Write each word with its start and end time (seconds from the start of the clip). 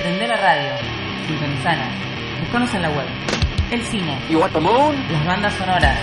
Prende 0.00 0.26
la 0.26 0.36
radio, 0.36 0.70
sintonizanos, 1.26 1.88
buscanos 2.40 2.74
en 2.74 2.82
la 2.82 2.88
web. 2.90 3.06
El 3.70 3.82
cine, 3.84 4.18
You 4.28 4.40
want 4.40 4.52
the 4.52 4.60
moon? 4.60 4.96
las 5.12 5.26
bandas 5.26 5.54
sonoras, 5.54 5.96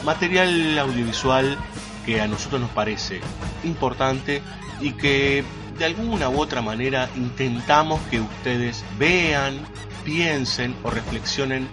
material 0.03 0.79
audiovisual 0.79 1.55
que 2.03 2.19
a 2.19 2.27
nosotros 2.27 2.61
nos 2.61 2.71
parece 2.71 3.21
importante 3.63 4.41
y 4.81 4.93
que 4.93 5.43
de 5.77 5.85
alguna 5.85 6.29
u 6.29 6.39
otra 6.39 6.63
manera 6.63 7.09
intentamos 7.15 8.01
que 8.09 8.19
ustedes 8.19 8.83
vean, 8.97 9.59
piensen 10.03 10.75
o 10.83 10.89
reflexionen 10.89 11.67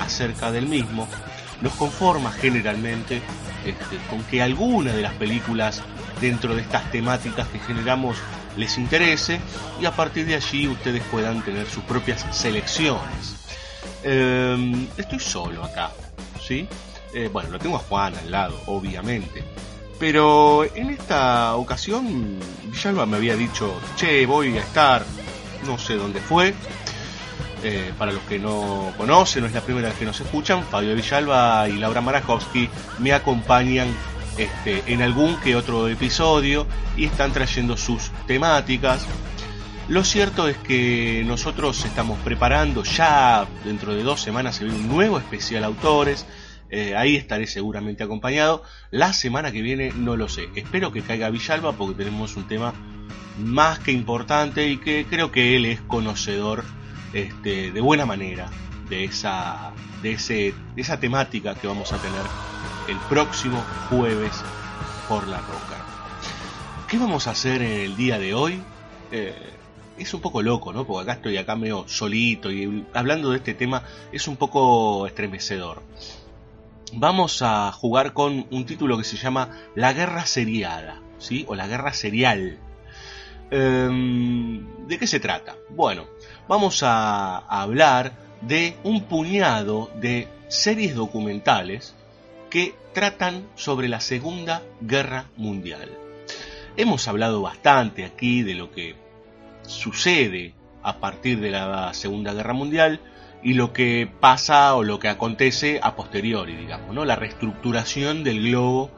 acerca 0.00 0.50
del 0.50 0.66
mismo. 0.66 1.08
Nos 1.60 1.74
conforma 1.74 2.32
generalmente 2.32 3.22
este, 3.64 3.96
con 4.10 4.22
que 4.24 4.42
alguna 4.42 4.92
de 4.92 5.02
las 5.02 5.14
películas 5.14 5.82
dentro 6.20 6.54
de 6.54 6.62
estas 6.62 6.90
temáticas 6.90 7.48
que 7.48 7.58
generamos 7.60 8.16
les 8.56 8.76
interese 8.78 9.40
y 9.80 9.86
a 9.86 9.92
partir 9.92 10.26
de 10.26 10.34
allí 10.34 10.68
ustedes 10.68 11.02
puedan 11.10 11.42
tener 11.42 11.66
sus 11.66 11.84
propias 11.84 12.26
selecciones. 12.30 13.36
Eh, 14.04 14.88
estoy 14.96 15.18
solo 15.20 15.64
acá, 15.64 15.90
¿sí? 16.46 16.68
Eh, 17.14 17.28
bueno, 17.32 17.50
lo 17.50 17.58
tengo 17.58 17.76
a 17.76 17.80
Juan 17.80 18.14
al 18.16 18.30
lado, 18.30 18.60
obviamente. 18.66 19.44
Pero 19.98 20.64
en 20.74 20.90
esta 20.90 21.54
ocasión 21.54 22.38
Villalba 22.64 23.06
me 23.06 23.18
había 23.18 23.36
dicho, 23.36 23.80
che, 23.96 24.26
voy 24.26 24.56
a 24.56 24.60
estar, 24.60 25.04
no 25.66 25.78
sé 25.78 25.94
dónde 25.94 26.20
fue. 26.20 26.54
Eh, 27.64 27.92
para 27.96 28.10
los 28.10 28.22
que 28.24 28.40
no 28.40 28.92
conocen, 28.96 29.42
no 29.42 29.46
es 29.46 29.54
la 29.54 29.60
primera 29.60 29.88
vez 29.88 29.96
que 29.96 30.04
nos 30.04 30.20
escuchan, 30.20 30.64
Fabio 30.64 30.96
Villalba 30.96 31.68
y 31.68 31.74
Laura 31.74 32.00
Marajowski 32.00 32.68
me 32.98 33.12
acompañan 33.12 33.86
este, 34.36 34.82
en 34.86 35.00
algún 35.00 35.36
que 35.36 35.54
otro 35.54 35.86
episodio 35.86 36.66
y 36.96 37.04
están 37.04 37.32
trayendo 37.32 37.76
sus 37.76 38.10
temáticas. 38.26 39.06
Lo 39.88 40.02
cierto 40.02 40.48
es 40.48 40.56
que 40.56 41.22
nosotros 41.24 41.84
estamos 41.84 42.18
preparando 42.20 42.82
ya 42.82 43.46
dentro 43.64 43.94
de 43.94 44.02
dos 44.02 44.20
semanas 44.20 44.56
se 44.56 44.64
viene 44.64 44.80
un 44.80 44.88
nuevo 44.88 45.18
especial 45.18 45.62
autores. 45.62 46.26
Eh, 46.70 46.96
ahí 46.96 47.14
estaré 47.14 47.46
seguramente 47.46 48.02
acompañado. 48.02 48.64
La 48.90 49.12
semana 49.12 49.52
que 49.52 49.60
viene 49.60 49.92
no 49.94 50.16
lo 50.16 50.28
sé. 50.28 50.48
Espero 50.56 50.90
que 50.90 51.02
caiga 51.02 51.30
Villalba 51.30 51.72
porque 51.72 51.94
tenemos 51.94 52.36
un 52.36 52.48
tema 52.48 52.72
más 53.38 53.78
que 53.78 53.92
importante 53.92 54.66
y 54.68 54.78
que 54.78 55.06
creo 55.08 55.30
que 55.30 55.56
él 55.56 55.66
es 55.66 55.80
conocedor 55.82 56.64
este, 57.12 57.72
de 57.72 57.80
buena 57.80 58.06
manera 58.06 58.48
de 58.88 59.04
esa, 59.04 59.72
de, 60.02 60.12
ese, 60.12 60.54
de 60.74 60.82
esa 60.82 61.00
temática 61.00 61.54
que 61.54 61.66
vamos 61.66 61.92
a 61.92 61.98
tener 61.98 62.22
el 62.88 62.98
próximo 63.08 63.62
jueves 63.88 64.42
por 65.08 65.26
la 65.28 65.38
roca. 65.38 65.78
¿Qué 66.88 66.98
vamos 66.98 67.26
a 67.26 67.30
hacer 67.30 67.62
en 67.62 67.80
el 67.80 67.96
día 67.96 68.18
de 68.18 68.34
hoy? 68.34 68.62
Eh, 69.10 69.34
es 69.98 70.12
un 70.14 70.20
poco 70.20 70.42
loco, 70.42 70.72
¿no? 70.72 70.86
Porque 70.86 71.02
acá 71.02 71.12
estoy 71.12 71.36
acá 71.36 71.56
medio 71.56 71.86
solito 71.88 72.50
y 72.50 72.86
hablando 72.92 73.30
de 73.30 73.38
este 73.38 73.54
tema 73.54 73.82
es 74.12 74.28
un 74.28 74.36
poco 74.36 75.06
estremecedor. 75.06 75.82
Vamos 76.94 77.40
a 77.40 77.72
jugar 77.72 78.12
con 78.12 78.46
un 78.50 78.66
título 78.66 78.98
que 78.98 79.04
se 79.04 79.16
llama 79.16 79.48
La 79.74 79.94
Guerra 79.94 80.26
Seriada, 80.26 81.00
¿sí? 81.18 81.46
O 81.48 81.54
La 81.54 81.66
Guerra 81.66 81.94
Serial. 81.94 82.58
Em, 83.54 84.86
¿De 84.86 84.98
qué 84.98 85.06
se 85.06 85.20
trata? 85.20 85.56
Bueno, 85.68 86.06
vamos 86.48 86.82
a, 86.82 87.36
hablar 87.36 88.14
de 88.40 88.74
un 88.82 89.02
puñado 89.02 89.90
de 90.00 90.26
series 90.48 90.94
documentales 90.94 91.94
que 92.48 92.74
tratan 92.94 93.46
sobre 93.54 93.88
la 93.88 94.00
Segunda 94.00 94.62
Guerra 94.80 95.26
Mundial. 95.36 95.90
Hemos 96.78 97.06
hablado 97.08 97.42
bastante 97.42 98.06
aquí 98.06 98.42
de 98.42 98.54
lo 98.54 98.72
que 98.72 98.94
sucede 99.66 100.54
a 100.82 100.96
partir 100.98 101.38
de 101.38 101.50
la 101.50 101.92
Segunda 101.92 102.32
Guerra 102.32 102.54
Mundial 102.54 103.00
y 103.42 103.52
lo 103.52 103.74
que 103.74 104.10
pasa 104.18 104.74
o 104.76 104.82
lo 104.82 104.98
que 104.98 105.08
acontece 105.08 105.78
a 105.82 105.94
posteriori, 105.94 106.56
digamos, 106.56 106.94
¿no? 106.94 107.04
La 107.04 107.16
reestructuración 107.16 108.24
del 108.24 108.48
globo 108.48 108.90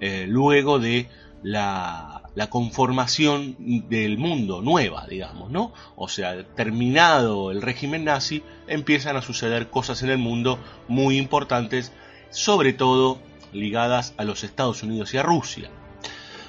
eh, 0.00 0.26
luego 0.28 0.78
de 0.78 1.08
la, 1.46 2.22
la, 2.34 2.50
conformación 2.50 3.54
del 3.88 4.18
mundo 4.18 4.62
nueva, 4.62 5.06
digamos, 5.06 5.48
¿no? 5.48 5.72
O 5.94 6.08
sea, 6.08 6.44
terminado 6.56 7.52
el 7.52 7.62
régimen 7.62 8.02
nazi, 8.02 8.42
empiezan 8.66 9.16
a 9.16 9.22
suceder 9.22 9.70
cosas 9.70 10.02
en 10.02 10.10
el 10.10 10.18
mundo 10.18 10.58
muy 10.88 11.18
importantes, 11.18 11.92
sobre 12.30 12.72
todo 12.72 13.20
ligadas 13.52 14.12
a 14.16 14.24
los 14.24 14.42
Estados 14.42 14.82
Unidos 14.82 15.14
y 15.14 15.18
a 15.18 15.22
Rusia. 15.22 15.70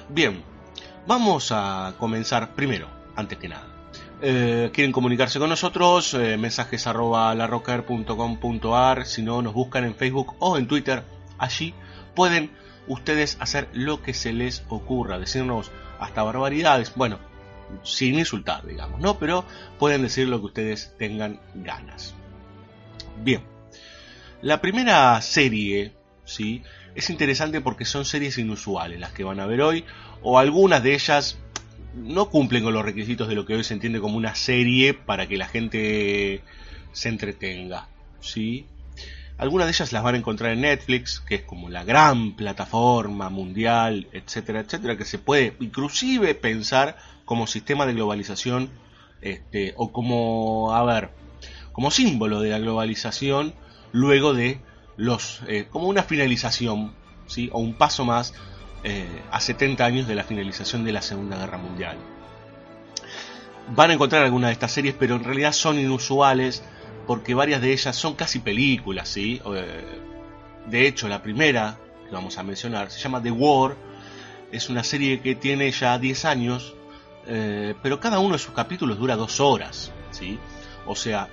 Bien, 0.08 0.42
vamos 1.06 1.52
a 1.52 1.94
comenzar 1.96 2.56
primero, 2.56 2.88
antes 3.14 3.38
que 3.38 3.48
nada. 3.48 3.68
Eh, 4.20 4.70
quieren 4.74 4.90
comunicarse 4.90 5.38
con 5.38 5.48
nosotros, 5.48 6.12
eh, 6.14 6.36
mensajes 6.36 6.88
arroba 6.88 7.32
larrocker.com.ar, 7.36 9.06
si 9.06 9.22
no 9.22 9.42
nos 9.42 9.54
buscan 9.54 9.84
en 9.84 9.94
Facebook 9.94 10.34
o 10.40 10.58
en 10.58 10.66
Twitter, 10.66 11.04
allí 11.38 11.72
pueden 12.16 12.50
ustedes 12.88 13.36
hacer 13.40 13.68
lo 13.72 14.02
que 14.02 14.14
se 14.14 14.32
les 14.32 14.64
ocurra, 14.68 15.18
decirnos 15.18 15.70
hasta 15.98 16.22
barbaridades, 16.22 16.92
bueno, 16.94 17.18
sin 17.82 18.18
insultar, 18.18 18.66
digamos, 18.66 19.00
¿no? 19.00 19.18
Pero 19.18 19.44
pueden 19.78 20.02
decir 20.02 20.28
lo 20.28 20.40
que 20.40 20.46
ustedes 20.46 20.94
tengan 20.98 21.40
ganas. 21.54 22.14
Bien, 23.22 23.42
la 24.42 24.60
primera 24.60 25.20
serie, 25.20 25.92
¿sí? 26.24 26.62
Es 26.94 27.10
interesante 27.10 27.60
porque 27.60 27.84
son 27.84 28.04
series 28.04 28.38
inusuales 28.38 28.98
las 28.98 29.12
que 29.12 29.24
van 29.24 29.40
a 29.40 29.46
ver 29.46 29.60
hoy, 29.60 29.84
o 30.22 30.38
algunas 30.38 30.82
de 30.82 30.94
ellas 30.94 31.38
no 31.94 32.30
cumplen 32.30 32.64
con 32.64 32.74
los 32.74 32.84
requisitos 32.84 33.28
de 33.28 33.34
lo 33.34 33.46
que 33.46 33.54
hoy 33.54 33.64
se 33.64 33.74
entiende 33.74 34.00
como 34.00 34.16
una 34.16 34.34
serie 34.34 34.94
para 34.94 35.26
que 35.26 35.36
la 35.36 35.48
gente 35.48 36.42
se 36.92 37.08
entretenga, 37.08 37.88
¿sí? 38.20 38.66
Algunas 39.38 39.68
de 39.68 39.70
ellas 39.70 39.92
las 39.92 40.02
van 40.02 40.16
a 40.16 40.18
encontrar 40.18 40.52
en 40.52 40.62
Netflix, 40.62 41.20
que 41.20 41.36
es 41.36 41.42
como 41.42 41.70
la 41.70 41.84
gran 41.84 42.34
plataforma 42.34 43.30
mundial, 43.30 44.08
etcétera, 44.12 44.60
etcétera, 44.60 44.96
que 44.96 45.04
se 45.04 45.18
puede 45.18 45.54
inclusive 45.60 46.34
pensar 46.34 46.96
como 47.24 47.46
sistema 47.46 47.86
de 47.86 47.92
globalización, 47.92 48.68
este, 49.20 49.74
o 49.76 49.92
como, 49.92 50.74
a 50.74 50.82
ver, 50.84 51.10
como 51.72 51.92
símbolo 51.92 52.40
de 52.40 52.50
la 52.50 52.58
globalización, 52.58 53.54
luego 53.92 54.34
de 54.34 54.60
los, 54.96 55.40
eh, 55.46 55.68
como 55.70 55.86
una 55.86 56.02
finalización, 56.02 56.92
¿sí? 57.28 57.48
O 57.52 57.60
un 57.60 57.74
paso 57.74 58.04
más 58.04 58.34
eh, 58.82 59.06
a 59.30 59.40
70 59.40 59.84
años 59.84 60.08
de 60.08 60.16
la 60.16 60.24
finalización 60.24 60.84
de 60.84 60.90
la 60.92 61.02
Segunda 61.02 61.36
Guerra 61.36 61.58
Mundial. 61.58 61.96
Van 63.74 63.90
a 63.90 63.94
encontrar 63.94 64.24
algunas 64.24 64.48
de 64.48 64.54
estas 64.54 64.72
series, 64.72 64.96
pero 64.98 65.14
en 65.14 65.22
realidad 65.22 65.52
son 65.52 65.78
inusuales 65.78 66.64
porque 67.08 67.32
varias 67.32 67.62
de 67.62 67.72
ellas 67.72 67.96
son 67.96 68.14
casi 68.14 68.38
películas, 68.40 69.08
¿sí? 69.08 69.40
Eh, 69.56 69.82
de 70.66 70.86
hecho, 70.86 71.08
la 71.08 71.22
primera 71.22 71.78
que 72.06 72.12
vamos 72.12 72.36
a 72.36 72.42
mencionar 72.42 72.90
se 72.90 73.00
llama 73.00 73.22
The 73.22 73.30
War, 73.30 73.76
es 74.52 74.68
una 74.68 74.84
serie 74.84 75.20
que 75.20 75.34
tiene 75.34 75.70
ya 75.70 75.98
10 75.98 76.26
años, 76.26 76.74
eh, 77.26 77.74
pero 77.82 77.98
cada 77.98 78.18
uno 78.18 78.34
de 78.34 78.38
sus 78.38 78.52
capítulos 78.52 78.98
dura 78.98 79.16
dos 79.16 79.40
horas, 79.40 79.90
¿sí? 80.10 80.38
O 80.86 80.94
sea, 80.94 81.30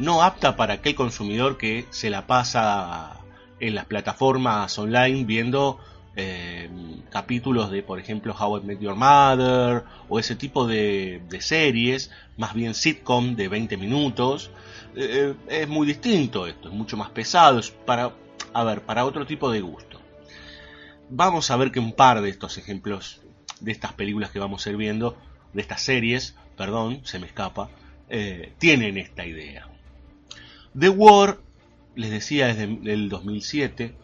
no 0.00 0.24
apta 0.24 0.56
para 0.56 0.74
aquel 0.74 0.96
consumidor 0.96 1.56
que 1.56 1.86
se 1.90 2.10
la 2.10 2.26
pasa 2.26 3.20
en 3.60 3.76
las 3.76 3.84
plataformas 3.84 4.76
online 4.76 5.22
viendo 5.22 5.78
eh, 6.16 6.68
capítulos 7.10 7.70
de, 7.70 7.84
por 7.84 8.00
ejemplo, 8.00 8.34
How 8.36 8.58
I 8.58 8.62
Met 8.62 8.80
Your 8.80 8.96
Mother 8.96 9.84
o 10.08 10.18
ese 10.18 10.34
tipo 10.34 10.66
de, 10.66 11.22
de 11.28 11.40
series, 11.40 12.10
más 12.36 12.54
bien 12.54 12.74
sitcom 12.74 13.36
de 13.36 13.46
20 13.46 13.76
minutos. 13.76 14.50
Eh, 14.94 15.34
es 15.48 15.68
muy 15.68 15.86
distinto 15.86 16.46
esto, 16.46 16.68
es 16.68 16.74
mucho 16.74 16.96
más 16.96 17.10
pesado, 17.10 17.58
es 17.58 17.70
para, 17.70 18.12
a 18.52 18.64
ver, 18.64 18.82
para 18.82 19.04
otro 19.04 19.26
tipo 19.26 19.50
de 19.50 19.60
gusto. 19.60 20.00
Vamos 21.08 21.50
a 21.50 21.56
ver 21.56 21.70
que 21.70 21.80
un 21.80 21.92
par 21.92 22.20
de 22.20 22.30
estos 22.30 22.58
ejemplos 22.58 23.22
de 23.60 23.72
estas 23.72 23.92
películas 23.92 24.30
que 24.30 24.38
vamos 24.38 24.66
a 24.66 24.70
ir 24.70 24.76
viendo, 24.76 25.16
de 25.52 25.62
estas 25.62 25.82
series, 25.82 26.36
perdón, 26.56 27.00
se 27.04 27.18
me 27.18 27.26
escapa, 27.26 27.70
eh, 28.08 28.52
tienen 28.58 28.98
esta 28.98 29.24
idea. 29.24 29.68
The 30.78 30.88
War, 30.88 31.38
les 31.94 32.10
decía 32.10 32.48
desde 32.48 32.64
el 32.64 33.08
2007, 33.08 33.94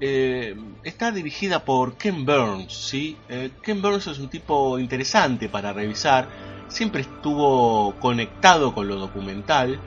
eh, 0.00 0.56
está 0.84 1.10
dirigida 1.10 1.64
por 1.64 1.96
Ken 1.96 2.24
Burns, 2.24 2.72
¿sí? 2.72 3.16
Eh, 3.28 3.50
Ken 3.62 3.82
Burns 3.82 4.06
es 4.06 4.18
un 4.18 4.28
tipo 4.28 4.78
interesante 4.78 5.48
para 5.48 5.72
revisar, 5.72 6.28
siempre 6.68 7.02
estuvo 7.02 7.94
conectado 8.00 8.74
con 8.74 8.88
lo 8.88 8.96
documental 8.96 9.80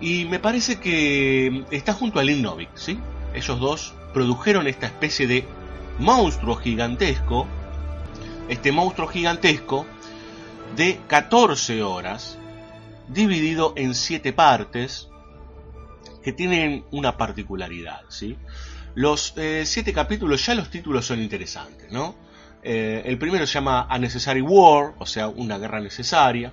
y 0.00 0.24
me 0.26 0.38
parece 0.38 0.78
que 0.78 1.64
está 1.70 1.92
junto 1.92 2.18
a 2.18 2.24
Lynn 2.24 2.42
Novick, 2.42 2.76
¿sí? 2.76 2.98
Ellos 3.34 3.58
dos 3.60 3.94
produjeron 4.12 4.66
esta 4.66 4.86
especie 4.86 5.26
de 5.26 5.44
monstruo 5.98 6.56
gigantesco, 6.56 7.46
este 8.48 8.72
monstruo 8.72 9.08
gigantesco 9.08 9.86
de 10.76 11.00
14 11.06 11.82
horas, 11.82 12.38
dividido 13.08 13.72
en 13.76 13.94
7 13.94 14.32
partes, 14.32 15.08
que 16.24 16.32
tienen 16.32 16.84
una 16.90 17.16
particularidad, 17.16 18.00
¿sí? 18.08 18.36
Los 18.94 19.34
eh, 19.36 19.64
siete 19.66 19.92
capítulos, 19.92 20.44
ya 20.46 20.54
los 20.54 20.70
títulos 20.70 21.04
son 21.04 21.20
interesantes, 21.20 21.92
¿no? 21.92 22.14
Eh, 22.64 23.02
el 23.04 23.18
primero 23.18 23.46
se 23.46 23.52
llama 23.54 23.86
A 23.88 23.98
Necessary 23.98 24.40
War, 24.40 24.94
o 24.98 25.06
sea, 25.06 25.28
una 25.28 25.58
guerra 25.58 25.80
necesaria. 25.80 26.52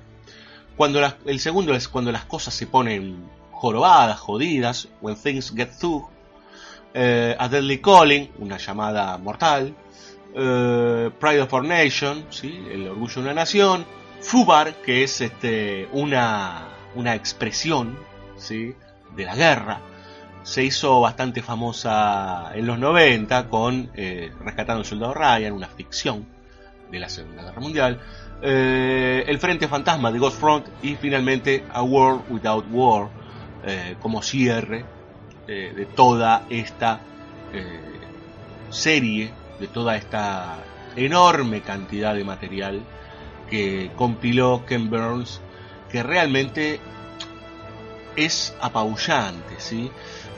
Cuando 0.76 1.02
el 1.26 1.40
segundo 1.40 1.74
es 1.74 1.88
cuando 1.88 2.12
las 2.12 2.26
cosas 2.26 2.54
se 2.54 2.68
ponen 2.68 3.30
jorobadas, 3.52 4.20
jodidas, 4.20 4.90
When 5.02 5.16
Things 5.16 5.54
Get 5.56 5.72
Through. 5.80 6.08
Eh, 6.94 7.36
a 7.40 7.48
Deadly 7.48 7.80
Calling, 7.80 8.30
una 8.40 8.58
llamada 8.58 9.18
mortal. 9.18 9.74
Pride 10.34 11.42
of 11.42 11.54
Our 11.54 11.66
Nation, 11.66 12.26
¿sí? 12.30 12.66
el 12.72 12.88
orgullo 12.88 13.16
de 13.16 13.22
una 13.22 13.34
nación. 13.34 13.86
Fubar, 14.22 14.76
que 14.76 15.04
es 15.04 15.20
este, 15.22 15.90
una, 15.92 16.68
una 16.96 17.16
expresión 17.16 17.98
¿sí? 18.38 18.76
de 19.16 19.26
la 19.26 19.36
guerra 19.36 19.82
se 20.44 20.64
hizo 20.64 21.02
bastante 21.02 21.42
famosa 21.42 22.52
en 22.54 22.66
los 22.66 22.80
90 22.80 23.48
con 23.48 23.92
eh, 23.94 24.32
Rescatando 24.40 24.80
al 24.80 24.86
Soldado 24.86 25.14
Ryan, 25.14 25.54
una 25.54 25.68
ficción 25.68 26.26
de 26.90 27.00
la 27.00 27.10
Segunda 27.10 27.44
Guerra 27.44 27.62
Mundial, 27.62 28.00
eh, 28.42 29.24
El 29.28 29.40
Frente 29.40 29.68
Fantasma 29.68 30.12
de 30.12 30.20
Ghost 30.20 30.40
Front 30.40 30.68
y 30.82 30.96
finalmente 30.96 31.64
A 31.72 31.84
World 31.84 32.24
Without 32.30 32.66
War 32.72 33.10
eh, 33.66 33.96
como 34.02 34.22
cierre 34.22 34.86
de 35.48 35.86
toda 35.98 36.44
esta 36.50 37.02
serie, 38.70 39.34
de 39.60 39.68
toda 39.68 39.98
esta 39.98 40.60
enorme 40.96 41.60
cantidad 41.60 42.16
de 42.16 42.24
material 42.24 42.82
que 43.50 43.92
compiló 43.98 44.64
Ken 44.66 44.90
Burns, 44.90 45.42
que 45.92 46.04
realmente 46.04 46.80
es 48.16 48.56
apabullante, 48.62 49.56
¿sí? 49.60 49.92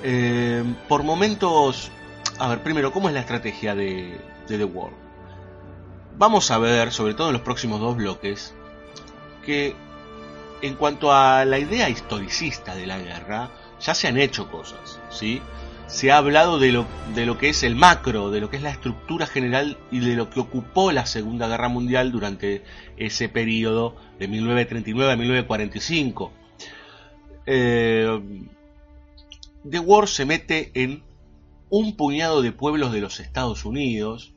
Eh, 0.05 0.63
por 0.89 1.03
momentos, 1.03 1.89
a 2.37 2.49
ver, 2.49 2.61
primero, 2.61 2.91
¿cómo 2.91 3.07
es 3.07 3.13
la 3.13 3.21
estrategia 3.21 3.73
de, 3.73 4.19
The 4.47 4.65
World? 4.65 4.97
Vamos 6.17 6.51
a 6.51 6.57
ver, 6.57 6.91
sobre 6.91 7.13
todo 7.13 7.27
en 7.27 7.33
los 7.33 7.41
próximos 7.41 7.79
dos 7.79 7.95
bloques, 7.95 8.53
que 9.45 9.75
en 10.61 10.75
cuanto 10.75 11.13
a 11.13 11.45
la 11.45 11.57
idea 11.57 11.89
historicista 11.89 12.75
de 12.75 12.85
la 12.85 12.99
guerra, 12.99 13.49
ya 13.79 13.95
se 13.95 14.09
han 14.09 14.17
hecho 14.17 14.51
cosas, 14.51 14.99
¿sí? 15.09 15.41
Se 15.87 16.11
ha 16.11 16.17
hablado 16.17 16.59
de 16.59 16.73
lo, 16.73 16.85
de 17.15 17.25
lo 17.25 17.37
que 17.37 17.49
es 17.49 17.63
el 17.63 17.75
macro, 17.75 18.29
de 18.29 18.41
lo 18.41 18.49
que 18.49 18.57
es 18.57 18.63
la 18.63 18.71
estructura 18.71 19.25
general 19.25 19.77
y 19.89 19.99
de 19.99 20.15
lo 20.15 20.29
que 20.29 20.41
ocupó 20.41 20.91
la 20.91 21.05
Segunda 21.05 21.47
Guerra 21.47 21.69
Mundial 21.69 22.11
durante 22.11 22.63
ese 22.97 23.29
periodo 23.29 23.95
de 24.19 24.27
1939 24.27 25.13
a 25.13 25.15
1945. 25.15 26.31
Eh, 27.45 28.21
The 29.69 29.79
War 29.79 30.07
se 30.07 30.25
mete 30.25 30.71
en 30.73 31.03
un 31.69 31.95
puñado 31.95 32.41
de 32.41 32.51
pueblos 32.51 32.91
de 32.91 33.01
los 33.01 33.19
Estados 33.19 33.65
Unidos, 33.65 34.33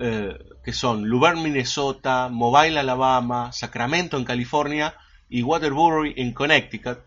eh, 0.00 0.36
que 0.64 0.72
son 0.72 1.08
Luverne, 1.08 1.42
Minnesota, 1.42 2.28
Mobile, 2.30 2.78
Alabama, 2.78 3.52
Sacramento 3.52 4.16
en 4.16 4.24
California 4.24 4.94
y 5.28 5.42
Waterbury 5.42 6.14
en 6.16 6.32
Connecticut. 6.32 6.98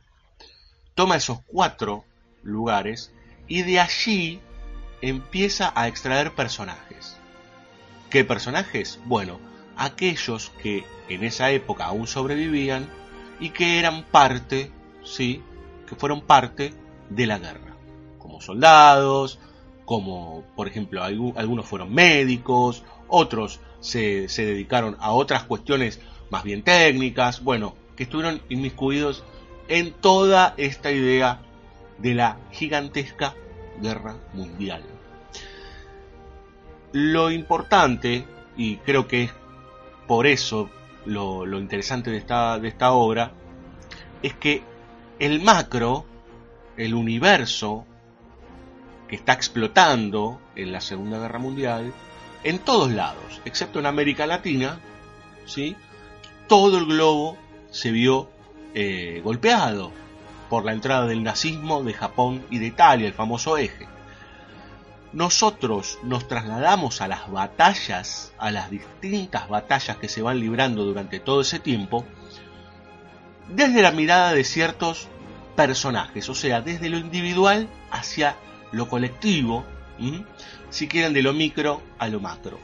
Toma 0.96 1.18
esos 1.18 1.42
cuatro 1.46 2.06
lugares 2.42 3.14
y 3.48 3.64
de 3.64 3.80
allí 3.80 4.40
empieza 5.02 5.72
a 5.76 5.88
extraer 5.88 6.34
personajes. 6.34 7.18
¿Qué 8.10 8.24
personajes? 8.24 9.00
Bueno, 9.06 9.40
aquellos 9.78 10.52
que 10.62 10.84
en 11.10 11.24
esa 11.24 11.52
época 11.52 11.86
aún 11.86 12.08
sobrevivían 12.08 12.90
y 13.40 13.50
que 13.50 13.80
eran 13.80 14.04
parte, 14.04 14.72
sí, 15.04 15.44
que 15.88 15.96
fueron 15.96 16.22
parte 16.22 16.74
de 17.12 17.28
la 17.28 17.38
guerra, 17.38 17.76
como 18.18 18.42
soldados, 18.42 19.40
como 19.86 20.44
por 20.56 20.68
ejemplo 20.68 21.04
algunos 21.04 21.66
fueron 21.66 21.94
médicos, 21.94 22.84
otros 23.08 23.60
se, 23.80 24.30
se 24.30 24.46
dedicaron 24.46 24.96
a 25.00 25.12
otras 25.12 25.44
cuestiones 25.44 26.00
más 26.30 26.44
bien 26.44 26.64
técnicas, 26.64 27.44
bueno, 27.44 27.76
que 27.96 28.04
estuvieron 28.04 28.42
inmiscuidos 28.50 29.24
en 29.68 29.92
toda 29.92 30.54
esta 30.58 30.92
idea 30.92 31.42
de 31.98 32.16
la 32.16 32.38
gigantesca 32.52 33.36
guerra 33.82 34.16
mundial. 34.34 34.84
Lo 36.94 37.32
importante, 37.32 38.26
y 38.58 38.78
creo 38.78 39.08
que 39.08 39.24
es 39.24 39.34
por 40.08 40.28
eso 40.28 40.70
lo, 41.06 41.46
lo 41.46 41.60
interesante 41.60 42.12
de 42.12 42.18
esta, 42.18 42.60
de 42.60 42.68
esta 42.68 42.92
obra, 42.92 43.32
es 44.22 44.34
que 44.34 44.64
el 45.20 45.42
macro 45.42 46.06
el 46.78 46.94
universo 46.94 47.86
que 49.08 49.16
está 49.16 49.34
explotando 49.34 50.40
en 50.56 50.72
la 50.72 50.82
Segunda 50.82 51.20
Guerra 51.20 51.40
Mundial 51.40 51.94
en 52.44 52.60
todos 52.60 52.92
lados, 52.92 53.42
excepto 53.46 53.80
en 53.80 53.86
América 53.86 54.26
Latina, 54.26 54.80
¿sí? 55.46 55.76
todo 56.48 56.80
el 56.80 56.86
globo 56.86 57.38
se 57.70 57.92
vio 57.92 58.30
eh, 58.74 59.22
golpeado 59.24 59.92
por 60.50 60.66
la 60.66 60.74
entrada 60.74 61.08
del 61.08 61.24
nazismo 61.24 61.84
de 61.84 61.94
Japón 61.94 62.46
y 62.50 62.60
de 62.60 62.68
Italia, 62.68 63.08
el 63.08 63.14
famoso 63.14 63.58
eje. 63.58 63.88
Nosotros 65.14 66.00
nos 66.04 66.28
trasladamos 66.28 67.02
a 67.02 67.08
las 67.08 67.30
batallas, 67.30 68.34
a 68.38 68.52
las 68.52 68.70
distintas 68.70 69.48
batallas 69.50 69.98
que 69.98 70.10
se 70.10 70.22
van 70.22 70.40
librando 70.40 70.84
durante 70.84 71.20
todo 71.20 71.42
ese 71.42 71.60
tiempo, 71.60 72.06
desde 73.50 73.82
la 73.82 73.92
mirada 73.92 74.34
de 74.34 74.44
ciertos 74.44 75.10
personajes, 75.56 76.30
o 76.30 76.36
sea, 76.36 76.62
desde 76.62 76.90
lo 76.90 76.98
individual 76.98 77.68
hacia 77.92 78.36
lo 78.72 78.88
colectivo, 78.88 79.66
si 80.70 80.88
quieren 80.88 81.14
de 81.14 81.22
lo 81.22 81.34
micro 81.34 81.82
a 82.00 82.08
lo 82.08 82.20
macro. 82.20 82.60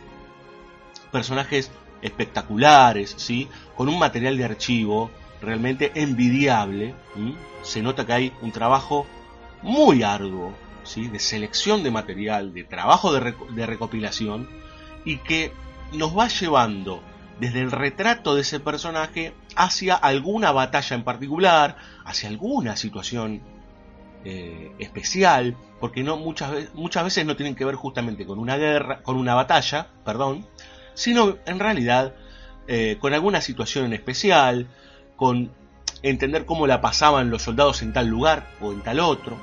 Personajes 1.12 1.72
espectaculares, 2.01 3.13
¿sí? 3.17 3.48
con 3.75 3.89
un 3.89 4.00
material 4.00 4.38
de 4.38 4.46
archivo 4.46 5.12
realmente 5.41 5.91
envidiable. 5.96 6.96
Se 7.62 7.82
nota 7.82 8.06
que 8.06 8.13
hay 8.13 8.34
un 8.41 8.51
trabajo 8.51 9.06
muy 9.62 10.03
arduo 10.03 10.53
¿sí? 10.84 11.08
de 11.08 11.20
selección 11.20 11.84
de 11.84 11.91
material, 11.91 12.53
de 12.53 12.63
trabajo 12.63 13.13
de, 13.13 13.36
de 13.51 13.65
recopilación 13.65 14.48
y 15.06 15.17
que 15.17 15.51
nos 15.94 16.17
va 16.17 16.27
llevando 16.27 17.01
desde 17.39 17.62
el 17.62 17.72
retrato 17.72 18.36
de 18.36 18.41
ese 18.41 18.60
personaje 18.60 19.34
hacia 19.56 19.96
alguna 19.96 20.51
batalla 20.51 20.96
en 20.96 21.03
particular, 21.03 21.77
hacia 22.03 22.29
alguna 22.29 22.75
situación 22.75 23.41
eh, 24.25 24.72
especial, 24.79 25.56
porque 25.79 26.03
no 26.03 26.17
muchas 26.17 26.51
veces, 26.51 26.74
muchas 26.74 27.03
veces 27.03 27.25
no 27.25 27.36
tienen 27.36 27.56
que 27.56 27.65
ver 27.65 27.75
justamente 27.75 28.25
con 28.25 28.39
una 28.39 28.58
guerra, 28.58 29.01
con 29.03 29.17
una 29.17 29.36
batalla, 29.36 29.88
perdón, 30.03 30.46
sino 30.96 31.38
en 31.46 31.60
realidad 31.60 32.15
eh, 32.67 32.98
con 33.00 33.13
alguna 33.13 33.41
situación 33.41 33.86
en 33.86 33.94
especial, 33.94 34.67
con 35.15 35.51
entender 36.01 36.46
cómo 36.46 36.67
la 36.67 36.82
pasaban 36.82 37.29
los 37.29 37.44
soldados 37.44 37.82
en 37.82 37.94
tal 37.94 38.08
lugar 38.08 38.50
o 38.62 38.72
en 38.72 38.82
tal 38.82 39.00
otro. 39.00 39.38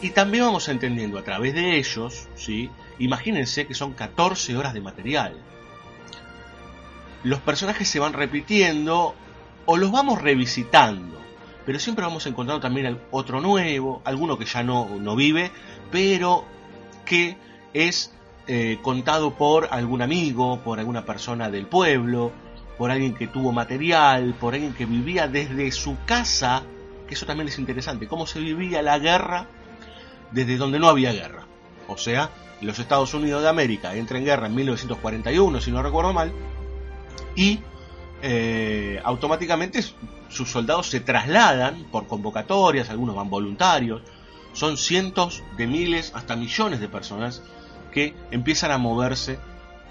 Y 0.00 0.10
también 0.10 0.44
vamos 0.44 0.68
entendiendo 0.68 1.18
a 1.18 1.24
través 1.24 1.54
de 1.54 1.76
ellos, 1.76 2.28
¿sí? 2.36 2.70
imagínense 2.98 3.66
que 3.66 3.74
son 3.74 3.92
14 3.92 4.56
horas 4.56 4.72
de 4.72 4.80
material 4.80 5.34
los 7.24 7.40
personajes 7.40 7.88
se 7.88 7.98
van 7.98 8.12
repitiendo 8.12 9.14
o 9.66 9.76
los 9.76 9.90
vamos 9.90 10.20
revisitando. 10.22 11.18
Pero 11.66 11.78
siempre 11.78 12.04
vamos 12.04 12.26
encontrando 12.26 12.62
también 12.62 12.98
otro 13.10 13.40
nuevo, 13.40 14.00
alguno 14.04 14.38
que 14.38 14.46
ya 14.46 14.62
no, 14.62 14.88
no 14.98 15.14
vive, 15.16 15.50
pero 15.90 16.44
que 17.04 17.36
es 17.74 18.12
eh, 18.46 18.78
contado 18.80 19.34
por 19.34 19.68
algún 19.70 20.00
amigo, 20.00 20.60
por 20.60 20.78
alguna 20.78 21.04
persona 21.04 21.50
del 21.50 21.66
pueblo, 21.66 22.32
por 22.78 22.90
alguien 22.90 23.14
que 23.14 23.26
tuvo 23.26 23.52
material, 23.52 24.34
por 24.40 24.54
alguien 24.54 24.72
que 24.72 24.86
vivía 24.86 25.28
desde 25.28 25.70
su 25.72 25.96
casa, 26.06 26.62
que 27.06 27.14
eso 27.14 27.26
también 27.26 27.48
es 27.48 27.58
interesante, 27.58 28.08
cómo 28.08 28.26
se 28.26 28.40
vivía 28.40 28.80
la 28.80 28.98
guerra 28.98 29.46
desde 30.30 30.56
donde 30.56 30.78
no 30.78 30.88
había 30.88 31.12
guerra. 31.12 31.46
O 31.88 31.98
sea, 31.98 32.30
los 32.62 32.78
Estados 32.78 33.12
Unidos 33.14 33.42
de 33.42 33.48
América 33.48 33.94
entra 33.94 34.16
en 34.18 34.24
guerra 34.24 34.46
en 34.46 34.54
1941, 34.54 35.60
si 35.60 35.70
no 35.70 35.82
recuerdo 35.82 36.12
mal, 36.12 36.32
y 37.38 37.60
eh, 38.20 39.00
automáticamente 39.04 39.80
sus 40.28 40.50
soldados 40.50 40.90
se 40.90 40.98
trasladan 40.98 41.84
por 41.84 42.08
convocatorias, 42.08 42.90
algunos 42.90 43.14
van 43.14 43.30
voluntarios, 43.30 44.02
son 44.52 44.76
cientos 44.76 45.44
de 45.56 45.68
miles 45.68 46.12
hasta 46.16 46.34
millones 46.34 46.80
de 46.80 46.88
personas 46.88 47.40
que 47.92 48.12
empiezan 48.32 48.72
a 48.72 48.78
moverse 48.78 49.38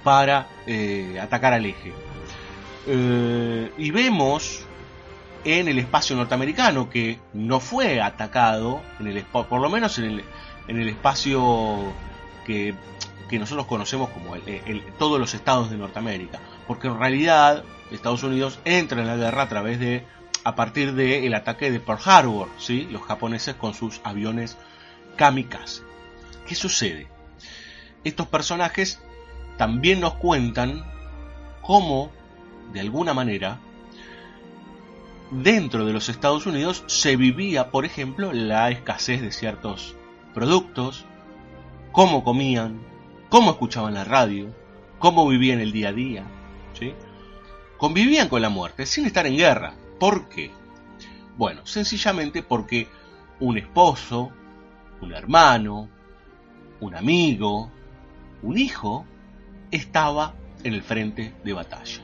para 0.04 0.50
eh, 0.68 1.18
atacar 1.22 1.54
al 1.54 1.66
eje. 1.66 1.94
Eh, 2.86 3.72
y 3.78 3.92
vemos 3.92 4.66
en 5.46 5.70
el 5.70 5.80
espacio 5.80 6.18
norteamericano 6.18 6.90
que 6.90 7.18
no 7.34 7.62
fue 7.62 8.02
atacado, 8.02 8.82
en 9.00 9.08
el, 9.08 9.24
por 9.24 9.62
lo 9.62 9.70
menos 9.70 9.98
en 10.00 10.06
el, 10.06 10.24
en 10.68 10.82
el 10.82 10.90
espacio 10.90 11.94
que, 12.46 12.76
nosotros 13.32 13.68
conocemos 13.68 14.10
como 14.10 14.36
todos 14.98 15.20
los 15.20 15.34
estados 15.34 15.70
de 15.70 15.78
Norteamérica, 15.78 16.40
porque 16.68 16.88
en 16.88 17.00
realidad 17.00 17.64
Estados 17.92 18.24
Unidos 18.24 18.60
entra 18.66 19.02
en 19.02 19.08
la 19.08 19.16
guerra 19.16 19.44
a 19.44 19.50
través 19.50 19.80
de 19.80 20.06
a 20.44 20.56
partir 20.56 20.94
del 20.94 21.34
ataque 21.34 21.72
de 21.72 21.80
Pearl 21.80 22.00
Harbor, 22.06 22.50
¿sí? 22.58 22.88
los 22.92 23.02
japoneses 23.02 23.56
con 23.56 23.74
sus 23.74 24.00
aviones 24.04 24.58
kamikaze. 25.18 25.84
¿Qué 26.48 26.56
sucede? 26.56 27.08
Estos 28.04 28.28
personajes 28.28 29.02
también 29.58 30.00
nos 30.00 30.14
cuentan 30.14 30.86
cómo, 31.62 32.12
de 32.72 32.80
alguna 32.80 33.14
manera, 33.14 33.60
dentro 35.32 35.86
de 35.86 35.94
los 35.94 36.08
Estados 36.08 36.46
Unidos 36.46 36.84
se 36.88 37.18
vivía, 37.18 37.70
por 37.70 37.84
ejemplo, 37.84 38.32
la 38.32 38.70
escasez 38.70 39.22
de 39.22 39.32
ciertos 39.32 39.96
productos, 40.34 41.06
cómo 41.92 42.24
comían, 42.24 42.80
cómo 43.30 43.52
escuchaban 43.52 43.96
la 43.96 44.06
radio, 44.06 44.48
cómo 45.00 45.28
vivían 45.28 45.60
el 45.60 45.72
día 45.72 45.90
a 45.90 45.94
día. 45.94 46.24
Convivían 47.78 48.30
con 48.30 48.42
la 48.42 48.50
muerte 48.50 48.86
sin 48.86 49.06
estar 49.06 49.26
en 49.28 49.38
guerra. 49.38 49.74
¿Por 50.00 50.30
qué? 50.30 50.52
Bueno, 51.38 51.66
sencillamente 51.66 52.42
porque 52.42 52.88
un 53.40 53.58
esposo, 53.58 54.32
un 55.02 55.14
hermano, 55.14 55.90
un 56.80 56.96
amigo, 56.96 57.72
un 58.42 58.58
hijo, 58.58 59.06
estaba 59.72 60.34
en 60.64 60.74
el 60.74 60.82
frente 60.82 61.34
de 61.44 61.54
batalla. 61.54 62.02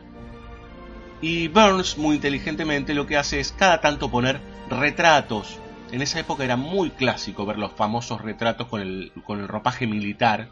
Y 1.21 1.47
Burns 1.47 1.97
muy 1.97 2.15
inteligentemente 2.15 2.93
lo 2.93 3.07
que 3.07 3.17
hace 3.17 3.39
es 3.39 3.51
cada 3.53 3.81
tanto 3.81 4.11
poner 4.11 4.41
retratos. 4.69 5.57
En 5.91 6.01
esa 6.01 6.19
época 6.19 6.43
era 6.43 6.57
muy 6.57 6.89
clásico 6.89 7.45
ver 7.45 7.57
los 7.57 7.71
famosos 7.71 8.21
retratos 8.21 8.67
con 8.67 8.81
el, 8.81 9.11
con 9.25 9.39
el 9.39 9.47
ropaje 9.47 9.87
militar, 9.87 10.49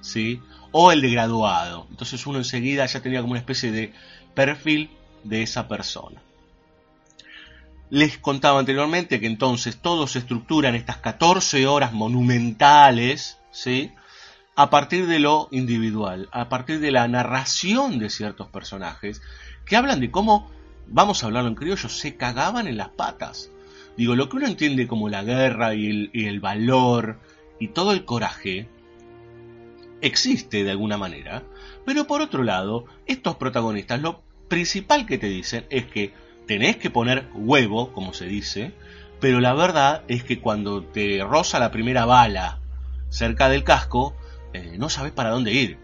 ¿sí? 0.00 0.40
O 0.72 0.92
el 0.92 1.02
de 1.02 1.10
graduado. 1.10 1.86
Entonces 1.90 2.26
uno 2.26 2.38
enseguida 2.38 2.84
ya 2.86 3.00
tenía 3.00 3.20
como 3.20 3.32
una 3.32 3.40
especie 3.40 3.70
de 3.70 3.92
perfil 4.38 4.88
de 5.24 5.42
esa 5.42 5.66
persona. 5.66 6.22
Les 7.90 8.18
contaba 8.18 8.60
anteriormente 8.60 9.18
que 9.18 9.26
entonces 9.26 9.78
todo 9.82 10.06
se 10.06 10.20
estructura 10.20 10.68
en 10.68 10.76
estas 10.76 10.98
14 10.98 11.66
horas 11.66 11.92
monumentales, 11.92 13.40
¿sí? 13.50 13.90
A 14.54 14.70
partir 14.70 15.08
de 15.08 15.18
lo 15.18 15.48
individual, 15.50 16.28
a 16.30 16.48
partir 16.48 16.78
de 16.78 16.92
la 16.92 17.08
narración 17.08 17.98
de 17.98 18.10
ciertos 18.10 18.46
personajes 18.46 19.22
que 19.66 19.74
hablan 19.74 19.98
de 19.98 20.12
cómo, 20.12 20.48
vamos 20.86 21.24
a 21.24 21.26
hablarlo 21.26 21.48
en 21.48 21.56
criollo, 21.56 21.88
se 21.88 22.14
cagaban 22.14 22.68
en 22.68 22.76
las 22.76 22.90
patas. 22.90 23.50
Digo, 23.96 24.14
lo 24.14 24.28
que 24.28 24.36
uno 24.36 24.46
entiende 24.46 24.86
como 24.86 25.08
la 25.08 25.24
guerra 25.24 25.74
y 25.74 25.88
el, 25.88 26.10
y 26.12 26.26
el 26.26 26.38
valor 26.38 27.18
y 27.58 27.68
todo 27.68 27.90
el 27.90 28.04
coraje 28.04 28.68
existe 30.00 30.62
de 30.62 30.70
alguna 30.70 30.96
manera, 30.96 31.42
pero 31.84 32.06
por 32.06 32.20
otro 32.20 32.44
lado, 32.44 32.84
estos 33.06 33.34
protagonistas 33.34 34.00
lo 34.00 34.27
principal 34.48 35.06
que 35.06 35.18
te 35.18 35.28
dicen 35.28 35.66
es 35.70 35.86
que 35.86 36.12
tenés 36.46 36.76
que 36.76 36.90
poner 36.90 37.28
huevo, 37.34 37.92
como 37.92 38.12
se 38.12 38.26
dice, 38.26 38.72
pero 39.20 39.40
la 39.40 39.54
verdad 39.54 40.02
es 40.08 40.24
que 40.24 40.40
cuando 40.40 40.82
te 40.82 41.22
roza 41.22 41.58
la 41.58 41.70
primera 41.70 42.04
bala 42.04 42.58
cerca 43.10 43.48
del 43.48 43.64
casco, 43.64 44.16
eh, 44.52 44.76
no 44.78 44.88
sabes 44.88 45.12
para 45.12 45.30
dónde 45.30 45.52
ir. 45.52 45.78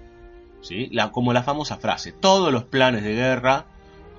¿sí? 0.63 0.89
La, 0.93 1.11
como 1.11 1.33
la 1.33 1.43
famosa 1.43 1.77
frase, 1.77 2.13
todos 2.13 2.53
los 2.53 2.65
planes 2.65 3.03
de 3.05 3.15
guerra 3.15 3.67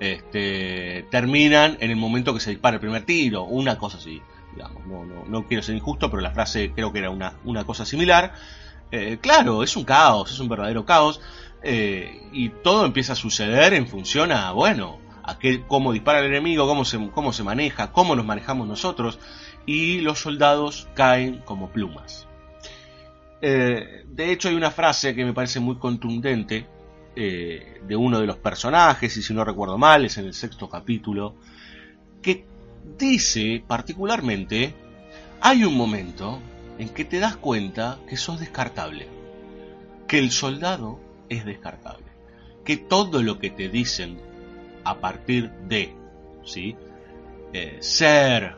este, 0.00 1.06
terminan 1.10 1.78
en 1.80 1.90
el 1.90 1.96
momento 1.96 2.34
que 2.34 2.40
se 2.40 2.50
dispara 2.50 2.74
el 2.74 2.80
primer 2.80 3.04
tiro, 3.04 3.44
una 3.44 3.78
cosa 3.78 3.98
así. 3.98 4.22
Digamos, 4.54 4.86
no, 4.86 5.04
no, 5.04 5.24
no 5.26 5.46
quiero 5.46 5.62
ser 5.62 5.74
injusto, 5.74 6.10
pero 6.10 6.22
la 6.22 6.30
frase 6.30 6.72
creo 6.74 6.92
que 6.92 7.00
era 7.00 7.10
una, 7.10 7.34
una 7.44 7.64
cosa 7.64 7.84
similar. 7.84 8.32
Eh, 8.90 9.18
claro, 9.20 9.62
es 9.62 9.76
un 9.76 9.84
caos, 9.84 10.30
es 10.30 10.38
un 10.38 10.48
verdadero 10.48 10.84
caos. 10.84 11.20
Eh, 11.68 12.20
y 12.30 12.50
todo 12.50 12.86
empieza 12.86 13.14
a 13.14 13.16
suceder 13.16 13.74
en 13.74 13.88
función 13.88 14.30
a, 14.30 14.52
bueno, 14.52 15.00
a 15.24 15.36
qué, 15.36 15.64
cómo 15.66 15.92
dispara 15.92 16.20
el 16.20 16.26
enemigo, 16.26 16.64
cómo 16.64 16.84
se, 16.84 17.10
cómo 17.10 17.32
se 17.32 17.42
maneja, 17.42 17.90
cómo 17.90 18.14
nos 18.14 18.24
manejamos 18.24 18.68
nosotros, 18.68 19.18
y 19.66 19.98
los 19.98 20.20
soldados 20.20 20.86
caen 20.94 21.42
como 21.44 21.70
plumas. 21.70 22.28
Eh, 23.42 24.04
de 24.06 24.30
hecho, 24.30 24.48
hay 24.48 24.54
una 24.54 24.70
frase 24.70 25.16
que 25.16 25.24
me 25.24 25.32
parece 25.32 25.58
muy 25.58 25.74
contundente 25.74 26.68
eh, 27.16 27.80
de 27.84 27.96
uno 27.96 28.20
de 28.20 28.28
los 28.28 28.36
personajes, 28.36 29.16
y 29.16 29.22
si 29.24 29.34
no 29.34 29.44
recuerdo 29.44 29.76
mal, 29.76 30.04
es 30.04 30.18
en 30.18 30.26
el 30.26 30.34
sexto 30.34 30.68
capítulo, 30.68 31.34
que 32.22 32.46
dice 32.96 33.60
particularmente, 33.66 34.72
hay 35.40 35.64
un 35.64 35.76
momento 35.76 36.38
en 36.78 36.90
que 36.90 37.04
te 37.04 37.18
das 37.18 37.36
cuenta 37.36 37.98
que 38.08 38.16
sos 38.16 38.38
descartable, 38.38 39.08
que 40.06 40.20
el 40.20 40.30
soldado 40.30 41.04
es 41.28 41.44
descartable, 41.44 42.06
que 42.64 42.76
todo 42.76 43.22
lo 43.22 43.38
que 43.38 43.50
te 43.50 43.68
dicen 43.68 44.18
a 44.84 44.98
partir 44.98 45.50
de. 45.68 45.94
Eh, 47.52 47.78
ser 47.80 48.56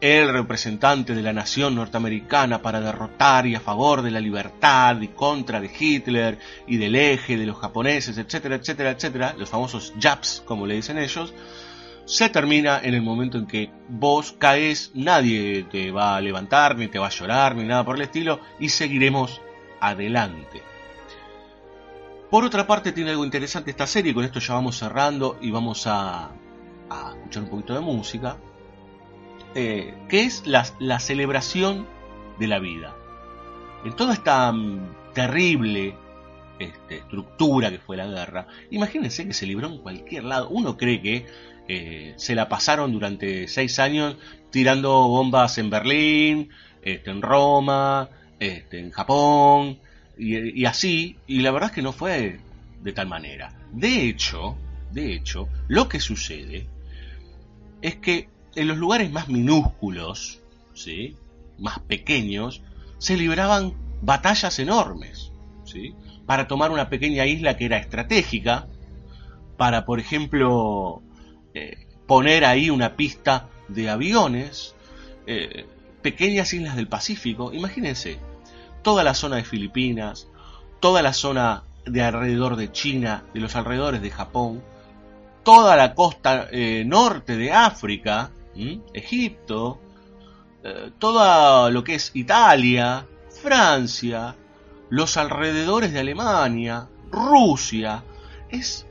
el 0.00 0.32
representante 0.32 1.14
de 1.14 1.22
la 1.22 1.32
nación 1.32 1.74
norteamericana 1.74 2.62
para 2.62 2.80
derrotar 2.80 3.46
y 3.46 3.54
a 3.54 3.60
favor 3.60 4.02
de 4.02 4.10
la 4.10 4.20
libertad 4.20 5.00
y 5.00 5.08
contra 5.08 5.60
de 5.60 5.70
Hitler 5.78 6.38
y 6.66 6.78
del 6.78 6.96
eje 6.96 7.36
de 7.36 7.46
los 7.46 7.58
japoneses, 7.58 8.16
etcétera, 8.16 8.56
etcétera, 8.56 8.90
etcétera, 8.90 9.34
los 9.38 9.48
famosos 9.48 9.92
Japs, 9.98 10.42
como 10.46 10.66
le 10.66 10.76
dicen 10.76 10.98
ellos, 10.98 11.34
se 12.06 12.28
termina 12.30 12.80
en 12.82 12.94
el 12.94 13.02
momento 13.02 13.38
en 13.38 13.46
que 13.46 13.70
vos 13.88 14.32
caes, 14.32 14.90
nadie 14.94 15.64
te 15.70 15.90
va 15.90 16.16
a 16.16 16.20
levantar, 16.20 16.76
ni 16.76 16.88
te 16.88 16.98
va 16.98 17.06
a 17.06 17.10
llorar, 17.10 17.54
ni 17.54 17.64
nada 17.64 17.84
por 17.84 17.96
el 17.96 18.02
estilo, 18.02 18.40
y 18.58 18.70
seguiremos 18.70 19.40
adelante. 19.80 20.69
Por 22.30 22.44
otra 22.44 22.64
parte, 22.64 22.92
tiene 22.92 23.10
algo 23.10 23.24
interesante 23.24 23.72
esta 23.72 23.88
serie, 23.88 24.14
con 24.14 24.24
esto 24.24 24.38
ya 24.38 24.54
vamos 24.54 24.78
cerrando 24.78 25.36
y 25.40 25.50
vamos 25.50 25.88
a, 25.88 26.30
escuchar 27.16 27.42
un 27.42 27.48
poquito 27.50 27.74
de 27.74 27.80
música, 27.80 28.36
eh, 29.56 29.94
que 30.08 30.22
es 30.22 30.46
la, 30.46 31.00
celebración 31.00 31.88
de 32.38 32.46
la 32.46 32.60
vida. 32.60 32.94
En 33.84 33.96
toda 33.96 34.14
esta 34.14 34.52
mm, 34.52 35.12
terrible 35.12 35.96
este, 36.60 36.98
estructura 36.98 37.68
que 37.68 37.78
fue 37.78 37.96
la 37.96 38.06
guerra, 38.06 38.46
imagínense 38.70 39.26
que 39.26 39.34
se 39.34 39.46
libró 39.46 39.66
en 39.66 39.78
cualquier 39.78 40.22
lado. 40.22 40.50
Uno 40.50 40.76
cree 40.76 41.02
que 41.02 41.26
eh, 41.66 42.14
se 42.16 42.36
la 42.36 42.48
pasaron 42.48 42.92
durante 42.92 43.48
seis 43.48 43.80
años 43.80 44.16
tirando 44.50 45.08
bombas 45.08 45.58
en 45.58 45.68
Berlín, 45.68 46.50
este, 46.80 47.10
en 47.10 47.22
Roma, 47.22 48.08
este, 48.38 48.78
en 48.78 48.92
Japón, 48.92 49.80
y, 50.20 50.66
así, 50.66 51.16
y 51.26 51.40
la 51.40 51.50
verdad 51.50 51.70
es 51.70 51.74
que 51.74 51.82
no 51.82 51.92
fue 51.92 52.40
de 52.82 52.92
tal 52.92 53.08
manera. 53.08 53.54
De 53.72 54.06
hecho, 54.06 54.56
de 54.92 55.14
hecho, 55.14 55.48
lo 55.68 55.88
que 55.88 56.00
sucede 56.00 56.66
es 57.80 57.96
que 57.96 58.28
en 58.54 58.68
los 58.68 58.76
lugares 58.76 59.10
más 59.10 59.28
minúsculos, 59.28 60.40
¿sí? 60.74 61.16
más 61.58 61.78
pequeños, 61.80 62.62
se 62.98 63.16
libraban 63.16 63.72
batallas 64.02 64.58
enormes, 64.58 65.32
¿sí? 65.64 65.94
para 66.26 66.46
tomar 66.48 66.70
una 66.70 66.90
pequeña 66.90 67.24
isla 67.26 67.56
que 67.56 67.64
era 67.64 67.78
estratégica, 67.78 68.66
para, 69.56 69.84
por 69.84 70.00
ejemplo, 70.00 71.02
eh, 71.54 71.86
poner 72.06 72.44
ahí 72.44 72.70
una 72.70 72.96
pista 72.96 73.48
de 73.68 73.88
aviones, 73.88 74.74
eh, 75.26 75.66
pequeñas 76.02 76.52
islas 76.52 76.76
del 76.76 76.88
Pacífico, 76.88 77.52
imagínense, 77.52 78.18
toda 78.82 79.04
la 79.04 79.14
zona 79.14 79.36
de 79.36 79.44
Filipinas, 79.44 80.28
toda 80.80 81.02
la 81.02 81.12
zona 81.12 81.62
de 81.84 82.02
alrededor 82.02 82.56
de 82.56 82.72
China, 82.72 83.24
de 83.34 83.40
los 83.40 83.56
alrededores 83.56 84.02
de 84.02 84.10
Japón, 84.10 84.62
toda 85.42 85.76
la 85.76 85.94
costa 85.94 86.48
eh, 86.50 86.84
norte 86.86 87.36
de 87.36 87.52
África, 87.52 88.30
Egipto, 88.92 89.80
eh, 90.62 90.90
todo 90.98 91.70
lo 91.70 91.82
que 91.82 91.94
es 91.94 92.10
Italia, 92.14 93.06
Francia, 93.42 94.36
los 94.90 95.16
alrededores 95.16 95.92
de 95.92 96.00
Alemania, 96.00 96.88
Rusia. 97.10 98.04
Es 98.50 98.86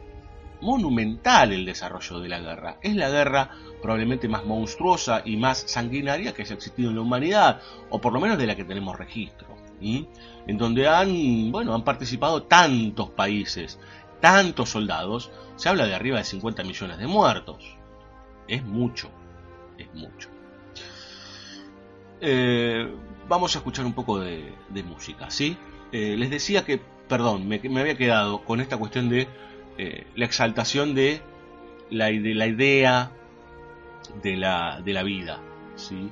monumental 0.62 1.52
el 1.52 1.66
desarrollo 1.66 2.20
de 2.20 2.30
la 2.30 2.40
guerra. 2.40 2.78
Es 2.82 2.96
la 2.96 3.10
guerra 3.10 3.52
probablemente 3.82 4.28
más 4.28 4.46
monstruosa 4.46 5.22
y 5.24 5.38
más 5.38 5.64
sanguinaria 5.68 6.34
que 6.34 6.42
haya 6.42 6.56
existido 6.56 6.90
en 6.90 6.96
la 6.96 7.02
humanidad, 7.02 7.62
o 7.90 8.02
por 8.02 8.14
lo 8.14 8.20
menos 8.20 8.38
de 8.38 8.48
la 8.48 8.56
que 8.56 8.66
tenemos 8.66 8.98
registro. 8.98 9.48
En 9.82 10.58
donde 10.58 10.88
han, 10.88 11.52
bueno, 11.52 11.74
han 11.74 11.84
participado 11.84 12.44
tantos 12.44 13.10
países, 13.12 13.80
tantos 14.20 14.70
soldados, 14.70 15.32
se 15.56 15.70
habla 15.70 15.86
de 15.86 15.96
arriba 15.96 16.18
de 16.18 16.24
50 16.24 16.64
millones 16.64 16.98
de 16.98 17.08
muertos. 17.08 17.78
Es 18.48 18.64
mucho, 18.64 19.10
es 19.78 19.94
mucho. 19.94 20.30
Eh, 22.22 22.88
vamos 23.28 23.56
a 23.56 23.60
escuchar 23.60 23.86
un 23.86 23.94
poco 23.94 24.20
de, 24.20 24.54
música, 24.84 25.30
¿sí? 25.30 25.58
Eh, 25.92 26.16
les 26.18 26.30
decía 26.30 26.66
que, 26.66 26.82
perdón, 27.08 27.48
me, 27.48 27.62
había 27.80 27.96
quedado 27.98 28.44
con 28.44 28.60
esta 28.60 28.78
cuestión 28.78 29.10
de 29.10 29.28
eh, 29.78 30.08
la 30.16 30.26
exaltación 30.26 30.96
de 30.96 31.22
la, 31.90 32.08
de 32.08 32.36
la 32.36 32.48
idea 32.48 33.12
de 34.22 34.36
la, 34.36 34.82
de 34.84 34.94
la 34.94 35.04
vida, 35.04 35.40
¿sí? 35.76 36.10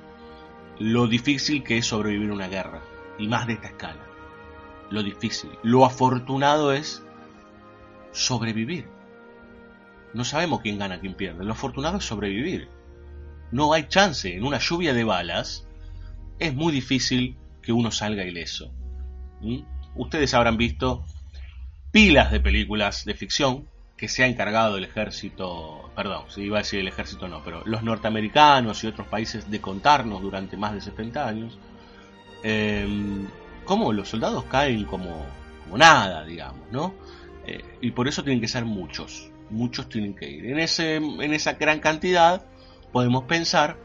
Lo 0.80 1.08
difícil 1.08 1.64
que 1.64 1.78
es 1.78 1.88
sobrevivir 1.88 2.32
una 2.32 2.48
guerra, 2.48 2.82
y 3.18 3.28
más 3.28 3.48
de 3.48 3.54
esta 3.54 3.68
escala. 3.68 4.06
Lo 4.90 5.04
difícil. 5.04 5.52
Lo 5.64 5.86
afortunado 5.86 6.72
es 6.72 7.04
sobrevivir. 8.12 8.88
No 10.14 10.24
sabemos 10.24 10.62
quién 10.62 10.80
gana, 10.80 11.00
quién 11.00 11.16
pierde. 11.16 11.44
Lo 11.44 11.54
afortunado 11.54 11.98
es 11.98 12.06
sobrevivir. 12.06 12.70
No 13.52 13.74
hay 13.74 13.88
chance. 13.88 14.34
En 14.34 14.44
una 14.44 14.60
lluvia 14.60 14.94
de 14.94 15.04
balas 15.04 15.68
es 16.40 16.54
muy 16.54 16.72
difícil 16.72 17.38
que 17.62 17.72
uno 17.72 17.92
salga 17.92 18.24
ileso. 18.24 18.72
¿Mm? 19.42 19.60
Ustedes 19.96 20.34
habrán 20.34 20.58
visto 20.58 21.06
pilas 21.92 22.32
de 22.32 22.40
películas 22.40 23.06
de 23.06 23.14
ficción 23.14 23.68
que 23.98 24.08
se 24.08 24.24
ha 24.24 24.28
encargado 24.28 24.78
el 24.78 24.84
ejército, 24.84 25.92
perdón, 25.96 26.26
si 26.30 26.44
iba 26.44 26.60
a 26.60 26.62
decir 26.62 26.80
el 26.80 26.88
ejército 26.88 27.28
no, 27.28 27.44
pero 27.44 27.64
los 27.66 27.82
norteamericanos 27.82 28.84
y 28.84 28.88
otros 28.88 29.08
países 29.08 29.50
de 29.50 29.60
contarnos 29.60 30.22
durante 30.22 30.56
más 30.56 30.74
de 30.74 30.82
70 30.82 31.28
años, 31.28 31.58
eh, 32.44 32.88
cómo 33.66 33.94
los 33.94 34.10
soldados 34.10 34.46
caen 34.46 34.86
como, 34.86 35.26
como 35.64 35.78
nada, 35.78 36.24
digamos, 36.24 36.72
¿no? 36.72 36.94
Eh, 37.46 37.64
y 37.82 37.92
por 37.92 38.08
eso 38.08 38.24
tienen 38.24 38.42
que 38.42 38.48
ser 38.48 38.66
muchos, 38.66 39.32
muchos 39.50 39.90
tienen 39.90 40.16
que 40.16 40.30
ir. 40.30 40.46
En, 40.48 40.60
ese, 40.60 40.96
en 40.96 41.34
esa 41.34 41.54
gran 41.54 41.80
cantidad 41.80 42.46
podemos 42.92 43.24
pensar 43.24 43.78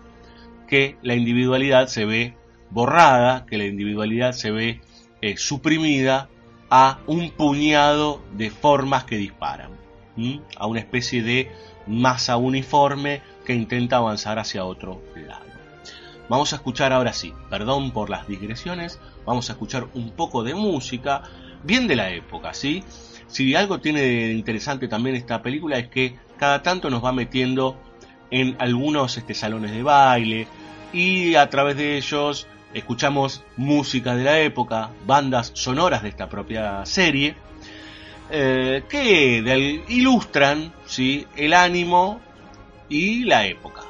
que 0.67 0.97
la 1.03 1.15
individualidad 1.15 1.89
se 1.89 2.05
ve 2.05 2.35
borrada, 2.71 3.45
que 3.47 3.59
la 3.59 3.65
individualidad 3.65 4.33
se 4.33 4.51
ve 4.51 4.81
eh, 5.21 5.37
suprimida 5.37 6.29
a 6.71 7.01
un 7.07 7.31
puñado 7.31 8.23
de 8.33 8.51
formas 8.51 9.05
que 9.05 9.17
disparan, 9.17 9.73
a 10.57 10.67
una 10.67 10.81
especie 10.81 11.23
de 11.23 11.51
masa 11.87 12.37
uniforme 12.39 13.21
que 13.45 13.55
intenta 13.55 13.99
avanzar 13.99 14.39
hacia 14.39 14.65
otro 14.65 15.03
lado. 15.15 15.42
Vamos 16.29 16.53
a 16.53 16.57
escuchar 16.57 16.93
ahora 16.93 17.13
sí, 17.13 17.33
perdón 17.51 17.91
por 17.91 18.09
las 18.09 18.27
digresiones, 18.27 19.01
vamos 19.27 19.51
a 19.51 19.53
escuchar 19.53 19.87
un 19.95 20.13
poco 20.13 20.43
de 20.43 20.55
música, 20.55 21.23
bien 21.63 21.87
de 21.87 21.97
la 21.97 22.11
época, 22.11 22.55
¿sí? 22.55 22.85
Si 23.27 23.55
algo 23.55 23.81
tiene 23.81 24.01
de 24.01 24.33
interesante 24.33 24.89
también 24.89 25.17
esta 25.17 25.43
película 25.43 25.79
es 25.79 25.89
que 25.89 26.17
cada 26.39 26.63
tanto 26.63 26.91
nos 26.91 27.05
va 27.05 27.13
metiendo 27.13 27.77
en 28.31 28.57
algunos 28.59 29.17
este, 29.17 29.35
salones 29.35 29.73
de 29.73 29.83
baile 29.83 30.47
y 30.93 31.35
a 31.35 31.49
través 31.49 31.77
de 31.77 31.97
ellos 31.97 32.47
escuchamos 32.75 33.43
música 33.57 34.15
de 34.15 34.25
la 34.25 34.41
época, 34.41 34.91
bandas 35.07 35.53
sonoras 35.55 36.03
de 36.03 36.09
esta 36.09 36.29
propia 36.29 36.85
serie, 36.87 37.35
eh, 38.31 38.85
que 38.89 39.83
ilustran 39.89 40.73
¿sí? 40.87 41.27
el 41.37 41.53
ánimo 41.53 42.21
y 42.89 43.25
la 43.25 43.47
época. 43.47 43.83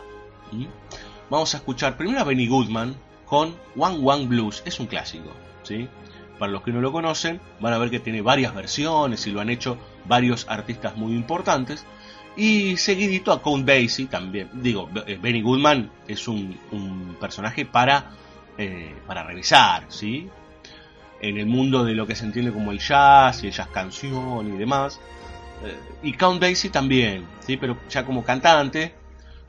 Vamos 1.33 1.55
a 1.55 1.57
escuchar 1.57 1.97
primero 1.97 2.21
a 2.21 2.25
Benny 2.25 2.47
Goodman 2.47 2.95
con 3.25 3.57
One 3.75 4.01
One 4.05 4.27
Blues, 4.27 4.63
es 4.67 4.79
un 4.81 4.87
clásico. 4.87 5.33
¿sí? 5.63 5.89
Para 6.39 6.53
los 6.53 6.61
que 6.61 6.73
no 6.73 6.83
lo 6.83 6.93
conocen, 6.93 7.41
van 7.59 7.73
a 7.73 7.79
ver 7.79 7.89
que 7.89 8.01
tiene 8.01 8.21
varias 8.21 8.55
versiones 8.55 9.27
y 9.27 9.31
lo 9.31 9.41
han 9.41 9.49
hecho 9.49 9.79
varios 10.05 10.45
artistas 10.47 10.95
muy 10.95 11.13
importantes. 11.13 11.87
Y 12.37 12.77
seguidito 12.77 13.33
a 13.33 13.41
Count 13.41 13.67
Basie 13.67 14.09
también. 14.09 14.51
Digo, 14.53 14.91
eh, 15.07 15.19
Benny 15.19 15.41
Goodman 15.41 15.91
es 16.07 16.29
un, 16.29 17.17
personaje 17.19 17.65
para, 17.65 18.11
eh, 18.59 18.95
para 19.07 19.25
revisar, 19.25 19.87
¿sí? 19.89 20.29
En 21.19 21.39
el 21.39 21.47
mundo 21.47 21.83
de 21.83 21.95
lo 21.95 22.07
que 22.07 22.15
se 22.15 22.27
entiende 22.27 22.53
como 22.53 22.73
el 22.73 22.79
jazz 22.79 23.43
y 23.43 23.47
el 23.47 23.55
jazz 23.55 23.69
canción 23.69 24.55
y 24.55 24.59
demás. 24.59 25.01
Eh, 25.65 25.79
y 26.03 26.13
Count 26.13 26.43
Basie 26.43 26.69
también, 26.69 27.27
¿sí? 27.41 27.57
Pero 27.57 27.79
ya 27.89 28.05
como 28.05 28.23
cantante, 28.23 29.01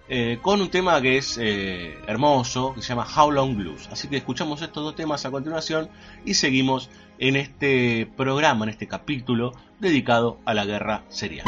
eh, 0.09 0.39
con 0.41 0.61
un 0.61 0.69
tema 0.69 1.01
que 1.01 1.17
es 1.17 1.37
eh, 1.41 1.97
hermoso, 2.07 2.73
que 2.75 2.81
se 2.81 2.89
llama 2.89 3.07
How 3.15 3.31
Long 3.31 3.55
Blues. 3.55 3.87
Así 3.91 4.07
que 4.07 4.17
escuchamos 4.17 4.61
estos 4.61 4.83
dos 4.83 4.95
temas 4.95 5.25
a 5.25 5.31
continuación 5.31 5.89
y 6.25 6.33
seguimos 6.33 6.89
en 7.19 7.35
este 7.35 8.07
programa, 8.17 8.65
en 8.65 8.69
este 8.69 8.87
capítulo 8.87 9.53
dedicado 9.79 10.39
a 10.45 10.53
la 10.53 10.65
guerra 10.65 11.03
serial. 11.09 11.45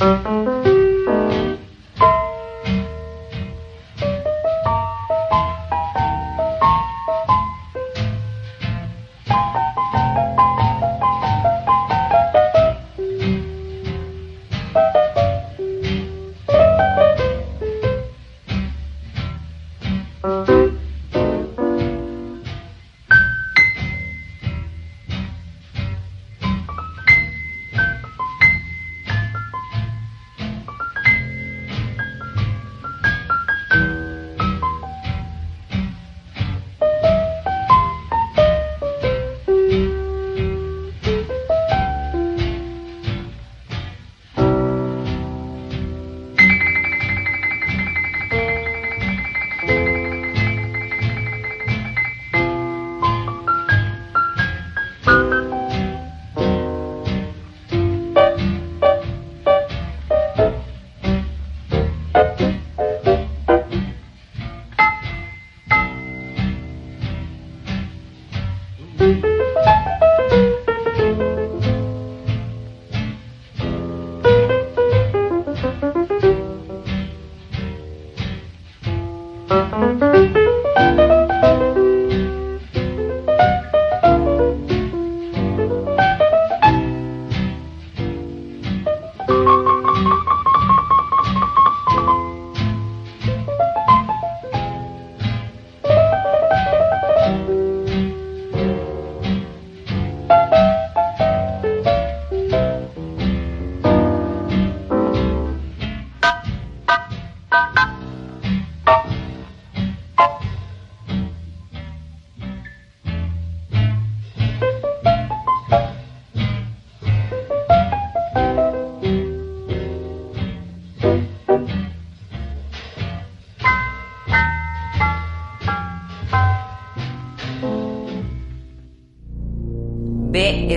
嗯。 0.00 0.47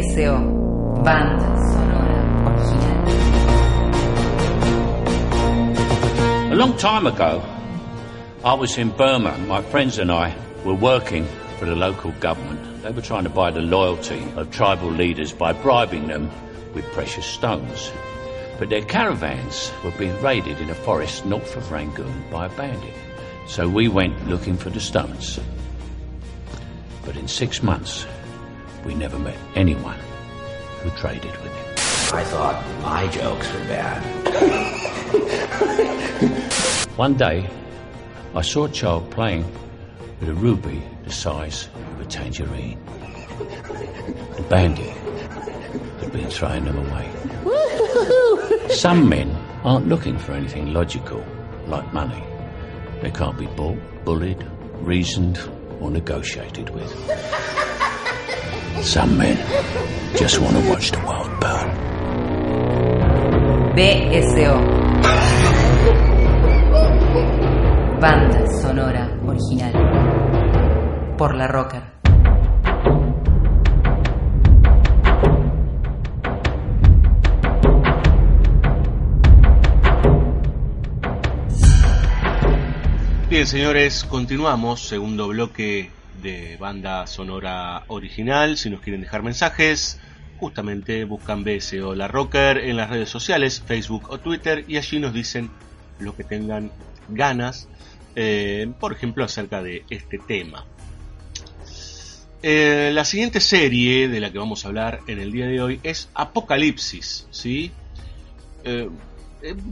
Banda 0.02 1.56
sonora 1.70 2.50
original. 2.50 3.06
A 6.52 6.56
long 6.56 6.76
time 6.78 7.06
ago, 7.06 7.44
I 8.44 8.56
was 8.56 8.80
in 8.80 8.90
Burma. 8.90 9.38
My 9.38 9.62
friends 9.62 10.00
and 10.00 10.12
I 10.12 10.36
were 10.66 10.74
working 10.74 11.28
for 11.60 11.66
the 11.66 11.76
local 11.76 12.14
government. 12.14 12.82
They 12.82 12.90
were 12.90 13.04
trying 13.04 13.26
to 13.26 13.30
buy 13.30 13.52
the 13.52 13.62
loyalty 13.62 14.26
of 14.38 14.50
tribal 14.50 14.90
leaders 14.90 15.34
by 15.34 15.54
bribing 15.54 16.08
them 16.08 16.32
with 16.74 16.92
precious 16.94 17.28
stones. 17.28 17.92
But 18.58 18.70
their 18.70 18.84
caravans 18.84 19.72
were 19.84 19.92
being 19.92 20.20
raided 20.20 20.60
in 20.60 20.72
a 20.72 20.76
forest 20.76 21.28
north 21.28 21.56
of 21.56 21.72
Rangoon 21.72 22.24
by 22.32 22.48
a 22.48 22.50
bandit. 22.50 22.96
So 23.48 23.70
we 23.70 23.88
went 23.88 24.28
looking 24.28 24.58
for 24.58 24.72
the 24.72 24.80
stones. 24.80 25.40
But 27.06 27.16
in 27.18 27.28
six 27.28 27.62
months, 27.62 28.08
we 28.86 28.94
never 28.96 29.20
met 29.20 29.38
anyone 29.56 29.98
who 30.82 30.90
traded 30.92 31.32
with 31.44 31.54
him. 31.54 31.66
I 32.14 32.24
thought 32.26 32.64
my 32.82 33.08
jokes 33.08 33.52
were 33.54 33.60
bad. 33.66 34.02
One 36.98 37.16
day, 37.16 37.50
I 38.36 38.42
saw 38.42 38.66
a 38.66 38.70
child 38.70 39.10
playing 39.12 39.46
with 40.20 40.30
a 40.30 40.34
ruby 40.34 40.82
the 41.04 41.12
size 41.12 41.70
of 41.94 42.02
a 42.02 42.06
tangerine. 42.06 42.80
The 44.36 44.44
bandit 44.50 44.96
had 46.00 46.12
been 46.12 46.30
throwing 46.30 46.66
them 46.66 46.78
away. 46.78 47.10
Some 48.70 49.08
men 49.10 49.36
aren't 49.64 49.88
looking 49.88 50.18
for 50.18 50.34
anything 50.34 50.74
logical, 50.74 51.24
like 51.68 51.92
money. 51.94 52.24
They 53.02 53.12
can't 53.12 53.38
be 53.38 53.48
bought, 53.48 53.78
bullied, 54.06 54.46
reasoned, 54.82 55.40
or 55.80 55.90
negotiated 55.92 56.70
with. 56.72 56.92
Some 58.80 59.18
men 59.18 59.38
just 60.16 60.40
want 60.40 60.56
to 60.56 60.70
watch 60.70 60.92
the 60.92 61.00
world 61.00 61.30
burn. 61.40 61.70
BSO. 63.76 64.54
Banda 68.00 68.48
sonora 68.62 69.18
original. 69.28 69.74
Por 71.18 71.36
la 71.36 71.48
Rocker. 71.48 71.84
Bien, 83.30 83.48
señores, 83.48 84.04
continuamos. 84.04 84.82
Segundo 84.82 85.30
bloque 85.30 85.90
de 86.22 86.58
banda 86.58 87.08
sonora 87.08 87.84
original. 87.88 88.58
Si 88.58 88.70
nos 88.70 88.82
quieren 88.82 89.02
dejar 89.02 89.24
mensajes, 89.24 90.00
justamente 90.42 91.06
buscan 91.06 91.44
BSO 91.44 91.94
La 91.94 92.08
Rocker 92.08 92.58
en 92.58 92.76
las 92.78 92.90
redes 92.90 93.10
sociales, 93.10 93.62
Facebook 93.66 94.10
o 94.10 94.18
Twitter, 94.20 94.66
y 94.68 94.78
allí 94.78 95.00
nos 95.00 95.14
dicen 95.14 95.52
lo 96.00 96.16
que 96.16 96.24
tengan 96.24 96.72
ganas, 97.10 97.68
eh, 98.16 98.72
por 98.80 98.92
ejemplo, 98.92 99.24
acerca 99.24 99.62
de 99.62 99.86
este 99.90 100.18
tema. 100.18 100.66
Eh, 102.44 102.90
la 102.92 103.06
siguiente 103.06 103.40
serie 103.40 104.08
de 104.08 104.20
la 104.20 104.32
que 104.32 104.40
vamos 104.40 104.66
a 104.66 104.70
hablar 104.70 105.02
en 105.06 105.20
el 105.20 105.32
día 105.32 105.46
de 105.46 105.62
hoy 105.62 105.80
es 105.84 106.10
Apocalipsis, 106.16 107.28
¿sí? 107.30 107.72
Eh, 108.64 108.90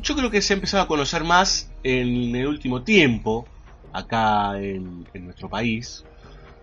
yo 0.02 0.16
creo 0.16 0.30
que 0.30 0.42
se 0.44 0.54
ha 0.54 0.56
empezado 0.56 0.84
a 0.84 0.88
conocer 0.88 1.24
más 1.24 1.72
en 1.84 2.36
el 2.36 2.46
último 2.46 2.84
tiempo, 2.84 3.48
acá 3.92 4.60
en 4.60 5.08
nuestro 5.16 5.50
país. 5.50 6.04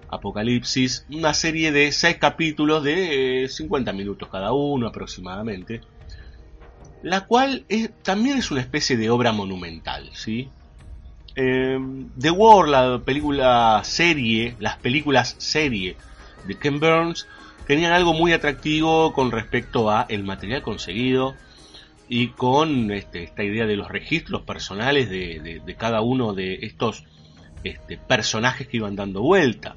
Apocalipsis, 0.08 1.06
una 1.10 1.34
serie 1.34 1.72
de 1.72 1.92
seis 1.92 2.16
capítulos 2.16 2.82
de 2.84 3.44
eh, 3.44 3.48
50 3.48 3.92
minutos 3.92 4.28
cada 4.30 4.52
uno 4.52 4.86
aproximadamente, 4.86 5.80
la 7.02 7.26
cual 7.26 7.66
también 8.02 8.38
es 8.38 8.50
una 8.50 8.60
especie 8.60 8.96
de 8.96 9.10
obra 9.10 9.32
monumental, 9.32 10.10
¿sí? 10.14 10.48
Eh, 11.34 11.78
The 12.18 12.30
War, 12.30 12.68
la 12.68 13.00
película 13.04 13.80
serie, 13.84 14.56
las 14.58 14.76
películas 14.78 15.36
serie 15.38 15.96
de 16.46 16.58
Ken 16.58 16.80
Burns 16.80 17.26
tenían 17.66 17.92
algo 17.92 18.14
muy 18.14 18.32
atractivo 18.32 19.12
con 19.12 19.30
respecto 19.30 19.90
a 19.90 20.06
el 20.08 20.24
material 20.24 20.62
conseguido 20.62 21.34
y 22.08 22.28
con 22.28 22.90
este, 22.92 23.24
esta 23.24 23.42
idea 23.42 23.66
de 23.66 23.76
los 23.76 23.88
registros 23.88 24.42
personales 24.42 25.10
de 25.10 25.76
cada 25.76 26.00
uno 26.00 26.32
de 26.32 26.60
estos 26.62 27.04
este, 27.66 27.96
personajes 27.96 28.68
que 28.68 28.76
iban 28.76 28.94
dando 28.96 29.22
vuelta. 29.22 29.74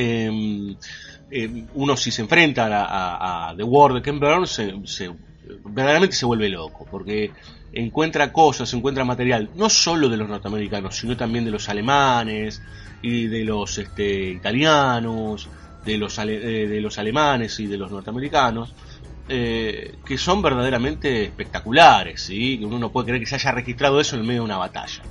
Eh, 0.00 0.30
eh, 1.30 1.48
uno 1.72 1.96
si 1.96 2.10
se 2.10 2.22
enfrenta 2.22 2.62
a, 3.50 3.54
The 3.56 3.62
War 3.64 3.92
de 3.94 4.02
Ken 4.02 4.18
Burns 4.20 4.50
se, 4.50 5.10
verdaderamente 5.64 6.16
se 6.16 6.26
vuelve 6.26 6.48
loco 6.48 6.86
porque 6.90 7.34
encuentra 7.70 8.32
cosas, 8.32 8.72
encuentra 8.72 9.04
material 9.04 9.50
no 9.54 9.68
solo 9.68 10.08
de 10.08 10.16
los 10.16 10.28
norteamericanos 10.28 10.96
sino 10.96 11.16
también 11.16 11.44
de 11.44 11.50
los 11.50 11.68
alemanes 11.68 12.62
y 13.00 13.26
de 13.26 13.44
los 13.44 13.78
este, 13.78 14.30
italianos 14.30 15.50
de 15.80 15.98
los, 15.98 16.18
ale- 16.18 16.64
eh, 16.64 16.68
de 16.68 16.80
los 16.80 16.98
alemanes 16.98 17.58
y 17.60 17.66
de 17.66 17.76
los 17.76 17.90
norteamericanos 17.90 18.74
eh, 19.28 20.00
que 20.04 20.16
son 20.16 20.40
verdaderamente 20.40 21.24
espectaculares, 21.24 22.22
¿sí? 22.22 22.60
uno 22.64 22.78
no 22.78 22.90
puede 22.90 23.06
creer 23.08 23.20
que 23.20 23.26
se 23.26 23.34
haya 23.34 23.52
registrado 23.52 24.00
eso 24.00 24.16
en 24.16 24.22
el 24.22 24.26
medio 24.26 24.40
de 24.40 24.46
una 24.46 24.56
batalla. 24.56 25.06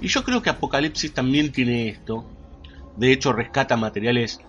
Y 0.00 0.08
yo 0.08 0.24
creo 0.24 0.42
que 0.42 0.50
Apocalipsis 0.50 1.12
también 1.14 1.52
tiene 1.52 1.88
esto, 1.88 2.30
de 3.00 3.12
hecho 3.12 3.32
rescata 3.32 3.78
materiales 3.78 4.42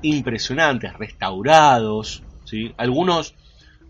impresionantes, 0.00 0.94
restaurados, 0.94 2.22
¿sí? 2.44 2.72
algunos 2.78 3.34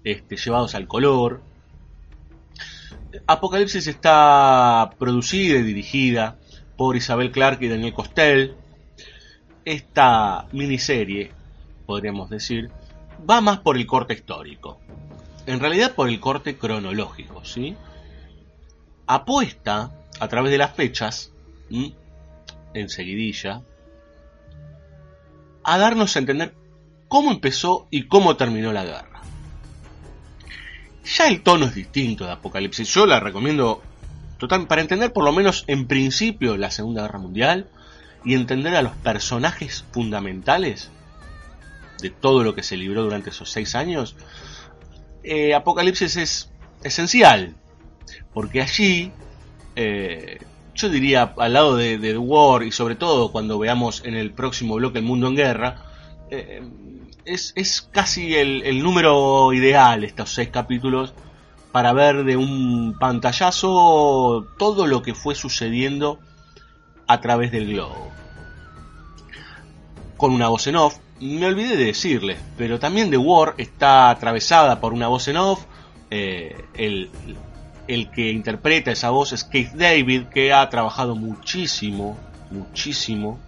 este, 0.02 0.36
llevados 0.36 0.74
al 0.74 0.88
color. 0.88 1.40
Apocalipsis 3.28 3.86
está 3.86 4.90
producida 4.98 5.58
y 5.58 5.62
dirigida 5.62 6.36
por 6.76 6.96
Isabel 6.96 7.30
Clarke 7.30 7.66
y 7.66 7.68
Daniel 7.68 7.94
Costel. 7.94 8.56
Esta 9.64 10.48
miniserie, 10.50 11.30
podríamos 11.86 12.28
decir, 12.28 12.70
va 13.28 13.40
más 13.40 13.60
por 13.60 13.76
el 13.76 13.86
corte 13.86 14.14
histórico. 14.14 14.80
En 15.46 15.60
realidad 15.60 15.94
por 15.94 16.08
el 16.08 16.18
corte 16.18 16.58
cronológico, 16.58 17.44
¿sí? 17.44 17.76
Apuesta 19.06 19.92
a 20.18 20.26
través 20.26 20.50
de 20.50 20.58
las 20.58 20.74
fechas, 20.74 21.32
¿m? 21.70 21.94
en 22.74 22.88
seguidilla, 22.88 23.62
a 25.64 25.78
darnos 25.78 26.16
a 26.16 26.18
entender 26.20 26.54
cómo 27.08 27.30
empezó 27.30 27.88
y 27.90 28.06
cómo 28.06 28.36
terminó 28.36 28.72
la 28.72 28.84
guerra. 28.84 29.22
Ya 31.04 31.28
el 31.28 31.42
tono 31.42 31.66
es 31.66 31.74
distinto 31.74 32.26
de 32.26 32.32
Apocalipsis. 32.32 32.92
Yo 32.92 33.06
la 33.06 33.20
recomiendo 33.20 33.82
total, 34.38 34.66
para 34.66 34.82
entender 34.82 35.12
por 35.12 35.24
lo 35.24 35.32
menos 35.32 35.64
en 35.66 35.86
principio 35.86 36.56
la 36.56 36.70
Segunda 36.70 37.02
Guerra 37.02 37.18
Mundial 37.18 37.68
y 38.24 38.34
entender 38.34 38.74
a 38.76 38.82
los 38.82 38.92
personajes 38.92 39.84
fundamentales 39.90 40.90
de 42.00 42.10
todo 42.10 42.44
lo 42.44 42.54
que 42.54 42.62
se 42.62 42.76
libró 42.76 43.02
durante 43.02 43.30
esos 43.30 43.50
seis 43.50 43.74
años. 43.74 44.16
eh, 45.22 45.54
Apocalipsis 45.54 46.16
es 46.16 46.50
esencial, 46.82 47.56
porque 48.32 48.62
allí, 48.62 49.12
eh, 49.74 50.38
yo 50.78 50.88
diría, 50.88 51.34
al 51.36 51.52
lado 51.52 51.76
de, 51.76 51.98
de 51.98 52.12
The 52.12 52.18
War 52.18 52.62
y 52.62 52.70
sobre 52.70 52.94
todo 52.94 53.32
cuando 53.32 53.58
veamos 53.58 54.02
en 54.04 54.14
el 54.14 54.30
próximo 54.32 54.76
bloque 54.76 54.98
El 54.98 55.04
Mundo 55.04 55.26
en 55.26 55.34
Guerra, 55.34 55.82
eh, 56.30 56.62
es, 57.24 57.52
es 57.56 57.82
casi 57.82 58.36
el, 58.36 58.82
número 58.82 59.52
ideal 59.52 60.04
estos 60.04 60.32
seis 60.32 60.48
capítulos 60.50 61.12
para 61.72 61.92
ver 61.92 62.24
de 62.24 62.36
un 62.36 62.96
pantallazo 62.98 64.46
todo 64.56 64.86
lo 64.86 65.02
que 65.02 65.14
fue 65.14 65.34
sucediendo 65.34 66.20
a 67.06 67.20
través 67.20 67.50
del 67.50 67.66
globo. 67.66 68.10
Con 70.16 70.32
una 70.32 70.48
voz 70.48 70.66
en 70.68 70.76
off, 70.76 70.98
me 71.20 71.46
olvidé 71.46 71.76
de 71.76 71.86
decirles, 71.86 72.38
pero 72.56 72.78
también 72.78 73.10
The 73.10 73.18
War 73.18 73.54
está 73.58 74.10
atravesada 74.10 74.80
por 74.80 74.92
una 74.92 75.08
voz 75.08 75.26
en 75.28 75.36
off. 75.36 75.64
eh, 76.10 76.64
el, 76.74 77.10
el 77.88 78.10
que 78.10 78.30
interpreta 78.30 78.92
esa 78.92 79.10
voz 79.10 79.32
es 79.32 79.44
Keith 79.44 79.72
David, 79.72 80.24
que 80.26 80.52
ha 80.52 80.68
trabajado 80.68 81.16
muchísimo, 81.16 82.18
muchísimo 82.50 83.38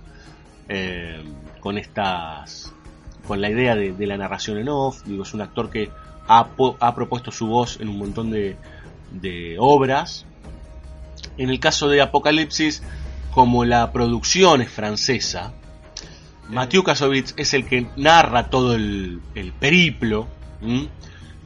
eh, 0.68 1.22
con 1.61 1.76
estas, 1.76 2.72
con 3.26 3.40
la 3.40 3.50
idea 3.50 3.76
de, 3.76 3.92
de 3.92 4.07
la 4.07 4.16
narración 4.16 4.59
en 4.59 4.68
off. 4.70 5.03
Digo, 5.05 5.22
es 5.22 5.35
un 5.35 5.42
actor 5.42 5.70
que 5.70 5.90
ha, 6.26 6.48
ha 6.81 6.94
propuesto 6.94 7.31
su 7.31 7.46
voz 7.46 7.79
en 7.81 7.90
un 7.90 7.98
montón 7.98 8.31
de, 8.31 8.57
de 9.12 9.57
obras. 9.59 10.24
En 11.37 11.50
el 11.50 11.61
caso 11.61 11.88
de 11.88 12.00
Apocalipsis, 12.00 12.83
como 13.33 13.64
la 13.64 13.92
producción 13.92 14.62
es 14.62 14.70
francesa, 14.70 15.53
Mathieu 16.48 16.83
Kassovitz 16.83 17.35
es 17.37 17.55
el 17.55 17.66
que 17.66 17.87
narra 17.96 18.48
todo 18.48 18.74
el, 18.74 19.20
el 19.35 19.53
periplo, 19.53 20.26
¿m? 20.62 20.88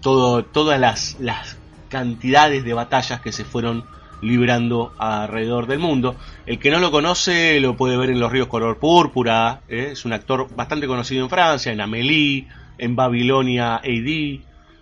todo, 0.00 0.44
todas 0.44 0.80
las, 0.80 1.16
las 1.18 1.58
cantidades 1.94 2.64
de 2.64 2.74
batallas 2.74 3.20
que 3.20 3.30
se 3.30 3.44
fueron 3.44 3.84
librando 4.20 4.92
alrededor 4.98 5.68
del 5.68 5.78
mundo. 5.78 6.16
El 6.44 6.58
que 6.58 6.72
no 6.72 6.80
lo 6.80 6.90
conoce 6.90 7.60
lo 7.60 7.76
puede 7.76 7.96
ver 7.96 8.10
en 8.10 8.18
Los 8.18 8.32
Ríos 8.32 8.48
Color 8.48 8.80
Púrpura, 8.80 9.60
¿eh? 9.68 9.90
es 9.92 10.04
un 10.04 10.12
actor 10.12 10.52
bastante 10.56 10.88
conocido 10.88 11.22
en 11.22 11.30
Francia, 11.30 11.70
en 11.70 11.80
Amélie, 11.80 12.48
en 12.78 12.96
Babilonia 12.96 13.76
AD. 13.76 14.40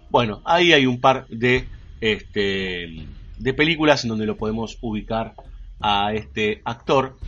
Bueno, 0.08 0.40
ahí 0.46 0.72
hay 0.72 0.86
un 0.86 1.02
par 1.02 1.26
de, 1.28 1.68
este, 2.00 3.04
de 3.36 3.52
películas 3.52 4.04
en 4.04 4.08
donde 4.08 4.24
lo 4.24 4.38
podemos 4.38 4.78
ubicar 4.80 5.34
a 5.80 6.14
este 6.14 6.62
actor. 6.64 7.18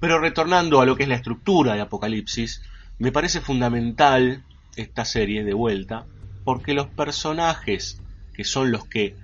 Pero 0.00 0.18
retornando 0.18 0.82
a 0.82 0.84
lo 0.84 0.96
que 0.96 1.04
es 1.04 1.08
la 1.08 1.14
estructura 1.14 1.76
de 1.76 1.80
Apocalipsis, 1.80 2.62
me 2.98 3.10
parece 3.10 3.40
fundamental 3.40 4.44
esta 4.76 5.06
serie 5.06 5.44
de 5.44 5.54
vuelta, 5.54 6.04
porque 6.44 6.74
los 6.74 6.88
personajes 6.88 8.02
que 8.40 8.44
son 8.44 8.70
los 8.70 8.86
que 8.86 9.16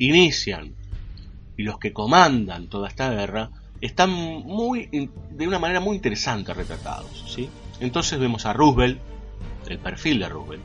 inician 0.00 0.74
y 1.56 1.62
los 1.62 1.78
que 1.78 1.92
comandan 1.92 2.68
toda 2.68 2.88
esta 2.88 3.10
guerra 3.10 3.50
están 3.80 4.10
muy 4.10 4.88
de 5.30 5.46
una 5.46 5.58
manera 5.58 5.80
muy 5.80 5.96
interesante 5.96 6.52
retratados, 6.52 7.24
¿sí? 7.28 7.48
Entonces 7.80 8.18
vemos 8.18 8.44
a 8.46 8.52
Roosevelt, 8.52 8.98
el 9.68 9.78
perfil 9.78 10.18
de 10.18 10.28
Roosevelt, 10.28 10.62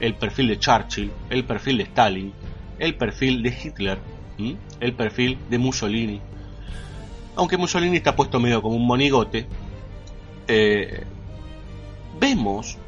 el 0.00 0.14
perfil 0.14 0.48
de 0.48 0.58
Churchill, 0.58 1.10
el 1.28 1.44
perfil 1.44 1.78
de 1.78 1.84
Stalin, 1.84 2.32
el 2.78 2.94
perfil 2.94 3.42
de 3.42 3.48
Hitler, 3.50 3.98
el 4.80 4.92
perfil 4.94 5.38
de 5.50 5.58
Mussolini. 5.58 6.20
Aunque 7.36 7.56
Mussolini 7.56 7.96
está 7.96 8.14
puesto 8.16 8.40
medio 8.40 8.62
como 8.62 8.76
un 8.76 8.86
monigote, 8.86 9.46
eh, 10.46 11.04
vemos 12.18 12.78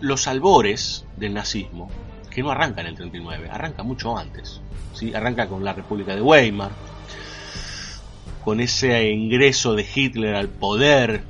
los 0.00 0.26
albores 0.26 1.06
del 1.16 1.34
nazismo, 1.34 1.90
que 2.30 2.42
no 2.42 2.50
arranca 2.50 2.80
en 2.80 2.86
el 2.88 2.94
39, 2.94 3.48
arranca 3.50 3.82
mucho 3.82 4.16
antes. 4.16 4.60
¿sí? 4.94 5.12
Arranca 5.14 5.48
con 5.48 5.64
la 5.64 5.72
República 5.72 6.14
de 6.14 6.22
Weimar, 6.22 6.70
con 8.44 8.60
ese 8.60 9.10
ingreso 9.10 9.74
de 9.74 9.86
Hitler 9.94 10.34
al 10.34 10.48
poder, 10.48 11.22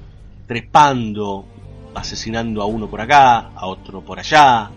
trepando, 0.46 1.46
asesinando 1.94 2.62
a 2.62 2.66
uno 2.66 2.88
por 2.88 3.00
acá, 3.00 3.50
a 3.54 3.66
otro 3.66 4.02
por 4.02 4.18
allá, 4.18 4.70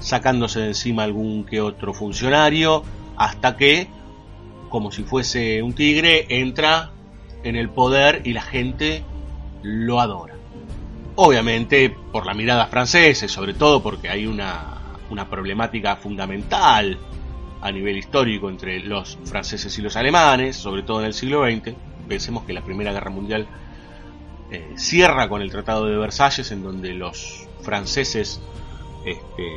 sacándose 0.00 0.60
de 0.60 0.68
encima 0.68 1.04
algún 1.04 1.44
que 1.44 1.60
otro 1.60 1.94
funcionario, 1.94 2.82
hasta 3.16 3.56
que, 3.56 3.88
como 4.68 4.90
si 4.90 5.04
fuese 5.04 5.62
un 5.62 5.74
tigre, 5.74 6.26
entra 6.28 6.90
en 7.44 7.56
el 7.56 7.68
poder 7.68 8.22
y 8.24 8.32
la 8.32 8.42
gente 8.42 9.04
lo 9.62 10.00
adora. 10.00 10.34
Obviamente 11.16 11.90
por 11.90 12.26
la 12.26 12.34
mirada 12.34 12.66
francesa, 12.66 13.28
sobre 13.28 13.54
todo 13.54 13.82
porque 13.82 14.08
hay 14.08 14.26
una, 14.26 14.73
una 15.10 15.28
problemática 15.28 15.96
fundamental 15.96 16.98
a 17.60 17.72
nivel 17.72 17.96
histórico 17.96 18.48
entre 18.50 18.80
los 18.80 19.18
franceses 19.24 19.76
y 19.78 19.82
los 19.82 19.96
alemanes, 19.96 20.56
sobre 20.56 20.82
todo 20.82 21.00
en 21.00 21.06
el 21.06 21.14
siglo 21.14 21.44
XX. 21.44 21.74
Pensemos 22.08 22.44
que 22.44 22.52
la 22.52 22.62
Primera 22.62 22.92
Guerra 22.92 23.10
Mundial 23.10 23.46
eh, 24.50 24.74
cierra 24.76 25.28
con 25.28 25.40
el 25.40 25.50
Tratado 25.50 25.86
de 25.86 25.96
Versalles, 25.96 26.52
en 26.52 26.62
donde 26.62 26.92
los 26.92 27.48
franceses 27.62 28.42
este, 29.06 29.48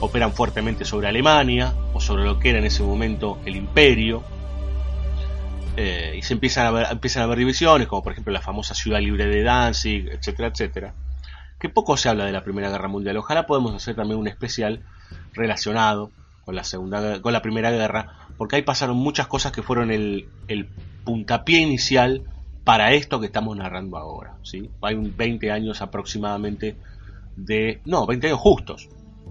operan 0.00 0.32
fuertemente 0.32 0.84
sobre 0.84 1.08
Alemania, 1.08 1.74
o 1.92 2.00
sobre 2.00 2.24
lo 2.24 2.38
que 2.38 2.50
era 2.50 2.58
en 2.58 2.66
ese 2.66 2.82
momento 2.82 3.38
el 3.44 3.56
imperio, 3.56 4.24
eh, 5.76 6.16
y 6.18 6.22
se 6.22 6.34
empiezan 6.34 6.66
a, 6.66 6.70
ver, 6.72 6.86
empiezan 6.90 7.22
a 7.22 7.26
ver 7.26 7.38
divisiones, 7.38 7.86
como 7.86 8.02
por 8.02 8.12
ejemplo 8.12 8.32
la 8.32 8.40
famosa 8.40 8.74
ciudad 8.74 9.00
libre 9.00 9.26
de 9.26 9.42
Danzig, 9.42 10.08
etcétera, 10.10 10.48
etcétera, 10.48 10.94
que 11.60 11.68
poco 11.68 11.96
se 11.96 12.08
habla 12.08 12.24
de 12.24 12.32
la 12.32 12.42
Primera 12.42 12.70
Guerra 12.70 12.88
Mundial. 12.88 13.16
Ojalá 13.18 13.46
podamos 13.46 13.74
hacer 13.74 13.94
también 13.94 14.18
un 14.18 14.26
especial 14.26 14.82
relacionado 15.32 16.10
con 16.44 16.54
la 16.54 16.64
segunda 16.64 17.20
con 17.20 17.32
la 17.32 17.42
primera 17.42 17.70
guerra 17.70 18.26
porque 18.36 18.56
ahí 18.56 18.62
pasaron 18.62 18.96
muchas 18.96 19.26
cosas 19.26 19.52
que 19.52 19.62
fueron 19.62 19.90
el, 19.90 20.28
el 20.48 20.66
puntapié 21.04 21.60
inicial 21.60 22.22
para 22.64 22.92
esto 22.92 23.20
que 23.20 23.26
estamos 23.26 23.56
narrando 23.56 23.96
ahora 23.96 24.36
¿sí? 24.42 24.70
hay 24.82 24.96
20 24.96 25.50
años 25.50 25.82
aproximadamente 25.82 26.76
de 27.36 27.80
no 27.84 28.06
20 28.06 28.28
años 28.28 28.38
justos 28.38 28.88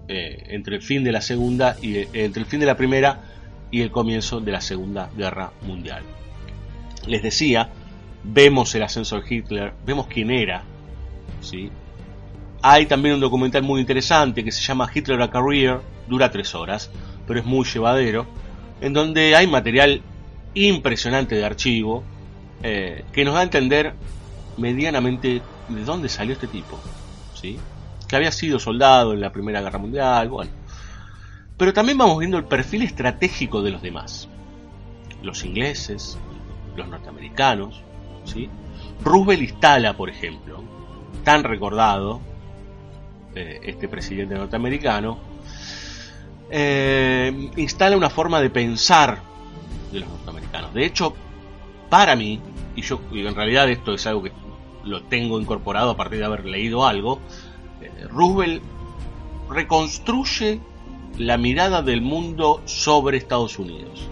eh, 0.08 0.44
entre 0.48 0.76
el 0.76 0.82
fin 0.82 1.04
de 1.04 1.12
la 1.12 1.20
segunda 1.20 1.76
y 1.80 1.96
eh, 1.96 2.08
entre 2.12 2.42
el 2.42 2.46
fin 2.46 2.60
de 2.60 2.66
la 2.66 2.76
primera 2.76 3.20
y 3.70 3.82
el 3.82 3.90
comienzo 3.90 4.40
de 4.40 4.52
la 4.52 4.60
segunda 4.60 5.10
guerra 5.16 5.52
mundial 5.62 6.02
les 7.06 7.22
decía 7.22 7.68
vemos 8.22 8.74
el 8.74 8.82
ascenso 8.82 9.20
de 9.20 9.34
Hitler 9.34 9.72
vemos 9.84 10.06
quién 10.06 10.30
era 10.30 10.62
¿sí? 11.40 11.70
Hay 12.62 12.86
también 12.86 13.14
un 13.14 13.20
documental 13.20 13.62
muy 13.62 13.80
interesante 13.80 14.44
que 14.44 14.52
se 14.52 14.62
llama 14.62 14.90
Hitler 14.92 15.20
a 15.22 15.30
Career 15.30 15.80
dura 16.08 16.30
tres 16.30 16.54
horas 16.54 16.90
pero 17.30 17.38
es 17.38 17.46
muy 17.46 17.64
llevadero, 17.64 18.26
en 18.80 18.92
donde 18.92 19.36
hay 19.36 19.46
material 19.46 20.02
impresionante 20.54 21.36
de 21.36 21.44
archivo 21.44 22.02
eh, 22.64 23.04
que 23.12 23.24
nos 23.24 23.34
da 23.34 23.40
a 23.40 23.42
entender 23.44 23.94
medianamente 24.56 25.40
de 25.68 25.84
dónde 25.84 26.08
salió 26.08 26.32
este 26.32 26.48
tipo, 26.48 26.80
¿sí? 27.34 27.56
que 28.08 28.16
había 28.16 28.32
sido 28.32 28.58
soldado 28.58 29.12
en 29.12 29.20
la 29.20 29.30
Primera 29.30 29.62
Guerra 29.62 29.78
Mundial, 29.78 30.28
bueno. 30.28 30.50
Pero 31.56 31.72
también 31.72 31.98
vamos 31.98 32.18
viendo 32.18 32.36
el 32.36 32.46
perfil 32.46 32.82
estratégico 32.82 33.62
de 33.62 33.70
los 33.70 33.80
demás. 33.80 34.26
Los 35.22 35.44
ingleses, 35.44 36.18
los 36.74 36.88
norteamericanos, 36.88 37.80
¿sí? 38.24 38.50
Roosevelt 39.04 39.42
instala, 39.42 39.96
por 39.96 40.10
ejemplo, 40.10 40.64
tan 41.22 41.44
recordado, 41.44 42.20
eh, 43.34 43.60
este 43.62 43.88
presidente 43.88 44.34
norteamericano, 44.34 45.18
eh, 46.50 47.50
instala 47.56 47.96
una 47.96 48.10
forma 48.10 48.40
de 48.40 48.50
pensar 48.50 49.20
de 49.92 50.00
los 50.00 50.08
norteamericanos. 50.08 50.74
De 50.74 50.84
hecho, 50.84 51.14
para 51.88 52.16
mí, 52.16 52.40
y 52.74 52.82
yo 52.82 53.00
en 53.12 53.34
realidad 53.34 53.70
esto 53.70 53.94
es 53.94 54.06
algo 54.06 54.22
que 54.22 54.32
lo 54.84 55.02
tengo 55.04 55.40
incorporado 55.40 55.90
a 55.90 55.96
partir 55.96 56.18
de 56.18 56.24
haber 56.24 56.44
leído 56.44 56.86
algo, 56.86 57.20
eh, 57.80 57.90
Roosevelt 58.08 58.62
reconstruye 59.48 60.60
la 61.18 61.36
mirada 61.36 61.82
del 61.82 62.00
mundo 62.00 62.62
sobre 62.64 63.18
Estados 63.18 63.58
Unidos. 63.58 64.08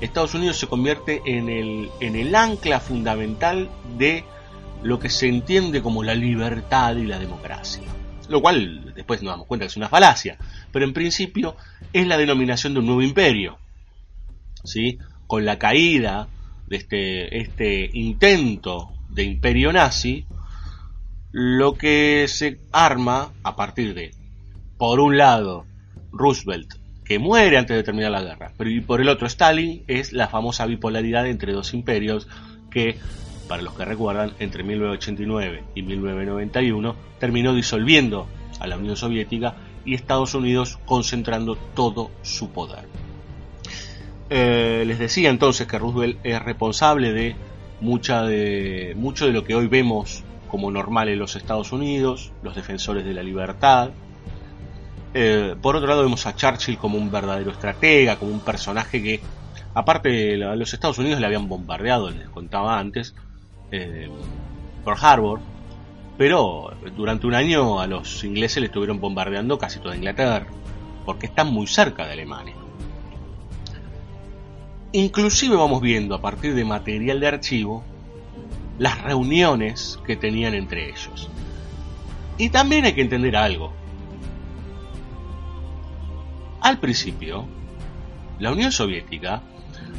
Estados 0.00 0.34
Unidos 0.34 0.58
se 0.58 0.66
convierte 0.66 1.22
en 1.26 1.48
el, 1.48 1.90
en 2.00 2.16
el 2.16 2.34
ancla 2.34 2.80
fundamental 2.80 3.70
de 3.98 4.24
lo 4.82 4.98
que 4.98 5.10
se 5.10 5.28
entiende 5.28 5.82
como 5.82 6.02
la 6.02 6.14
libertad 6.14 6.96
y 6.96 7.06
la 7.06 7.18
democracia. 7.18 7.84
Lo 8.30 8.40
cual 8.40 8.92
después 8.94 9.22
nos 9.22 9.32
damos 9.32 9.46
cuenta 9.46 9.64
que 9.64 9.70
es 9.70 9.76
una 9.76 9.88
falacia, 9.88 10.38
pero 10.72 10.84
en 10.84 10.92
principio 10.92 11.56
es 11.92 12.06
la 12.06 12.16
denominación 12.16 12.72
de 12.72 12.80
un 12.80 12.86
nuevo 12.86 13.02
imperio. 13.02 13.58
¿sí? 14.64 14.98
Con 15.26 15.44
la 15.44 15.58
caída 15.58 16.28
de 16.68 16.76
este, 16.76 17.38
este 17.38 17.90
intento 17.92 18.92
de 19.08 19.24
imperio 19.24 19.72
nazi, 19.72 20.26
lo 21.32 21.74
que 21.74 22.26
se 22.28 22.60
arma 22.70 23.32
a 23.42 23.56
partir 23.56 23.94
de, 23.94 24.12
por 24.78 25.00
un 25.00 25.18
lado, 25.18 25.66
Roosevelt, 26.12 26.74
que 27.04 27.18
muere 27.18 27.58
antes 27.58 27.76
de 27.76 27.82
terminar 27.82 28.12
la 28.12 28.22
guerra, 28.22 28.52
pero 28.56 28.70
y 28.70 28.80
por 28.80 29.00
el 29.00 29.08
otro 29.08 29.26
Stalin, 29.26 29.82
es 29.88 30.12
la 30.12 30.28
famosa 30.28 30.66
bipolaridad 30.66 31.26
entre 31.26 31.52
dos 31.52 31.74
imperios 31.74 32.28
que, 32.70 32.96
para 33.50 33.62
los 33.64 33.74
que 33.74 33.84
recuerdan, 33.84 34.32
entre 34.38 34.62
1989 34.62 35.64
y 35.74 35.82
1991 35.82 36.94
terminó 37.18 37.52
disolviendo 37.52 38.28
a 38.60 38.68
la 38.68 38.76
Unión 38.76 38.94
Soviética 38.94 39.56
y 39.84 39.94
Estados 39.94 40.34
Unidos 40.34 40.78
concentrando 40.86 41.56
todo 41.56 42.12
su 42.22 42.50
poder. 42.50 42.84
Eh, 44.28 44.84
les 44.86 45.00
decía 45.00 45.30
entonces 45.30 45.66
que 45.66 45.80
Roosevelt 45.80 46.20
es 46.22 46.40
responsable 46.40 47.12
de, 47.12 47.34
mucha 47.80 48.22
de 48.22 48.94
mucho 48.96 49.26
de 49.26 49.32
lo 49.32 49.42
que 49.42 49.56
hoy 49.56 49.66
vemos 49.66 50.22
como 50.48 50.70
normal 50.70 51.08
en 51.08 51.18
los 51.18 51.34
Estados 51.34 51.72
Unidos, 51.72 52.30
los 52.44 52.54
defensores 52.54 53.04
de 53.04 53.14
la 53.14 53.24
libertad. 53.24 53.90
Eh, 55.12 55.56
por 55.60 55.74
otro 55.74 55.88
lado 55.88 56.02
vemos 56.02 56.24
a 56.24 56.36
Churchill 56.36 56.78
como 56.78 56.98
un 56.98 57.10
verdadero 57.10 57.50
estratega, 57.50 58.14
como 58.14 58.30
un 58.30 58.40
personaje 58.42 59.02
que, 59.02 59.20
aparte 59.74 60.08
de 60.08 60.36
los 60.36 60.72
Estados 60.72 60.98
Unidos 60.98 61.18
le 61.18 61.26
habían 61.26 61.48
bombardeado, 61.48 62.10
les 62.10 62.28
contaba 62.28 62.78
antes, 62.78 63.12
eh, 63.72 64.08
por 64.84 64.96
Harbor, 65.00 65.40
pero 66.18 66.70
durante 66.96 67.26
un 67.26 67.34
año 67.34 67.80
a 67.80 67.86
los 67.86 68.22
ingleses 68.24 68.58
le 68.58 68.66
estuvieron 68.66 69.00
bombardeando 69.00 69.58
casi 69.58 69.78
toda 69.78 69.96
Inglaterra, 69.96 70.46
porque 71.04 71.26
están 71.26 71.52
muy 71.52 71.66
cerca 71.66 72.06
de 72.06 72.12
Alemania. 72.12 72.54
Inclusive 74.92 75.56
vamos 75.56 75.80
viendo 75.80 76.14
a 76.14 76.20
partir 76.20 76.54
de 76.54 76.64
material 76.64 77.20
de 77.20 77.28
archivo 77.28 77.84
las 78.78 79.00
reuniones 79.02 79.98
que 80.06 80.16
tenían 80.16 80.54
entre 80.54 80.88
ellos. 80.88 81.28
Y 82.38 82.48
también 82.48 82.84
hay 82.86 82.94
que 82.94 83.02
entender 83.02 83.36
algo. 83.36 83.72
Al 86.60 86.78
principio, 86.78 87.46
la 88.38 88.52
Unión 88.52 88.72
Soviética 88.72 89.42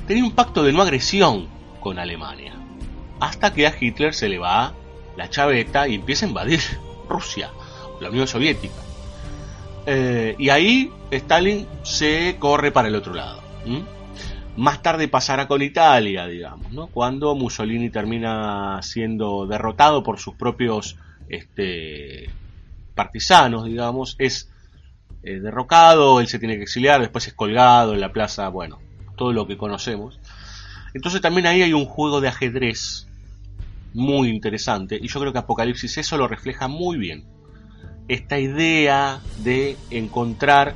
tenía 0.08 0.24
un 0.24 0.32
pacto 0.32 0.64
de 0.64 0.74
no 0.74 0.82
agresión 0.82 1.48
con 1.80 1.98
Alemania, 1.98 2.54
hasta 3.22 3.54
que 3.54 3.68
a 3.68 3.76
Hitler 3.80 4.14
se 4.14 4.28
le 4.28 4.40
va 4.40 4.74
la 5.16 5.30
chaveta 5.30 5.88
y 5.88 5.96
empieza 5.96 6.26
a 6.26 6.30
invadir 6.30 6.60
Rusia, 7.08 7.52
la 8.02 8.10
Unión 8.10 8.28
Soviética. 8.28 8.82
Eh, 9.86 10.36
y 10.38 10.50
ahí 10.50 10.92
Stalin 11.12 11.68
se 11.84 12.38
corre 12.40 12.72
para 12.72 12.88
el 12.88 12.96
otro 12.96 13.14
lado. 13.14 13.42
Más 14.58 14.82
tarde 14.82 15.08
pasará 15.08 15.48
con 15.48 15.62
Italia, 15.62 16.26
digamos, 16.26 16.72
¿no? 16.72 16.88
cuando 16.88 17.36
Mussolini 17.36 17.90
termina 17.92 18.80
siendo 18.82 19.46
derrotado 19.46 20.04
por 20.04 20.20
sus 20.20 20.34
propios 20.36 20.98
este, 21.30 22.30
partisanos, 22.96 23.66
digamos, 23.66 24.16
es 24.18 24.50
eh, 25.24 25.40
derrocado, 25.40 26.20
él 26.20 26.28
se 26.28 26.40
tiene 26.40 26.58
que 26.58 26.64
exiliar, 26.64 27.02
después 27.02 27.28
es 27.28 27.34
colgado 27.34 27.94
en 27.94 28.02
la 28.02 28.12
plaza, 28.12 28.50
bueno, 28.50 28.80
todo 29.16 29.32
lo 29.32 29.46
que 29.46 29.58
conocemos. 29.58 30.20
Entonces 30.96 31.22
también 31.22 31.46
ahí 31.46 31.62
hay 31.62 31.74
un 31.74 31.86
juego 31.86 32.20
de 32.20 32.28
ajedrez 32.28 33.08
muy 33.94 34.30
interesante 34.30 34.98
y 35.02 35.08
yo 35.08 35.20
creo 35.20 35.34
que 35.34 35.40
Apocalipsis 35.40 35.98
eso 35.98 36.18
lo 36.18 36.28
refleja 36.28 36.68
muy 36.68 36.98
bien. 36.98 37.26
Esta 38.08 38.40
idea 38.40 39.22
de 39.44 39.78
encontrar, 39.90 40.74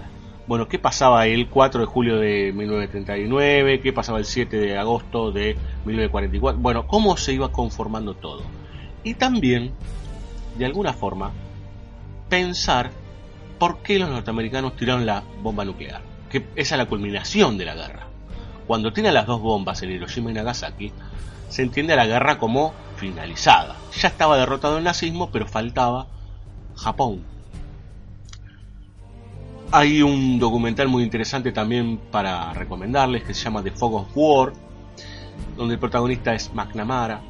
bueno, 0.47 0.67
qué 0.67 0.79
pasaba 0.79 1.27
el 1.27 1.49
4 1.49 1.81
de 1.81 1.85
julio 1.85 2.17
de 2.17 2.53
1939, 2.53 3.81
qué 3.81 3.93
pasaba 3.93 4.19
el 4.19 4.25
7 4.25 4.57
de 4.57 4.77
agosto 4.77 5.31
de 5.31 5.55
1944, 5.85 6.61
bueno, 6.61 6.87
cómo 6.87 7.17
se 7.17 7.33
iba 7.33 7.51
conformando 7.51 8.13
todo. 8.13 8.43
Y 9.03 9.15
también, 9.15 9.71
de 10.57 10.65
alguna 10.65 10.93
forma, 10.93 11.31
pensar 12.29 12.91
por 13.59 13.81
qué 13.81 13.99
los 13.99 14.09
norteamericanos 14.09 14.75
tiraron 14.75 15.05
la 15.05 15.23
bomba 15.41 15.65
nuclear, 15.65 16.01
que 16.29 16.45
esa 16.55 16.75
es 16.75 16.79
la 16.79 16.87
culminación 16.87 17.57
de 17.57 17.65
la 17.65 17.75
guerra. 17.75 18.07
Cuando 18.67 18.93
tienen 18.93 19.13
las 19.13 19.27
dos 19.27 19.41
bombas 19.41 19.83
en 19.83 19.91
Hiroshima 19.91 20.31
y 20.31 20.33
Nagasaki, 20.33 20.91
se 21.49 21.61
entiende 21.61 21.93
a 21.93 21.97
la 21.97 22.07
guerra 22.07 22.37
como 22.37 22.73
finalizada. 22.95 23.75
Ya 23.99 24.07
estaba 24.07 24.37
derrotado 24.37 24.77
el 24.77 24.83
nazismo, 24.83 25.29
pero 25.31 25.47
faltaba 25.47 26.07
Japón. 26.75 27.23
Hay 29.71 30.01
un 30.01 30.39
documental 30.39 30.87
muy 30.87 31.03
interesante 31.03 31.51
también 31.51 31.97
para 32.11 32.53
recomendarles 32.53 33.23
que 33.23 33.33
se 33.33 33.43
llama 33.43 33.63
The 33.63 33.71
Fog 33.71 33.95
of 33.95 34.07
War, 34.15 34.53
donde 35.57 35.73
el 35.73 35.79
protagonista 35.79 36.33
es 36.33 36.53
McNamara, 36.53 37.21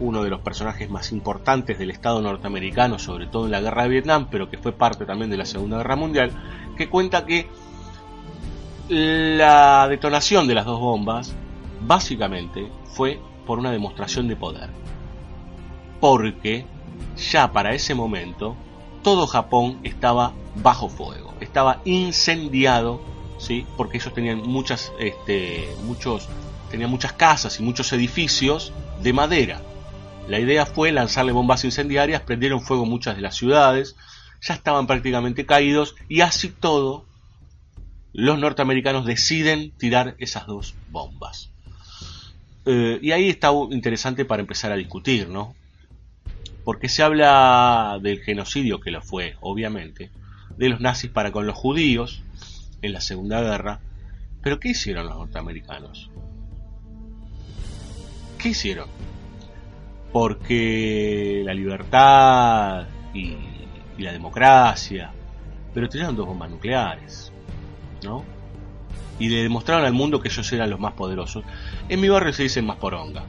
uno 0.00 0.22
de 0.22 0.30
los 0.30 0.40
personajes 0.40 0.88
más 0.90 1.12
importantes 1.12 1.78
del 1.78 1.90
Estado 1.90 2.20
norteamericano, 2.22 2.98
sobre 2.98 3.26
todo 3.26 3.46
en 3.46 3.52
la 3.52 3.60
guerra 3.60 3.84
de 3.84 3.88
Vietnam, 3.88 4.28
pero 4.30 4.50
que 4.50 4.58
fue 4.58 4.72
parte 4.72 5.04
también 5.04 5.30
de 5.30 5.36
la 5.36 5.44
Segunda 5.44 5.78
Guerra 5.78 5.96
Mundial, 5.96 6.30
que 6.76 6.88
cuenta 6.88 7.24
que 7.24 7.48
la 8.88 9.88
detonación 9.88 10.46
de 10.46 10.54
las 10.54 10.64
dos 10.64 10.78
bombas 10.78 11.34
básicamente 11.86 12.70
fue 12.84 13.20
por 13.46 13.58
una 13.58 13.70
demostración 13.70 14.28
de 14.28 14.36
poder. 14.36 14.70
Porque 16.00 16.66
ya 17.30 17.52
para 17.52 17.74
ese 17.74 17.94
momento 17.94 18.56
todo 19.02 19.26
Japón 19.26 19.78
estaba 19.84 20.32
bajo 20.56 20.88
fuego, 20.88 21.34
estaba 21.40 21.80
incendiado, 21.84 23.00
¿sí? 23.38 23.66
porque 23.76 23.98
ellos 23.98 24.12
tenían 24.12 24.38
muchas, 24.38 24.92
este, 24.98 25.68
muchos, 25.84 26.28
tenían 26.70 26.90
muchas 26.90 27.12
casas 27.12 27.60
y 27.60 27.62
muchos 27.62 27.92
edificios 27.92 28.72
de 29.02 29.12
madera. 29.12 29.62
La 30.28 30.40
idea 30.40 30.66
fue 30.66 30.90
lanzarle 30.90 31.32
bombas 31.32 31.64
incendiarias, 31.64 32.22
prendieron 32.22 32.60
fuego 32.60 32.84
muchas 32.84 33.14
de 33.14 33.22
las 33.22 33.36
ciudades, 33.36 33.94
ya 34.42 34.54
estaban 34.54 34.86
prácticamente 34.86 35.46
caídos 35.46 35.94
y 36.08 36.22
así 36.22 36.48
todo 36.48 37.04
los 38.12 38.38
norteamericanos 38.38 39.06
deciden 39.06 39.72
tirar 39.72 40.16
esas 40.18 40.46
dos 40.46 40.74
bombas. 40.90 41.50
Eh, 42.66 42.98
y 43.00 43.12
ahí 43.12 43.28
está 43.28 43.52
interesante 43.70 44.24
para 44.24 44.40
empezar 44.40 44.72
a 44.72 44.76
discutir, 44.76 45.28
¿no? 45.28 45.54
Porque 46.64 46.88
se 46.88 47.04
habla 47.04 48.00
del 48.02 48.20
genocidio, 48.20 48.80
que 48.80 48.90
lo 48.90 49.00
fue, 49.02 49.36
obviamente, 49.40 50.10
de 50.56 50.68
los 50.68 50.80
nazis 50.80 51.10
para 51.10 51.30
con 51.30 51.46
los 51.46 51.56
judíos 51.56 52.22
en 52.82 52.92
la 52.92 53.00
Segunda 53.00 53.40
Guerra. 53.40 53.78
Pero 54.42 54.58
¿qué 54.58 54.70
hicieron 54.70 55.06
los 55.06 55.16
norteamericanos? 55.16 56.10
¿Qué 58.36 58.48
hicieron? 58.48 58.88
Porque 60.12 61.42
la 61.44 61.54
libertad 61.54 62.86
y, 63.14 63.36
la 63.98 64.12
democracia, 64.12 65.10
pero 65.72 65.88
tiraron 65.88 66.16
dos 66.16 66.26
bombas 66.26 66.50
nucleares, 66.50 67.32
¿no? 68.02 68.24
Y 69.18 69.28
le 69.28 69.42
demostraron 69.42 69.84
al 69.84 69.92
mundo 69.92 70.20
que 70.20 70.28
ellos 70.28 70.52
eran 70.52 70.70
los 70.70 70.80
más 70.80 70.92
poderosos. 70.92 71.44
En 71.88 72.00
mi 72.00 72.08
barrio 72.08 72.32
se 72.32 72.44
dice 72.44 72.62
más 72.62 72.76
poronga. 72.76 73.24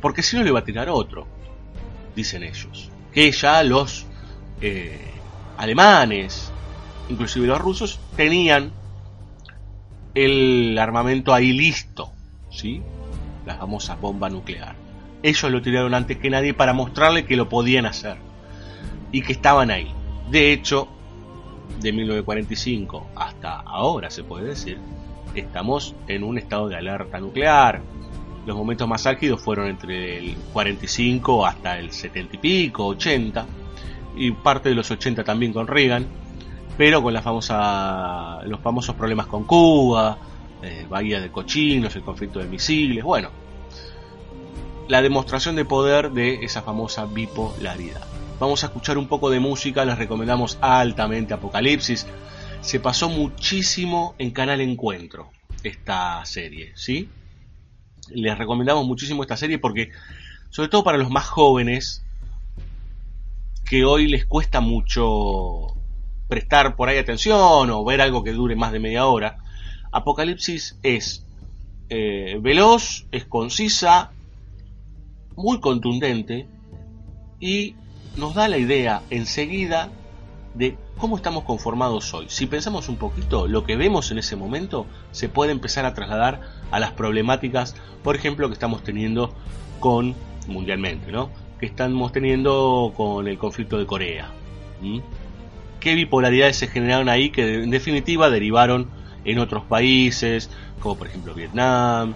Porque 0.00 0.22
si 0.22 0.36
no 0.36 0.42
le 0.42 0.50
va 0.50 0.60
a 0.60 0.64
tirar 0.64 0.88
otro, 0.88 1.26
dicen 2.16 2.42
ellos. 2.42 2.90
Que 3.12 3.30
ya 3.30 3.62
los 3.62 4.06
eh, 4.60 5.12
alemanes, 5.58 6.50
inclusive 7.08 7.46
los 7.46 7.60
rusos, 7.60 8.00
tenían 8.16 8.72
el 10.14 10.76
armamento 10.78 11.32
ahí 11.32 11.52
listo, 11.52 12.12
¿sí? 12.50 12.82
La 13.46 13.56
famosa 13.56 13.96
bomba 13.96 14.28
nuclear. 14.28 14.76
Ellos 15.22 15.50
lo 15.50 15.62
tiraron 15.62 15.94
antes 15.94 16.18
que 16.18 16.30
nadie 16.30 16.52
para 16.54 16.72
mostrarle 16.72 17.24
que 17.24 17.36
lo 17.36 17.48
podían 17.48 17.86
hacer 17.86 18.16
y 19.12 19.22
que 19.22 19.32
estaban 19.32 19.70
ahí. 19.70 19.92
De 20.30 20.52
hecho, 20.52 20.88
de 21.80 21.92
1945 21.92 23.06
hasta 23.14 23.60
ahora, 23.60 24.10
se 24.10 24.24
puede 24.24 24.48
decir, 24.48 24.78
estamos 25.34 25.94
en 26.08 26.24
un 26.24 26.38
estado 26.38 26.68
de 26.68 26.76
alerta 26.76 27.18
nuclear. 27.18 27.80
Los 28.46 28.56
momentos 28.56 28.88
más 28.88 29.06
álgidos 29.06 29.40
fueron 29.40 29.68
entre 29.68 30.18
el 30.18 30.36
45 30.52 31.46
hasta 31.46 31.78
el 31.78 31.92
70 31.92 32.36
y 32.36 32.38
pico, 32.38 32.86
80, 32.86 33.46
y 34.16 34.32
parte 34.32 34.68
de 34.68 34.74
los 34.74 34.90
80 34.90 35.24
también 35.24 35.52
con 35.52 35.66
Reagan, 35.66 36.06
pero 36.76 37.02
con 37.02 37.14
la 37.14 37.22
famosa, 37.22 38.40
los 38.44 38.60
famosos 38.60 38.94
problemas 38.96 39.26
con 39.26 39.44
Cuba, 39.44 40.18
eh, 40.62 40.86
Bahía 40.88 41.20
de 41.20 41.30
Cochinos, 41.30 41.94
el 41.96 42.02
conflicto 42.02 42.38
de 42.38 42.46
misiles, 42.46 43.04
bueno, 43.04 43.30
la 44.88 45.00
demostración 45.00 45.56
de 45.56 45.64
poder 45.64 46.10
de 46.10 46.44
esa 46.44 46.62
famosa 46.62 47.06
bipolaridad. 47.06 48.11
Vamos 48.42 48.64
a 48.64 48.66
escuchar 48.66 48.98
un 48.98 49.06
poco 49.06 49.30
de 49.30 49.38
música, 49.38 49.84
les 49.84 49.96
recomendamos 49.96 50.58
altamente 50.60 51.32
Apocalipsis. 51.32 52.08
Se 52.60 52.80
pasó 52.80 53.08
muchísimo 53.08 54.16
en 54.18 54.32
Canal 54.32 54.60
Encuentro 54.60 55.30
esta 55.62 56.24
serie, 56.24 56.72
¿sí? 56.74 57.08
Les 58.08 58.36
recomendamos 58.36 58.84
muchísimo 58.84 59.22
esta 59.22 59.36
serie 59.36 59.60
porque, 59.60 59.90
sobre 60.50 60.68
todo 60.68 60.82
para 60.82 60.98
los 60.98 61.08
más 61.08 61.26
jóvenes, 61.26 62.04
que 63.64 63.84
hoy 63.84 64.08
les 64.08 64.26
cuesta 64.26 64.60
mucho 64.60 65.76
prestar 66.26 66.74
por 66.74 66.88
ahí 66.88 66.98
atención 66.98 67.70
o 67.70 67.84
ver 67.84 68.00
algo 68.00 68.24
que 68.24 68.32
dure 68.32 68.56
más 68.56 68.72
de 68.72 68.80
media 68.80 69.06
hora, 69.06 69.38
Apocalipsis 69.92 70.80
es 70.82 71.24
eh, 71.90 72.38
veloz, 72.40 73.06
es 73.12 73.24
concisa, 73.24 74.10
muy 75.36 75.60
contundente 75.60 76.48
y 77.38 77.76
nos 78.16 78.34
da 78.34 78.48
la 78.48 78.58
idea 78.58 79.02
enseguida 79.10 79.88
de 80.54 80.76
cómo 80.98 81.16
estamos 81.16 81.44
conformados 81.44 82.12
hoy. 82.12 82.26
Si 82.28 82.46
pensamos 82.46 82.88
un 82.88 82.96
poquito, 82.96 83.48
lo 83.48 83.64
que 83.64 83.76
vemos 83.76 84.10
en 84.10 84.18
ese 84.18 84.36
momento 84.36 84.86
se 85.10 85.28
puede 85.28 85.52
empezar 85.52 85.84
a 85.84 85.94
trasladar 85.94 86.40
a 86.70 86.78
las 86.78 86.92
problemáticas, 86.92 87.74
por 88.02 88.16
ejemplo, 88.16 88.48
que 88.48 88.54
estamos 88.54 88.82
teniendo 88.82 89.32
con 89.80 90.14
mundialmente, 90.46 91.10
¿no? 91.10 91.30
Que 91.58 91.66
estamos 91.66 92.12
teniendo 92.12 92.92
con 92.96 93.28
el 93.28 93.38
conflicto 93.38 93.78
de 93.78 93.86
Corea. 93.86 94.30
¿Qué 95.80 95.94
bipolaridades 95.94 96.56
se 96.56 96.68
generaron 96.68 97.08
ahí 97.08 97.30
que 97.30 97.62
en 97.62 97.70
definitiva 97.70 98.30
derivaron 98.30 98.88
en 99.24 99.38
otros 99.38 99.64
países, 99.64 100.50
como 100.80 100.96
por 100.96 101.06
ejemplo 101.06 101.34
Vietnam, 101.34 102.14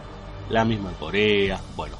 la 0.50 0.64
misma 0.64 0.92
Corea, 0.98 1.60
bueno, 1.76 1.96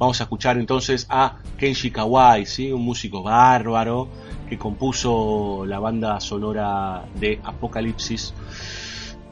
Vamos 0.00 0.18
a 0.22 0.24
escuchar 0.24 0.56
entonces 0.56 1.06
a 1.10 1.36
Kenji 1.58 1.90
Kawai, 1.90 2.46
¿sí? 2.46 2.72
un 2.72 2.82
músico 2.82 3.22
bárbaro 3.22 4.08
que 4.48 4.56
compuso 4.56 5.66
la 5.66 5.78
banda 5.78 6.18
sonora 6.20 7.04
de 7.16 7.38
Apocalipsis, 7.44 8.32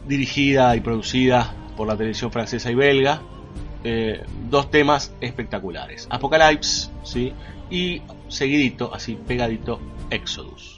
dirigida 0.07 0.77
y 0.77 0.81
producida 0.81 1.55
por 1.75 1.89
la 1.89 1.97
televisión 1.97 2.31
francesa 2.31 2.71
y 2.71 2.75
belga. 2.75 3.23
Eh, 3.83 4.23
dos 4.51 4.71
temas 4.71 5.15
espectaculares, 5.23 6.07
Apocalypse 6.11 6.91
¿sí? 7.03 7.33
y 7.71 8.03
seguidito, 8.29 8.93
así 8.93 9.15
pegadito, 9.27 9.81
Exodus. 10.11 10.77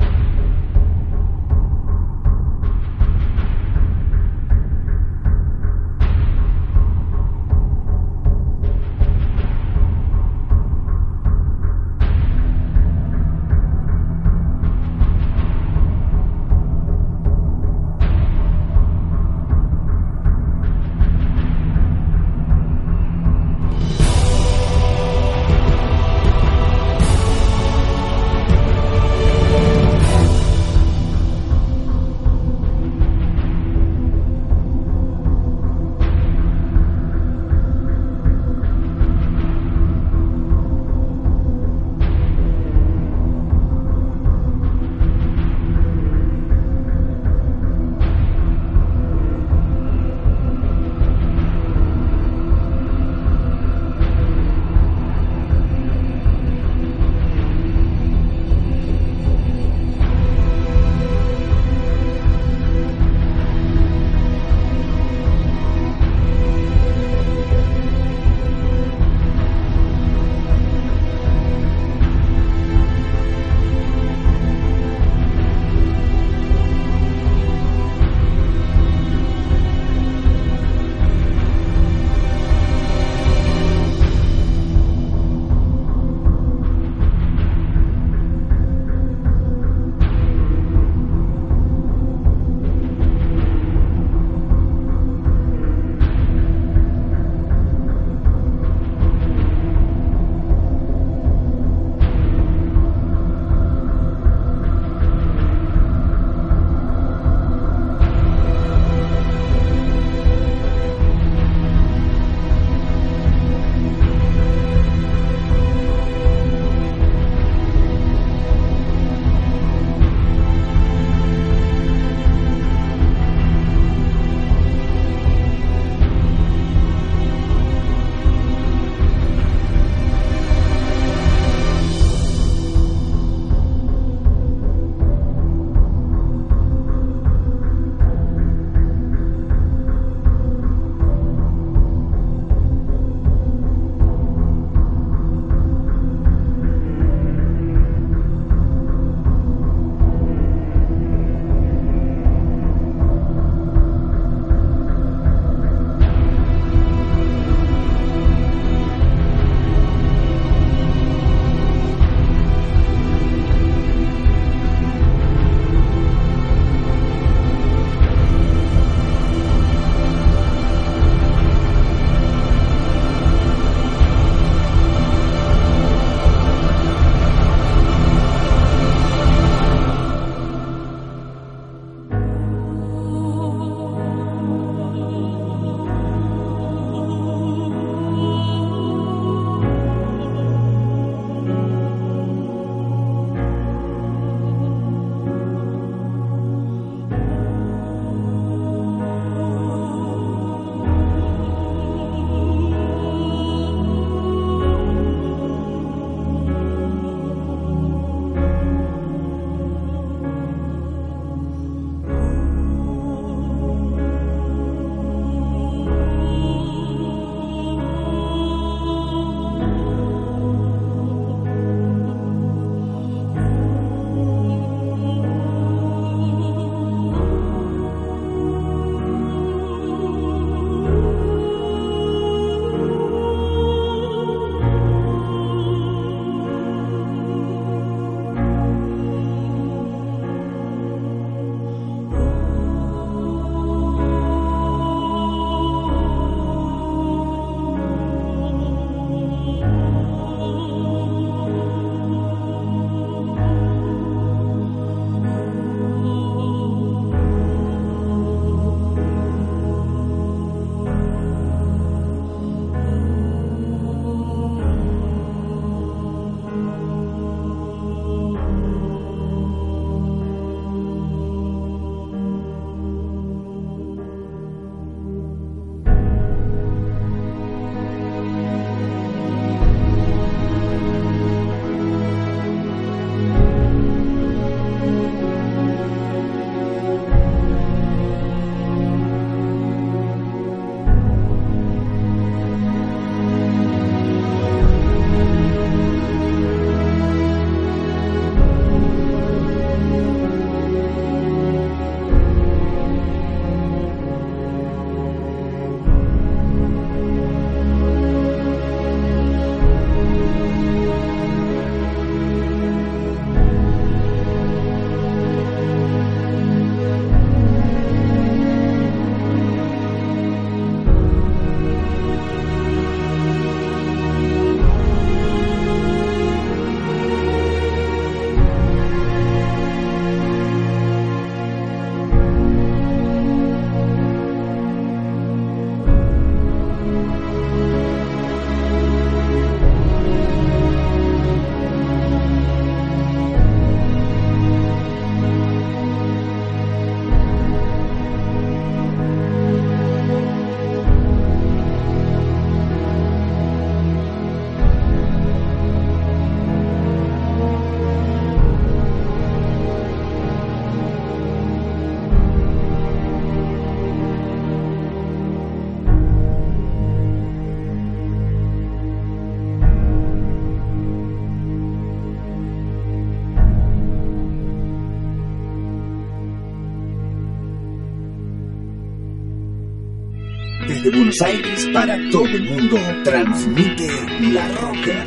Para 381.72 381.96
todo 382.11 382.26
el 382.26 382.42
mundo 382.42 382.76
transmite 383.04 383.86
La 384.32 384.48
Rocker. 384.61 385.06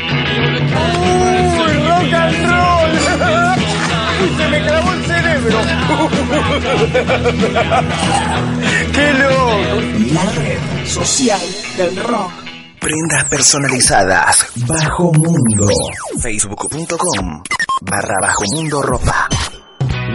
rock 1.87 2.13
and 2.13 2.47
roll! 2.47 2.91
¡Se 4.37 4.45
me 4.49 4.61
clavó 4.61 4.93
el 4.93 5.03
cerebro! 5.03 5.59
¡Qué 8.93 9.13
loco! 9.13 9.81
La 10.13 10.23
red 10.31 10.59
social 10.85 11.41
del 11.77 11.95
rock. 11.97 12.31
Prendas 12.79 13.25
personalizadas. 13.29 14.45
Bajo 14.67 15.11
Mundo. 15.13 15.67
Facebook.com 16.21 17.43
barra 17.81 18.15
Bajo 18.21 18.43
Mundo 18.55 18.81
Ropa. 18.81 19.27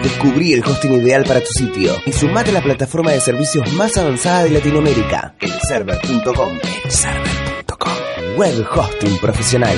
Descubrí 0.02 0.52
el 0.52 0.64
hosting 0.64 0.92
ideal 0.92 1.24
para 1.24 1.40
tu 1.40 1.52
sitio 1.52 1.92
y 2.06 2.12
sumate 2.12 2.50
a 2.50 2.54
la 2.54 2.62
plataforma 2.62 3.10
de 3.12 3.20
servicios 3.20 3.72
más 3.72 3.96
avanzada 3.96 4.44
de 4.44 4.50
Latinoamérica, 4.50 5.34
elserver.com. 5.40 6.58
Elserver.com. 6.84 7.92
Web 8.36 8.66
hosting 8.74 9.18
profesional. 9.18 9.76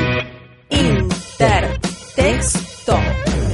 Intertexto. 0.68 2.60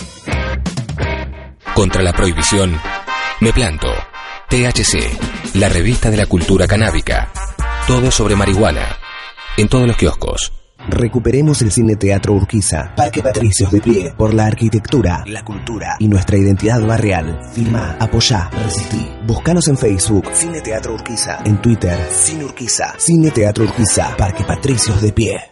Contra 1.75 2.03
la 2.03 2.15
prohibición, 2.15 2.81
me 3.43 3.53
planto. 3.53 3.89
THC, 4.53 5.55
la 5.55 5.71
revista 5.71 6.11
de 6.11 6.19
la 6.19 6.27
cultura 6.27 6.67
canábica. 6.67 7.33
Todo 7.87 8.11
sobre 8.11 8.37
marihuana. 8.37 8.99
En 9.57 9.67
todos 9.67 9.87
los 9.87 9.97
kioscos. 9.97 10.53
Recuperemos 10.91 11.63
el 11.63 11.73
Cine 11.73 11.97
Teatro 11.97 12.35
Urquiza. 12.35 12.95
Parque 12.95 13.23
Patricios 13.23 13.73
de 13.73 13.81
pie 13.81 14.13
por 14.15 14.35
la 14.35 14.45
arquitectura, 14.45 15.25
la 15.27 15.43
cultura 15.43 15.97
y 15.99 16.07
nuestra 16.07 16.37
identidad 16.37 16.85
barrial. 16.87 17.41
Firma, 17.55 17.97
apoyá, 17.99 18.51
resistí. 18.63 19.09
Búscanos 19.27 19.69
en 19.69 19.79
Facebook, 19.79 20.29
Cine 20.35 20.61
Teatro 20.61 20.93
Urquiza. 20.93 21.39
En 21.47 21.63
Twitter, 21.63 21.99
Cine 22.11 22.45
Urquiza. 22.45 22.93
Cine 22.99 23.31
Teatro 23.31 23.65
Urquiza, 23.65 24.15
Parque 24.19 24.45
Patricios 24.45 25.01
de 25.01 25.13
pie. 25.15 25.52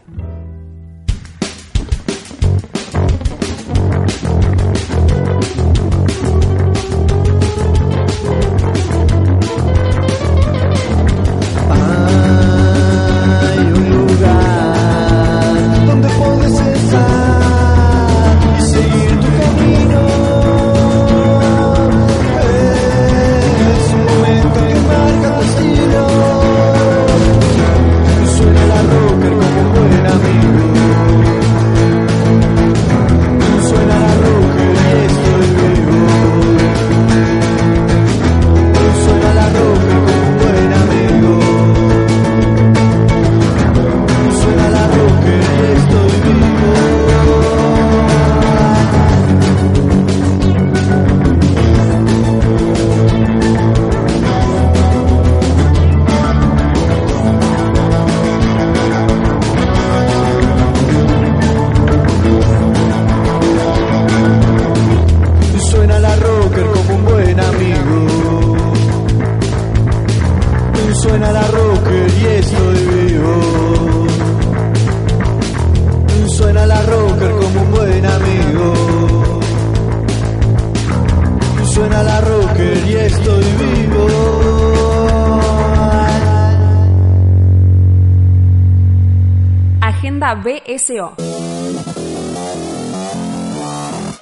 BSO. 90.80 91.12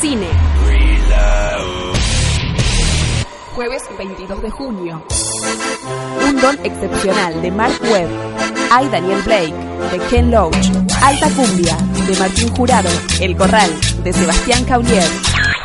Cine. 0.00 0.28
Jueves 3.54 3.82
22 3.98 4.42
de 4.42 4.50
junio. 4.50 5.02
Un 6.24 6.40
don 6.40 6.56
excepcional 6.62 7.42
de 7.42 7.50
Mark 7.50 7.80
Webb. 7.82 8.37
I 8.70 8.86
Daniel 8.90 9.22
Blake 9.22 9.54
de 9.90 9.98
Ken 10.10 10.30
Loach. 10.30 10.68
Alta 11.02 11.30
Cumbia 11.30 11.76
de 12.06 12.16
Martín 12.18 12.48
Jurado. 12.54 12.88
El 13.20 13.34
Corral 13.34 13.70
de 14.04 14.12
Sebastián 14.12 14.64
Caulier. 14.64 15.04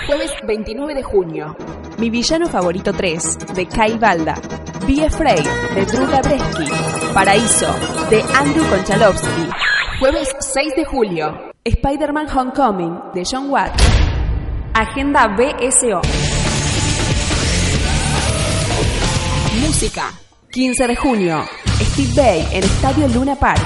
Jueves 0.08 0.32
29 0.48 0.96
de 0.96 1.04
junio. 1.04 1.56
Mi 1.98 2.10
villano 2.10 2.48
favorito 2.48 2.94
3 2.94 3.56
de 3.56 3.66
Kyle 3.66 3.98
Balda. 4.00 4.36
Be 4.88 5.06
Afraid 5.06 5.46
de 5.76 5.86
Drew 5.86 6.10
Gabreski. 6.10 6.64
Paraíso 7.14 7.68
de 8.10 8.24
Andrew 8.36 8.66
Konchalovsky. 8.70 9.50
Jueves 10.00 10.30
6 10.40 10.76
de 10.76 10.86
julio. 10.86 11.52
Spider-Man 11.66 12.28
Homecoming 12.30 13.00
de 13.14 13.24
John 13.30 13.50
Watt. 13.50 13.74
Agenda 14.74 15.28
BSO. 15.28 16.02
Música. 19.60 20.12
15 20.52 20.88
de 20.88 20.96
junio. 20.96 21.63
Steve 21.84 22.14
Bay 22.16 22.48
en 22.52 22.64
Estadio 22.64 23.08
Luna 23.08 23.36
Park. 23.36 23.62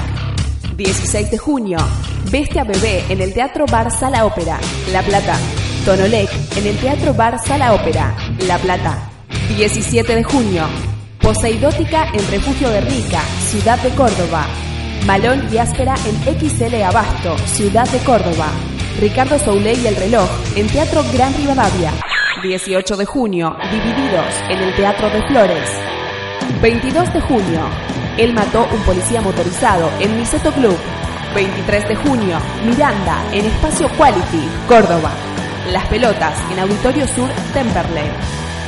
16 0.75 1.31
de 1.31 1.37
junio. 1.37 1.77
Bestia 2.31 2.63
Bebé 2.63 3.03
en 3.09 3.21
el 3.21 3.33
Teatro 3.33 3.65
Bar 3.65 3.91
Sala 3.91 4.25
Ópera, 4.25 4.59
La 4.91 5.01
Plata. 5.01 5.37
Tonolec 5.85 6.29
en 6.57 6.67
el 6.67 6.77
Teatro 6.77 7.13
Bar 7.13 7.39
Sala 7.39 7.73
Ópera, 7.73 8.15
La 8.47 8.57
Plata. 8.57 9.09
17 9.55 10.15
de 10.15 10.23
junio. 10.23 10.63
Poseidótica 11.21 12.07
en 12.13 12.27
Refugio 12.31 12.69
de 12.69 12.81
Rica, 12.81 13.21
Ciudad 13.49 13.79
de 13.79 13.89
Córdoba. 13.91 14.45
Malón 15.05 15.47
y 15.51 15.57
Áspera 15.57 15.95
en 16.05 16.39
XL 16.39 16.81
Abasto, 16.83 17.37
Ciudad 17.47 17.87
de 17.89 17.99
Córdoba. 17.99 18.49
Ricardo 18.99 19.37
Souley 19.39 19.79
y 19.81 19.87
el 19.87 19.95
reloj 19.95 20.29
en 20.55 20.67
Teatro 20.67 21.03
Gran 21.13 21.33
Rivadavia. 21.35 21.91
18 22.43 22.97
de 22.97 23.05
junio, 23.05 23.55
Divididos 23.71 24.33
en 24.49 24.59
el 24.59 24.75
Teatro 24.75 25.09
de 25.09 25.21
Flores. 25.27 25.69
22 26.61 27.13
de 27.13 27.21
junio, 27.21 27.61
él 28.17 28.33
mató 28.33 28.67
un 28.73 28.81
policía 28.81 29.21
motorizado 29.21 29.91
en 29.99 30.17
Miseto 30.17 30.51
Club. 30.51 30.75
23 31.35 31.87
de 31.87 31.95
junio, 31.95 32.37
Miranda 32.65 33.23
en 33.31 33.45
Espacio 33.45 33.87
Quality, 33.89 34.49
Córdoba. 34.67 35.11
Las 35.71 35.85
pelotas 35.87 36.33
en 36.51 36.59
Auditorio 36.59 37.07
Sur, 37.07 37.29
Temperley. 37.53 38.09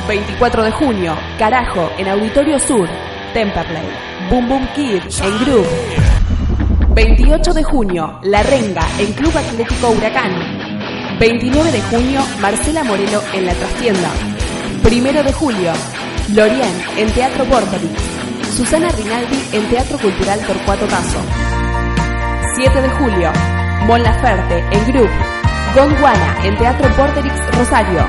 24 0.06 0.62
de 0.62 0.70
junio, 0.70 1.16
Carajo 1.38 1.90
en 1.98 2.08
Auditorio 2.08 2.58
Sur, 2.60 2.88
Temperley. 3.34 3.82
Boom 4.30 4.48
Boom 4.48 4.68
Kid 4.74 5.02
en 5.22 5.44
Group. 5.44 5.66
28 6.94 7.52
de 7.52 7.64
junio, 7.64 8.20
La 8.22 8.42
Renga 8.42 8.86
en 8.98 9.12
Club 9.14 9.36
Atlético 9.36 9.90
Huracán. 9.90 11.18
29 11.18 11.72
de 11.72 11.82
junio, 11.82 12.20
Marcela 12.40 12.84
Morelo 12.84 13.20
en 13.34 13.46
La 13.46 13.54
Trastienda. 13.54 14.10
1 14.84 15.22
de 15.24 15.32
julio, 15.32 15.72
Lorien 16.34 16.84
en 16.96 17.10
Teatro 17.12 17.44
Vorterix. 17.46 18.19
Susana 18.50 18.88
Rinaldi 18.90 19.38
en 19.52 19.68
Teatro 19.70 19.96
Cultural 19.98 20.40
Torcuato 20.44 20.86
Tazo. 20.86 21.20
7 22.56 22.82
de 22.82 22.90
julio, 22.90 23.32
Mon 23.86 24.02
Laferte 24.02 24.58
en 24.72 24.92
Group. 24.92 25.10
Gondwana 25.74 26.44
en 26.44 26.58
Teatro 26.58 26.88
Vorterix 26.96 27.34
Rosario. 27.56 28.04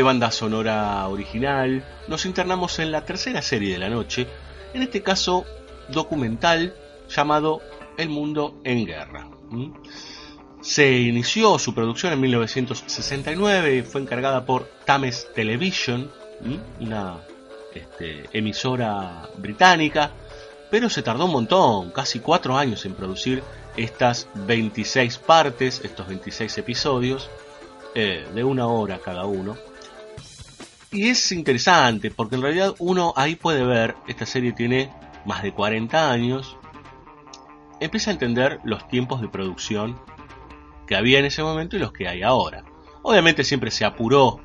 banda 0.05 0.31
sonora 0.31 1.07
original, 1.09 1.85
nos 2.07 2.27
internamos 2.27 2.79
en 2.79 2.93
la 2.93 3.05
tercera 3.05 3.43
serie 3.43 3.73
de 3.73 3.79
la 3.79 3.89
noche, 3.89 4.29
en 4.73 4.83
este 4.83 5.03
caso 5.03 5.45
documental 5.89 6.75
llamado 7.09 7.61
El 7.97 8.11
Mundo 8.11 8.61
en 8.65 8.87
Guerra. 8.87 9.29
¿Mm? 9.51 9.73
Se 10.61 10.93
inició 10.93 11.59
su 11.59 11.75
producción 11.75 12.13
en 12.13 12.21
1969 12.21 13.77
y 13.77 13.83
fue 13.83 14.01
encargada 14.01 14.47
por 14.47 14.69
Thames 14.85 15.29
Television, 15.35 16.11
¿Mm? 16.41 16.85
una 16.85 17.21
este, 17.75 18.25
emisora 18.33 19.29
británica, 19.39 20.13
pero 20.71 20.89
se 20.89 21.03
tardó 21.03 21.27
un 21.27 21.33
montón, 21.33 21.91
casi 21.91 22.21
cuatro 22.21 22.57
años 22.57 22.85
en 22.85 22.95
producir 22.95 23.43
estas 23.77 24.29
26 24.35 25.19
partes, 25.19 25.81
estos 25.85 26.07
26 26.09 26.59
episodios, 26.59 27.31
eh, 27.95 28.27
de 28.35 28.45
una 28.45 28.67
hora 28.67 28.99
cada 28.99 29.25
uno. 29.25 29.57
Y 30.95 31.09
es 31.09 31.33
interesante 31.33 32.13
porque 32.13 32.37
en 32.37 32.43
realidad 32.43 32.77
uno 32.79 33.13
ahí 33.17 33.35
puede 33.35 33.65
ver, 33.65 33.97
esta 34.07 34.27
serie 34.27 34.53
tiene 34.53 34.93
más 35.27 35.43
de 35.43 35.53
40 35.53 36.13
años, 36.13 36.57
empieza 37.81 38.11
a 38.11 38.13
entender 38.13 38.61
los 38.63 38.87
tiempos 38.87 39.21
de 39.21 39.27
producción 39.27 39.99
que 40.87 40.95
había 40.95 41.19
en 41.19 41.25
ese 41.25 41.43
momento 41.43 41.75
y 41.75 41.81
los 41.81 41.93
que 41.93 42.07
hay 42.07 42.23
ahora. 42.23 42.65
Obviamente 43.03 43.43
siempre 43.43 43.73
se 43.73 43.85
apuró 43.85 44.39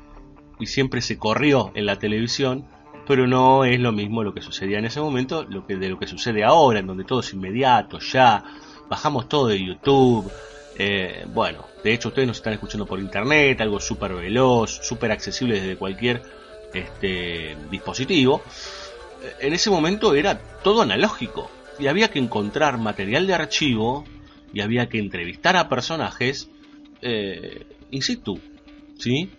y 0.58 0.66
siempre 0.66 1.02
se 1.02 1.18
corrió 1.18 1.70
en 1.76 1.86
la 1.86 2.00
televisión, 2.00 2.66
pero 3.06 3.28
no 3.28 3.64
es 3.64 3.78
lo 3.78 3.92
mismo 3.92 4.24
lo 4.24 4.34
que 4.34 4.42
sucedía 4.42 4.80
en 4.80 4.86
ese 4.86 5.00
momento 5.00 5.44
lo 5.48 5.64
que 5.68 5.76
de 5.76 5.88
lo 5.88 6.00
que 6.00 6.08
sucede 6.08 6.42
ahora, 6.42 6.80
en 6.80 6.88
donde 6.88 7.04
todo 7.04 7.20
es 7.20 7.32
inmediato, 7.32 8.00
ya 8.00 8.42
bajamos 8.88 9.28
todo 9.28 9.46
de 9.46 9.64
YouTube. 9.64 10.28
Eh, 10.76 11.26
bueno, 11.32 11.64
de 11.84 11.92
hecho 11.92 12.08
ustedes 12.08 12.26
nos 12.26 12.38
están 12.38 12.54
escuchando 12.54 12.86
por 12.86 12.98
internet, 12.98 13.60
algo 13.60 13.78
súper 13.78 14.14
veloz, 14.14 14.80
súper 14.82 15.12
accesible 15.12 15.60
desde 15.60 15.76
cualquier 15.76 16.39
este, 16.74 17.56
dispositivo. 17.70 18.42
En 19.40 19.52
ese 19.52 19.70
momento 19.70 20.14
era 20.14 20.38
todo 20.62 20.82
analógico 20.82 21.50
y 21.78 21.86
había 21.88 22.10
que 22.10 22.18
encontrar 22.18 22.78
material 22.78 23.26
de 23.26 23.34
archivo 23.34 24.04
y 24.52 24.60
había 24.60 24.88
que 24.88 24.98
entrevistar 24.98 25.56
a 25.56 25.68
personajes 25.68 26.48
eh, 27.02 27.66
in 27.90 28.02
situ, 28.02 28.40
¿sí? 28.98 29.30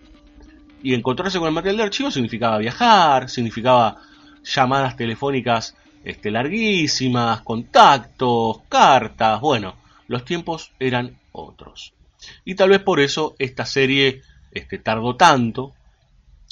Y 0.82 0.94
encontrarse 0.94 1.38
con 1.38 1.48
el 1.48 1.54
material 1.54 1.76
de 1.78 1.82
archivo 1.84 2.10
significaba 2.10 2.58
viajar, 2.58 3.28
significaba 3.28 4.02
llamadas 4.42 4.96
telefónicas 4.96 5.76
este, 6.04 6.30
larguísimas, 6.30 7.42
contactos, 7.42 8.58
cartas, 8.68 9.40
bueno, 9.40 9.76
los 10.08 10.24
tiempos 10.24 10.72
eran 10.80 11.16
otros. 11.30 11.94
Y 12.44 12.54
tal 12.54 12.70
vez 12.70 12.80
por 12.80 13.00
eso 13.00 13.34
esta 13.38 13.64
serie 13.64 14.22
este, 14.50 14.78
tardó 14.78 15.16
tanto. 15.16 15.72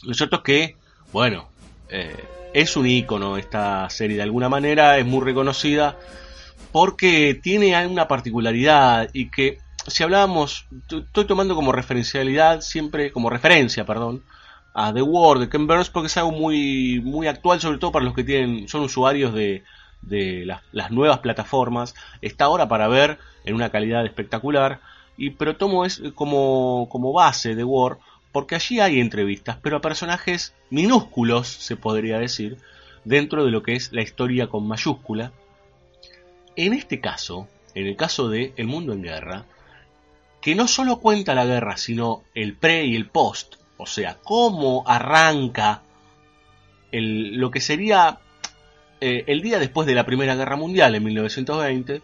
Lo 0.04 0.14
cierto 0.14 0.36
es 0.36 0.42
que, 0.42 0.76
bueno, 1.12 1.48
eh, 1.88 2.16
es 2.52 2.76
un 2.76 2.86
icono 2.86 3.36
esta 3.36 3.88
serie 3.90 4.16
de 4.16 4.22
alguna 4.22 4.48
manera, 4.48 4.98
es 4.98 5.06
muy 5.06 5.24
reconocida 5.24 5.96
porque 6.72 7.38
tiene 7.42 7.86
una 7.86 8.08
particularidad 8.08 9.10
y 9.12 9.30
que 9.30 9.58
si 9.86 10.02
hablábamos, 10.02 10.66
estoy 10.90 11.24
tomando 11.26 11.54
como 11.54 11.72
referencialidad 11.72 12.60
siempre, 12.60 13.12
como 13.12 13.30
referencia, 13.30 13.84
perdón, 13.84 14.22
a 14.74 14.92
The 14.92 15.02
Word 15.02 15.40
de 15.40 15.48
Ken 15.48 15.66
Burns 15.66 15.90
porque 15.90 16.06
es 16.06 16.16
algo 16.16 16.32
muy, 16.32 17.00
muy 17.00 17.26
actual, 17.26 17.60
sobre 17.60 17.78
todo 17.78 17.92
para 17.92 18.04
los 18.04 18.14
que 18.14 18.24
tienen, 18.24 18.68
son 18.68 18.82
usuarios 18.82 19.34
de, 19.34 19.64
de 20.02 20.46
las, 20.72 20.90
nuevas 20.90 21.18
plataformas. 21.18 21.94
Está 22.20 22.44
ahora 22.44 22.68
para 22.68 22.88
ver 22.88 23.18
en 23.44 23.54
una 23.54 23.70
calidad 23.70 24.04
espectacular. 24.04 24.80
Y, 25.16 25.30
pero 25.30 25.56
tomo 25.56 25.84
es 25.84 26.02
como, 26.14 26.88
como 26.90 27.12
base 27.12 27.54
de 27.54 27.64
Word 27.64 27.98
porque 28.32 28.54
allí 28.54 28.80
hay 28.80 29.00
entrevistas, 29.00 29.58
pero 29.62 29.76
a 29.76 29.80
personajes 29.80 30.54
minúsculos, 30.70 31.48
se 31.48 31.76
podría 31.76 32.18
decir, 32.18 32.58
dentro 33.04 33.44
de 33.44 33.50
lo 33.50 33.62
que 33.62 33.74
es 33.74 33.92
la 33.92 34.02
historia 34.02 34.48
con 34.48 34.66
mayúscula. 34.66 35.32
En 36.56 36.72
este 36.72 37.00
caso, 37.00 37.48
en 37.74 37.86
el 37.86 37.96
caso 37.96 38.28
de 38.28 38.52
El 38.56 38.66
Mundo 38.66 38.92
en 38.92 39.02
Guerra, 39.02 39.44
que 40.40 40.54
no 40.54 40.68
solo 40.68 41.00
cuenta 41.00 41.34
la 41.34 41.44
guerra, 41.44 41.76
sino 41.76 42.22
el 42.34 42.54
pre 42.54 42.86
y 42.86 42.96
el 42.96 43.06
post, 43.06 43.56
o 43.76 43.86
sea, 43.86 44.18
cómo 44.22 44.84
arranca 44.86 45.82
el, 46.92 47.36
lo 47.36 47.50
que 47.50 47.60
sería 47.60 48.18
eh, 49.00 49.24
el 49.26 49.42
día 49.42 49.58
después 49.58 49.86
de 49.86 49.94
la 49.94 50.04
Primera 50.06 50.34
Guerra 50.34 50.56
Mundial, 50.56 50.94
en 50.94 51.04
1920, 51.04 52.02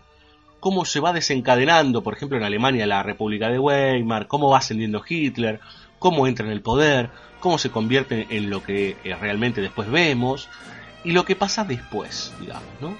cómo 0.60 0.84
se 0.84 1.00
va 1.00 1.12
desencadenando, 1.12 2.02
por 2.02 2.14
ejemplo, 2.14 2.38
en 2.38 2.44
Alemania 2.44 2.86
la 2.86 3.02
República 3.02 3.48
de 3.48 3.58
Weimar, 3.58 4.26
cómo 4.26 4.50
va 4.50 4.58
ascendiendo 4.58 5.02
Hitler, 5.06 5.60
cómo 5.98 6.26
entra 6.26 6.46
en 6.46 6.52
el 6.52 6.62
poder, 6.62 7.10
cómo 7.40 7.58
se 7.58 7.70
convierte 7.70 8.26
en 8.30 8.50
lo 8.50 8.62
que 8.62 8.96
eh, 9.04 9.14
realmente 9.14 9.60
después 9.60 9.90
vemos, 9.90 10.48
y 11.04 11.12
lo 11.12 11.24
que 11.24 11.36
pasa 11.36 11.64
después, 11.64 12.32
digamos, 12.40 12.68
¿no? 12.80 12.96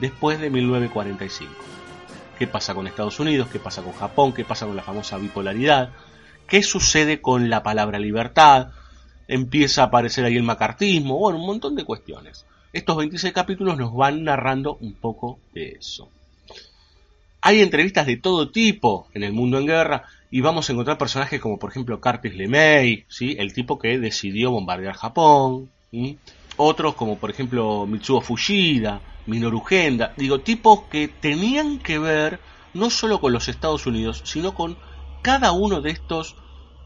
Después 0.00 0.40
de 0.40 0.50
1945. 0.50 1.52
¿Qué 2.38 2.46
pasa 2.46 2.74
con 2.74 2.86
Estados 2.86 3.20
Unidos? 3.20 3.48
¿Qué 3.52 3.58
pasa 3.58 3.82
con 3.82 3.92
Japón? 3.92 4.32
¿Qué 4.32 4.44
pasa 4.44 4.66
con 4.66 4.74
la 4.74 4.82
famosa 4.82 5.18
bipolaridad? 5.18 5.90
¿Qué 6.48 6.62
sucede 6.62 7.20
con 7.20 7.50
la 7.50 7.62
palabra 7.62 7.98
libertad? 7.98 8.68
Empieza 9.28 9.82
a 9.82 9.86
aparecer 9.86 10.24
ahí 10.24 10.36
el 10.36 10.42
macartismo, 10.42 11.18
bueno, 11.18 11.38
un 11.38 11.46
montón 11.46 11.76
de 11.76 11.84
cuestiones. 11.84 12.46
Estos 12.72 12.96
26 12.96 13.32
capítulos 13.32 13.76
nos 13.76 13.94
van 13.94 14.24
narrando 14.24 14.76
un 14.80 14.94
poco 14.94 15.38
de 15.52 15.76
eso. 15.78 16.08
Hay 17.42 17.60
entrevistas 17.60 18.06
de 18.06 18.16
todo 18.16 18.50
tipo 18.50 19.06
en 19.14 19.22
el 19.22 19.32
mundo 19.32 19.58
en 19.58 19.66
guerra 19.66 20.04
y 20.30 20.40
vamos 20.40 20.68
a 20.68 20.72
encontrar 20.72 20.98
personajes 20.98 21.40
como 21.40 21.58
por 21.58 21.70
ejemplo 21.70 22.00
Curtis 22.00 22.34
LeMay, 22.34 23.04
¿sí? 23.08 23.36
el 23.38 23.52
tipo 23.52 23.78
que 23.78 23.98
decidió 23.98 24.50
bombardear 24.50 24.94
Japón. 24.94 25.70
Otros 26.56 26.94
como 26.94 27.18
por 27.18 27.30
ejemplo 27.30 27.86
Mitsuo 27.86 28.20
Fushida, 28.20 29.00
Minoru 29.26 29.60
Genda, 29.62 30.14
digo, 30.16 30.40
tipos 30.40 30.82
que 30.90 31.08
tenían 31.08 31.78
que 31.78 31.98
ver 31.98 32.40
no 32.74 32.90
solo 32.90 33.20
con 33.20 33.32
los 33.32 33.48
Estados 33.48 33.86
Unidos, 33.86 34.22
sino 34.24 34.54
con 34.54 34.76
cada 35.22 35.52
uno 35.52 35.80
de 35.80 35.90
estos 35.90 36.36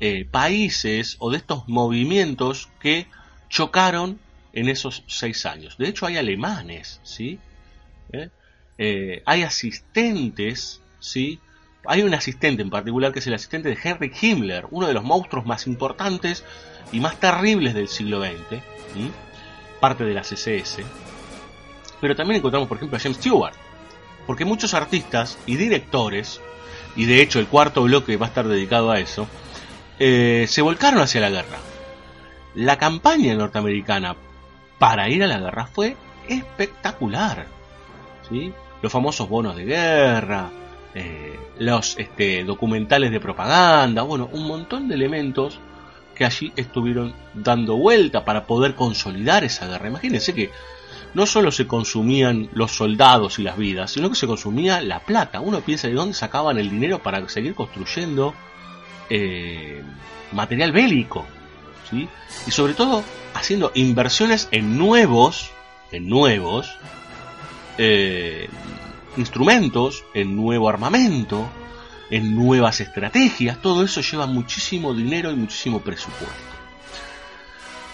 eh, 0.01 0.25
países 0.25 1.17
o 1.19 1.31
de 1.31 1.37
estos 1.37 1.69
movimientos 1.69 2.69
que 2.81 3.07
chocaron 3.49 4.19
en 4.53 4.69
esos 4.69 5.05
seis 5.07 5.45
años. 5.47 5.77
De 5.77 5.89
hecho, 5.89 6.07
hay 6.07 6.17
alemanes, 6.17 7.01
¿sí? 7.03 7.39
¿Eh? 8.13 8.31
Eh, 8.79 9.23
hay 9.27 9.43
asistentes, 9.43 10.81
¿sí? 10.99 11.39
Hay 11.87 12.03
un 12.03 12.15
asistente 12.15 12.63
en 12.63 12.71
particular 12.71 13.13
que 13.13 13.19
es 13.19 13.27
el 13.27 13.35
asistente 13.35 13.69
de 13.69 13.79
Henry 13.83 14.13
Himmler, 14.21 14.67
uno 14.71 14.87
de 14.87 14.95
los 14.95 15.05
monstruos 15.05 15.45
más 15.45 15.67
importantes 15.67 16.45
y 16.93 17.01
más 17.01 17.19
terribles 17.21 17.75
del 17.75 17.89
siglo 17.89 18.23
XX, 18.23 18.61
parte 19.81 20.05
de 20.05 20.15
la 20.15 20.23
CSS. 20.23 20.79
Pero 22.01 22.17
también 22.17 22.39
encontramos, 22.39 22.69
por 22.69 22.79
ejemplo, 22.79 22.97
a 22.97 23.01
James 23.01 23.19
Stewart, 23.19 23.55
porque 24.27 24.45
muchos 24.45 24.75
artistas 24.75 25.39
y 25.47 25.57
directores, 25.57 26.41
y 26.97 27.05
de 27.05 27.21
hecho 27.21 27.39
el 27.39 27.47
cuarto 27.47 27.83
bloque 27.83 28.17
va 28.17 28.27
a 28.27 28.29
estar 28.29 28.49
dedicado 28.49 28.91
a 28.91 29.01
eso, 29.01 29.27
eh, 29.99 30.47
se 30.49 30.63
volcaron 30.63 31.01
hacia 31.01 31.21
la 31.21 31.31
guerra. 31.31 31.59
La 32.55 32.79
campaña 32.79 33.35
norteamericana 33.35 34.17
para 34.79 35.09
ir 35.09 35.23
a 35.23 35.27
la 35.27 35.39
guerra 35.39 35.67
fue 35.67 35.97
espectacular. 36.29 37.47
¿sí? 38.29 38.53
Los 38.81 38.93
famosos 38.93 39.29
bonos 39.29 39.57
de 39.57 39.65
guerra, 39.65 40.51
eh, 40.95 41.39
los 41.59 41.99
este, 41.99 42.45
documentales 42.45 43.11
de 43.11 43.21
propaganda, 43.21 44.03
bueno, 44.03 44.29
un 44.33 44.47
montón 44.47 44.89
de 44.89 44.95
elementos 44.95 45.59
que 46.15 46.25
allí 46.25 46.53
estuvieron 46.57 47.15
dando 47.35 47.77
vuelta 47.77 48.25
para 48.25 48.47
poder 48.47 48.75
consolidar 48.75 49.45
esa 49.45 49.67
guerra. 49.67 49.89
Imagínense 49.89 50.35
que 50.35 50.51
no 51.15 51.27
solo 51.27 51.51
se 51.51 51.67
consumían 51.67 52.49
los 52.53 52.73
soldados 52.73 53.39
y 53.39 53.43
las 53.43 53.57
vidas, 53.57 53.93
sino 53.93 54.11
que 54.11 54.17
se 54.17 54.27
consumía 54.27 54.81
la 54.81 55.01
plata. 55.01 55.41
Uno 55.41 55.61
piensa 55.61 55.89
de 55.89 55.95
dónde 55.95 56.15
sacaban 56.15 56.59
el 56.59 56.71
dinero 56.71 57.03
para 57.03 57.29
seguir 57.29 57.55
construyendo 57.55 58.35
eh, 59.11 59.83
material 60.33 60.73
bélico, 60.73 61.25
¿sí? 61.91 62.09
Y 62.47 62.51
sobre 62.51 62.75
todo 62.75 63.03
haciendo 63.35 63.71
inversiones 63.75 64.49
en 64.51 64.79
nuevos, 64.79 65.51
en 65.93 66.09
nuevos 66.09 66.77
eh, 67.79 68.49
instrumentos, 69.17 70.05
en 70.15 70.37
nuevo 70.37 70.69
armamento, 70.69 71.49
en 72.11 72.35
nuevas 72.35 72.81
estrategias. 72.81 73.61
Todo 73.61 73.85
eso 73.85 74.01
lleva 74.01 74.27
muchísimo 74.27 74.95
dinero 74.95 75.31
y 75.31 75.37
muchísimo 75.37 75.81
presupuesto. 75.81 76.55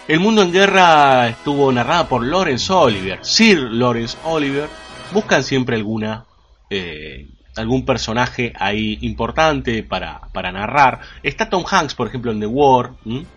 El 0.07 0.19
mundo 0.19 0.41
en 0.41 0.51
guerra 0.51 1.29
estuvo 1.29 1.71
narrada 1.71 2.07
por 2.07 2.25
Lawrence 2.25 2.71
Oliver, 2.73 3.19
Sir 3.21 3.59
Lawrence 3.59 4.17
Oliver. 4.25 4.67
Buscan 5.13 5.43
siempre 5.43 5.75
alguna 5.75 6.25
eh, 6.69 7.27
algún 7.55 7.85
personaje 7.85 8.53
ahí 8.57 8.97
importante 9.01 9.83
para, 9.83 10.21
para, 10.33 10.51
narrar. 10.51 11.01
Está 11.21 11.49
Tom 11.49 11.63
Hanks, 11.69 11.95
por 11.95 12.07
ejemplo, 12.07 12.31
en 12.31 12.39
The 12.39 12.45
War. 12.47 12.91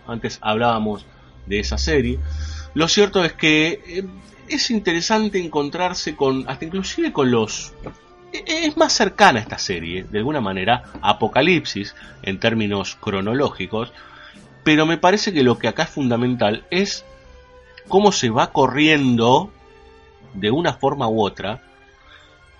Antes 0.07 0.39
hablábamos 0.41 1.05
de 1.45 1.59
esa 1.59 1.77
serie. 1.77 2.19
Lo 2.73 2.87
cierto 2.87 3.23
es 3.23 3.33
que 3.33 3.81
eh, 3.87 4.03
es 4.47 4.69
interesante 4.71 5.39
encontrarse 5.39 6.15
con, 6.15 6.47
hasta 6.47 6.65
inclusive 6.65 7.11
con 7.11 7.31
los... 7.31 7.73
E, 8.31 8.65
es 8.65 8.77
más 8.77 8.93
cercana 8.93 9.39
esta 9.39 9.57
serie, 9.57 10.03
de 10.03 10.19
alguna 10.19 10.41
manera, 10.41 10.83
Apocalipsis, 11.01 11.95
en 12.23 12.39
términos 12.39 12.97
cronológicos, 12.99 13.91
pero 14.63 14.85
me 14.85 14.97
parece 14.97 15.31
que 15.31 15.43
lo 15.43 15.57
que 15.57 15.67
acá 15.67 15.83
es 15.83 15.89
fundamental 15.89 16.65
es 16.71 17.05
cómo 17.87 18.11
se 18.11 18.29
va 18.29 18.51
corriendo, 18.51 19.51
de 20.33 20.51
una 20.51 20.73
forma 20.73 21.07
u 21.07 21.21
otra, 21.21 21.61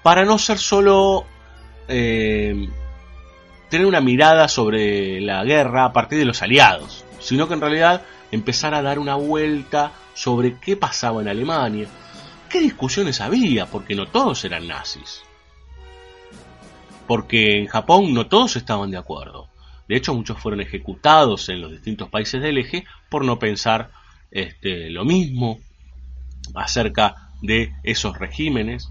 para 0.04 0.24
no 0.24 0.38
ser 0.38 0.60
solo 0.60 1.26
eh, 1.88 2.70
tener 3.70 3.88
una 3.88 4.02
mirada 4.02 4.48
sobre 4.48 5.20
la 5.22 5.44
guerra 5.44 5.86
a 5.86 5.94
partir 5.94 6.20
de 6.20 6.26
los 6.26 6.42
aliados, 6.42 7.04
sino 7.20 7.48
que 7.48 7.56
en 7.56 7.62
realidad 7.62 8.04
empezar 8.36 8.74
a 8.74 8.82
dar 8.82 9.00
una 9.00 9.16
vuelta 9.16 9.92
sobre 10.14 10.60
qué 10.60 10.78
pasaba 10.78 11.22
en 11.22 11.28
Alemania, 11.28 11.88
qué 12.50 12.60
discusiones 12.60 13.22
había, 13.22 13.66
porque 13.66 13.96
no 13.96 14.08
todos 14.08 14.46
eran 14.46 14.68
nazis. 14.68 15.24
Porque 17.08 17.60
en 17.60 17.68
Japón 17.68 18.14
no 18.14 18.28
todos 18.28 18.56
estaban 18.56 18.92
de 18.92 18.98
acuerdo. 18.98 19.50
De 19.88 19.96
hecho, 19.96 20.14
muchos 20.14 20.40
fueron 20.40 20.62
ejecutados 20.62 21.50
en 21.50 21.62
los 21.62 21.72
distintos 21.72 22.10
países 22.10 22.42
del 22.42 22.58
eje 22.58 22.86
por 23.10 23.24
no 23.24 23.38
pensar 23.38 23.92
este, 24.32 24.90
lo 24.90 25.06
mismo 25.06 25.60
acerca 26.56 27.30
de 27.42 27.74
esos 27.84 28.18
regímenes. 28.18 28.90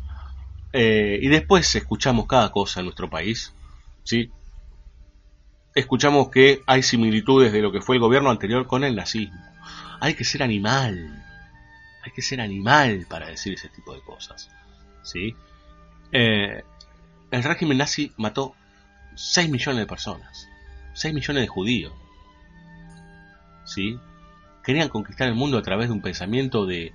Eh, 0.72 1.18
y 1.20 1.28
después 1.28 1.74
escuchamos 1.74 2.26
cada 2.26 2.50
cosa 2.50 2.80
en 2.80 2.86
nuestro 2.86 3.10
país. 3.10 3.52
¿sí? 4.04 4.30
Escuchamos 5.74 6.30
que 6.30 6.62
hay 6.66 6.82
similitudes 6.82 7.52
de 7.52 7.60
lo 7.60 7.72
que 7.72 7.80
fue 7.80 7.96
el 7.96 8.00
gobierno 8.00 8.30
anterior 8.30 8.66
con 8.66 8.84
el 8.84 8.94
nazismo 8.94 9.54
hay 10.04 10.14
que 10.14 10.24
ser 10.24 10.42
animal. 10.42 11.24
Hay 12.02 12.12
que 12.12 12.20
ser 12.20 12.40
animal 12.40 13.06
para 13.08 13.28
decir 13.28 13.54
ese 13.54 13.70
tipo 13.70 13.94
de 13.94 14.02
cosas. 14.02 14.50
¿Sí? 15.02 15.34
Eh, 16.12 16.62
el 17.30 17.42
régimen 17.42 17.78
nazi 17.78 18.12
mató 18.18 18.54
6 19.14 19.48
millones 19.48 19.80
de 19.80 19.86
personas. 19.86 20.48
6 20.92 21.14
millones 21.14 21.42
de 21.42 21.48
judíos. 21.48 21.92
¿Sí? 23.64 23.98
Querían 24.62 24.90
conquistar 24.90 25.26
el 25.28 25.34
mundo 25.34 25.56
a 25.56 25.62
través 25.62 25.88
de 25.88 25.94
un 25.94 26.02
pensamiento 26.02 26.66
de, 26.66 26.92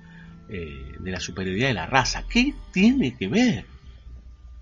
eh, 0.48 0.94
de 1.00 1.10
la 1.10 1.18
superioridad 1.18 1.68
de 1.68 1.74
la 1.74 1.86
raza. 1.86 2.24
¿Qué 2.28 2.54
tiene 2.72 3.16
que 3.16 3.26
ver? 3.26 3.66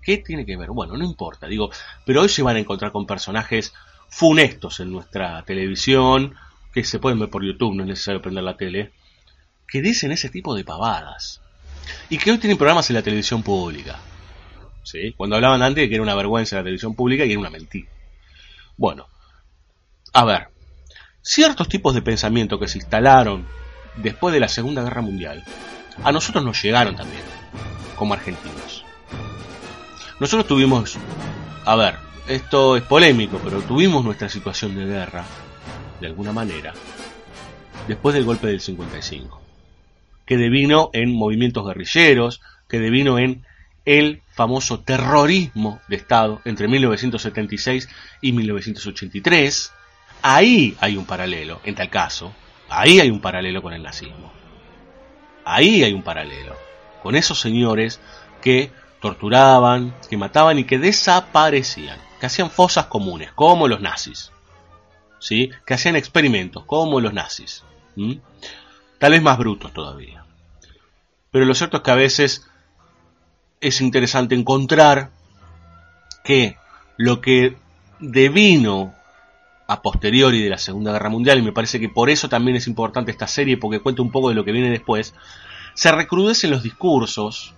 ¿Qué 0.01 0.17
tiene 0.17 0.43
que 0.43 0.57
ver? 0.57 0.71
Bueno, 0.71 0.97
no 0.97 1.05
importa, 1.05 1.45
digo, 1.45 1.69
pero 2.05 2.21
hoy 2.21 2.29
se 2.29 2.41
van 2.41 2.55
a 2.55 2.59
encontrar 2.59 2.91
con 2.91 3.05
personajes 3.05 3.73
funestos 4.09 4.79
en 4.79 4.91
nuestra 4.91 5.43
televisión, 5.43 6.35
que 6.73 6.83
se 6.83 6.99
pueden 6.99 7.19
ver 7.19 7.29
por 7.29 7.43
YouTube, 7.43 7.75
no 7.75 7.83
es 7.83 7.89
necesario 7.89 8.21
prender 8.21 8.43
la 8.43 8.57
tele, 8.57 8.91
que 9.67 9.81
dicen 9.81 10.11
ese 10.11 10.29
tipo 10.29 10.55
de 10.55 10.63
pavadas. 10.63 11.41
Y 12.09 12.17
que 12.17 12.31
hoy 12.31 12.37
tienen 12.37 12.57
programas 12.57 12.89
en 12.89 12.95
la 12.95 13.01
televisión 13.01 13.43
pública. 13.43 13.99
¿Sí? 14.83 15.13
Cuando 15.15 15.35
hablaban 15.35 15.61
antes 15.61 15.83
de 15.83 15.89
que 15.89 15.95
era 15.95 16.03
una 16.03 16.15
vergüenza 16.15 16.55
la 16.55 16.63
televisión 16.63 16.95
pública 16.95 17.25
y 17.25 17.31
era 17.31 17.39
una 17.39 17.49
mentira. 17.49 17.89
Bueno, 18.77 19.07
a 20.13 20.25
ver, 20.25 20.49
ciertos 21.21 21.67
tipos 21.67 21.93
de 21.93 22.01
pensamiento 22.01 22.59
que 22.59 22.67
se 22.67 22.79
instalaron 22.79 23.45
después 23.97 24.33
de 24.33 24.39
la 24.39 24.47
Segunda 24.47 24.83
Guerra 24.83 25.01
Mundial, 25.01 25.43
a 26.03 26.11
nosotros 26.11 26.43
nos 26.43 26.61
llegaron 26.63 26.95
también, 26.95 27.21
como 27.95 28.13
argentinos. 28.13 28.85
Nosotros 30.19 30.47
tuvimos, 30.47 30.97
a 31.65 31.75
ver, 31.75 31.95
esto 32.29 32.77
es 32.77 32.83
polémico, 32.83 33.41
pero 33.43 33.61
tuvimos 33.61 34.05
nuestra 34.05 34.29
situación 34.29 34.75
de 34.75 34.85
guerra 34.85 35.25
de 35.99 36.07
alguna 36.07 36.31
manera, 36.31 36.73
después 37.87 38.13
del 38.13 38.23
golpe 38.23 38.47
del 38.47 38.61
55, 38.61 39.41
que 40.25 40.37
devino 40.37 40.91
en 40.93 41.13
movimientos 41.13 41.65
guerrilleros, 41.65 42.39
que 42.67 42.79
devino 42.79 43.17
en 43.17 43.45
el 43.83 44.21
famoso 44.31 44.81
terrorismo 44.81 45.81
de 45.87 45.95
Estado 45.95 46.39
entre 46.45 46.67
1976 46.67 47.89
y 48.21 48.31
1983. 48.31 49.73
Ahí 50.21 50.77
hay 50.79 50.97
un 50.97 51.05
paralelo, 51.05 51.61
en 51.63 51.73
tal 51.73 51.89
caso, 51.89 52.31
ahí 52.69 52.99
hay 52.99 53.09
un 53.09 53.21
paralelo 53.21 53.63
con 53.63 53.73
el 53.73 53.81
nazismo. 53.81 54.31
Ahí 55.45 55.83
hay 55.83 55.93
un 55.93 56.03
paralelo 56.03 56.55
con 57.01 57.15
esos 57.15 57.39
señores 57.39 57.99
que 58.41 58.71
torturaban, 59.01 59.95
que 60.09 60.17
mataban 60.17 60.59
y 60.59 60.65
que 60.65 60.77
desaparecían, 60.77 61.97
que 62.19 62.25
hacían 62.25 62.49
fosas 62.51 62.85
comunes, 62.85 63.31
como 63.33 63.67
los 63.67 63.81
nazis 63.81 64.31
que 65.27 65.73
hacían 65.73 65.95
experimentos, 65.95 66.63
como 66.65 66.99
los 67.01 67.13
nazis. 67.13 67.63
Tal 68.97 69.11
vez 69.11 69.21
más 69.21 69.37
brutos 69.37 69.73
todavía. 69.73 70.23
Pero 71.31 71.45
lo 71.45 71.53
cierto 71.53 71.77
es 71.77 71.83
que 71.83 71.91
a 71.91 71.95
veces 71.95 72.47
es 73.61 73.81
interesante 73.81 74.35
encontrar 74.35 75.11
que 76.23 76.57
lo 76.97 77.21
que 77.21 77.57
devino 77.99 78.93
a 79.67 79.81
posteriori 79.81 80.41
de 80.41 80.49
la 80.49 80.57
Segunda 80.57 80.91
Guerra 80.93 81.09
Mundial, 81.09 81.37
y 81.37 81.43
me 81.43 81.51
parece 81.51 81.79
que 81.79 81.89
por 81.89 82.09
eso 82.09 82.29
también 82.29 82.57
es 82.57 82.67
importante 82.67 83.11
esta 83.11 83.27
serie, 83.27 83.57
porque 83.57 83.81
cuenta 83.81 84.01
un 84.01 84.11
poco 84.11 84.29
de 84.29 84.35
lo 84.35 84.43
que 84.43 84.51
viene 84.51 84.71
después, 84.71 85.13
se 85.75 85.91
recrudecen 85.91 86.49
los 86.49 86.63
discursos, 86.63 87.53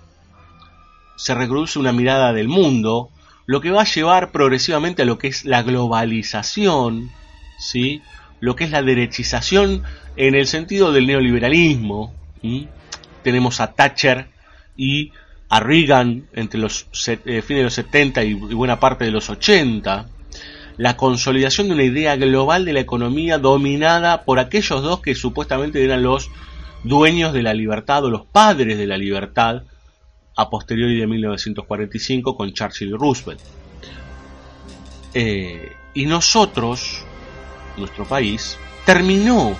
se 1.15 1.35
recrudece 1.35 1.79
una 1.79 1.93
mirada 1.93 2.33
del 2.33 2.49
mundo, 2.49 3.11
lo 3.51 3.59
que 3.59 3.69
va 3.69 3.81
a 3.81 3.85
llevar 3.85 4.31
progresivamente 4.31 5.01
a 5.01 5.05
lo 5.05 5.17
que 5.17 5.27
es 5.27 5.43
la 5.43 5.61
globalización, 5.61 7.11
¿sí? 7.59 8.01
lo 8.39 8.55
que 8.55 8.63
es 8.63 8.71
la 8.71 8.81
derechización 8.81 9.83
en 10.15 10.35
el 10.35 10.47
sentido 10.47 10.93
del 10.93 11.05
neoliberalismo. 11.05 12.13
Tenemos 13.23 13.59
a 13.59 13.73
Thatcher 13.73 14.29
y 14.77 15.11
a 15.49 15.59
Reagan 15.59 16.27
entre 16.31 16.61
los 16.61 16.87
eh, 17.07 17.41
fines 17.41 17.47
de 17.59 17.63
los 17.63 17.73
70 17.73 18.23
y, 18.23 18.35
buena 18.35 18.79
parte 18.79 19.03
de 19.03 19.11
los 19.11 19.29
80. 19.29 20.07
La 20.77 20.95
consolidación 20.95 21.67
de 21.67 21.73
una 21.73 21.83
idea 21.83 22.15
global 22.15 22.63
de 22.63 22.71
la 22.71 22.79
economía 22.79 23.37
dominada 23.37 24.23
por 24.23 24.39
aquellos 24.39 24.81
dos 24.81 25.01
que 25.01 25.13
supuestamente 25.13 25.83
eran 25.83 26.03
los 26.03 26.31
dueños 26.85 27.33
de 27.33 27.43
la 27.43 27.53
libertad 27.53 28.05
o 28.05 28.09
los 28.09 28.25
padres 28.25 28.77
de 28.77 28.87
la 28.87 28.97
libertad 28.97 29.63
a 30.35 30.49
posteriori 30.49 30.99
de 30.99 31.07
1945 31.07 32.35
con 32.35 32.51
Churchill 32.53 32.89
y 32.89 32.93
Roosevelt. 32.93 33.41
Eh, 35.13 35.75
y 35.93 36.05
nosotros, 36.05 37.03
nuestro 37.77 38.05
país, 38.05 38.57
terminó 38.85 39.55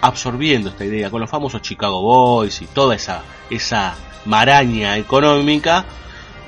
absorbiendo 0.00 0.70
esta 0.70 0.84
idea 0.84 1.10
con 1.10 1.20
los 1.20 1.28
famosos 1.28 1.60
Chicago 1.60 2.00
Boys 2.00 2.62
y 2.62 2.66
toda 2.66 2.94
esa, 2.94 3.22
esa 3.50 3.94
maraña 4.24 4.96
económica, 4.96 5.84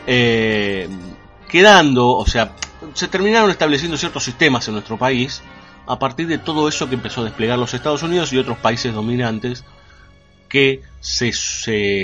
eh, 0.07 0.89
quedando, 1.49 2.09
o 2.09 2.27
sea, 2.27 2.55
se 2.95 3.09
terminaron 3.09 3.51
estableciendo 3.51 3.97
ciertos 3.97 4.25
sistemas 4.25 4.67
en 4.69 4.75
nuestro 4.75 4.97
país 4.97 5.43
a 5.87 5.99
partir 5.99 6.27
de 6.27 6.39
todo 6.39 6.69
eso 6.69 6.89
que 6.89 6.95
empezó 6.95 7.21
a 7.21 7.25
desplegar 7.25 7.59
los 7.59 7.75
Estados 7.75 8.03
Unidos 8.03 8.33
y 8.33 8.39
otros 8.39 8.59
países 8.59 8.95
dominantes 8.95 9.65
que 10.53 10.83
se, 11.01 11.33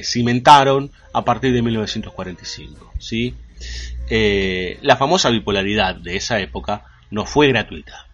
cimentaron 0.03 0.91
a 1.13 1.25
partir 1.25 1.53
de 1.53 1.61
1945. 1.61 2.95
¿sí? 2.99 3.35
Eh, 4.09 4.79
la 4.81 4.97
famosa 4.97 5.29
bipolaridad 5.29 5.97
de 5.97 6.17
esa 6.17 6.41
época 6.41 6.85
no 7.11 7.27
fue 7.27 7.49
gratuita 7.49 8.09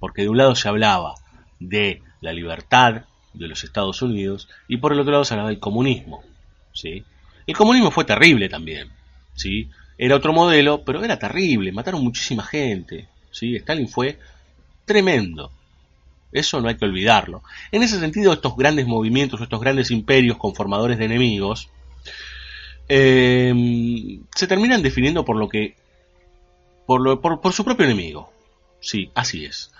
porque 0.00 0.22
de 0.22 0.28
un 0.30 0.38
lado 0.38 0.56
se 0.56 0.68
hablaba 0.68 1.14
de 1.60 2.02
la 2.20 2.32
libertad 2.32 3.04
de 3.34 3.46
los 3.46 3.62
Estados 3.62 4.02
Unidos 4.02 4.48
y 4.66 4.78
por 4.78 4.92
el 4.92 4.98
otro 4.98 5.12
lado 5.12 5.24
se 5.24 5.34
hablaba 5.34 5.50
del 5.50 5.60
comunismo. 5.60 6.24
¿sí? 6.72 7.04
El 7.46 7.56
comunismo 7.56 7.92
fue 7.92 8.04
terrible 8.04 8.48
también. 8.48 8.88
¿sí? 9.34 9.70
era 9.96 10.16
otro 10.16 10.32
modelo, 10.32 10.82
pero 10.82 11.04
era 11.04 11.18
terrible, 11.18 11.70
mataron 11.70 12.02
muchísima 12.02 12.42
gente. 12.42 13.06
¿sí? 13.30 13.54
Stalin 13.56 13.88
fue 13.88 14.18
tremendo. 14.86 15.52
Eso 16.32 16.60
no 16.60 16.68
hay 16.68 16.76
que 16.76 16.84
olvidarlo. 16.84 17.42
En 17.72 17.82
ese 17.82 17.98
sentido, 17.98 18.32
estos 18.32 18.56
grandes 18.56 18.86
movimientos, 18.86 19.40
estos 19.40 19.60
grandes 19.60 19.90
imperios 19.90 20.36
conformadores 20.36 20.98
de 20.98 21.04
enemigos, 21.06 21.68
eh, 22.88 23.52
se 24.34 24.46
terminan 24.46 24.82
definiendo 24.82 25.24
por 25.24 25.36
lo 25.36 25.48
que. 25.48 25.76
Por, 26.86 27.00
lo, 27.00 27.20
por, 27.20 27.40
por 27.40 27.52
su 27.52 27.64
propio 27.64 27.86
enemigo. 27.86 28.32
Sí, 28.80 29.10
así 29.14 29.44
es. 29.44 29.70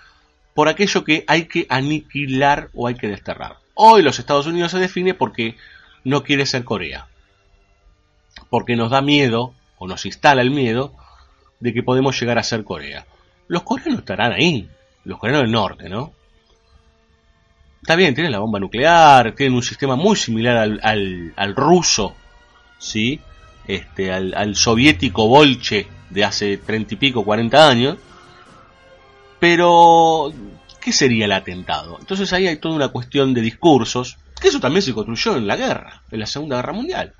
Por 0.53 0.67
aquello 0.67 1.03
que 1.03 1.23
hay 1.27 1.45
que 1.45 1.65
aniquilar 1.69 2.69
o 2.73 2.87
hay 2.87 2.95
que 2.95 3.07
desterrar. 3.07 3.57
Hoy 3.73 4.01
los 4.01 4.19
Estados 4.19 4.47
Unidos 4.47 4.71
se 4.71 4.79
define 4.79 5.13
porque 5.13 5.55
no 6.03 6.23
quiere 6.23 6.45
ser 6.45 6.63
Corea. 6.63 7.07
Porque 8.49 8.75
nos 8.75 8.91
da 8.91 9.01
miedo, 9.01 9.53
o 9.77 9.87
nos 9.87 10.05
instala 10.05 10.41
el 10.41 10.51
miedo, 10.51 10.93
de 11.59 11.73
que 11.73 11.83
podemos 11.83 12.19
llegar 12.19 12.37
a 12.37 12.43
ser 12.43 12.63
Corea. 12.63 13.05
Los 13.47 13.63
coreanos 13.63 13.99
estarán 13.99 14.33
ahí, 14.33 14.69
los 15.03 15.19
coreanos 15.19 15.43
del 15.43 15.51
norte, 15.51 15.89
¿no? 15.89 16.13
Está 17.81 17.95
bien, 17.95 18.13
tienen 18.13 18.31
la 18.31 18.39
bomba 18.39 18.59
nuclear, 18.59 19.33
tienen 19.33 19.55
un 19.55 19.63
sistema 19.63 19.95
muy 19.95 20.15
similar 20.15 20.55
al, 20.55 20.79
al, 20.83 21.33
al 21.35 21.55
ruso, 21.55 22.15
¿sí? 22.77 23.19
Este, 23.67 24.11
al, 24.11 24.35
al, 24.35 24.55
soviético 24.55 25.27
Bolche 25.27 25.87
de 26.11 26.23
hace 26.23 26.57
treinta 26.57 26.93
y 26.93 26.97
pico, 26.97 27.25
cuarenta 27.25 27.67
años. 27.67 27.97
Pero, 29.39 30.31
¿qué 30.79 30.91
sería 30.91 31.25
el 31.25 31.31
atentado? 31.31 31.97
Entonces 31.99 32.31
ahí 32.33 32.47
hay 32.47 32.57
toda 32.57 32.75
una 32.75 32.89
cuestión 32.89 33.33
de 33.33 33.41
discursos, 33.41 34.17
que 34.39 34.49
eso 34.49 34.59
también 34.59 34.83
se 34.83 34.93
construyó 34.93 35.35
en 35.35 35.47
la 35.47 35.55
guerra, 35.55 36.03
en 36.11 36.19
la 36.19 36.27
Segunda 36.27 36.57
Guerra 36.57 36.73
Mundial. 36.73 37.13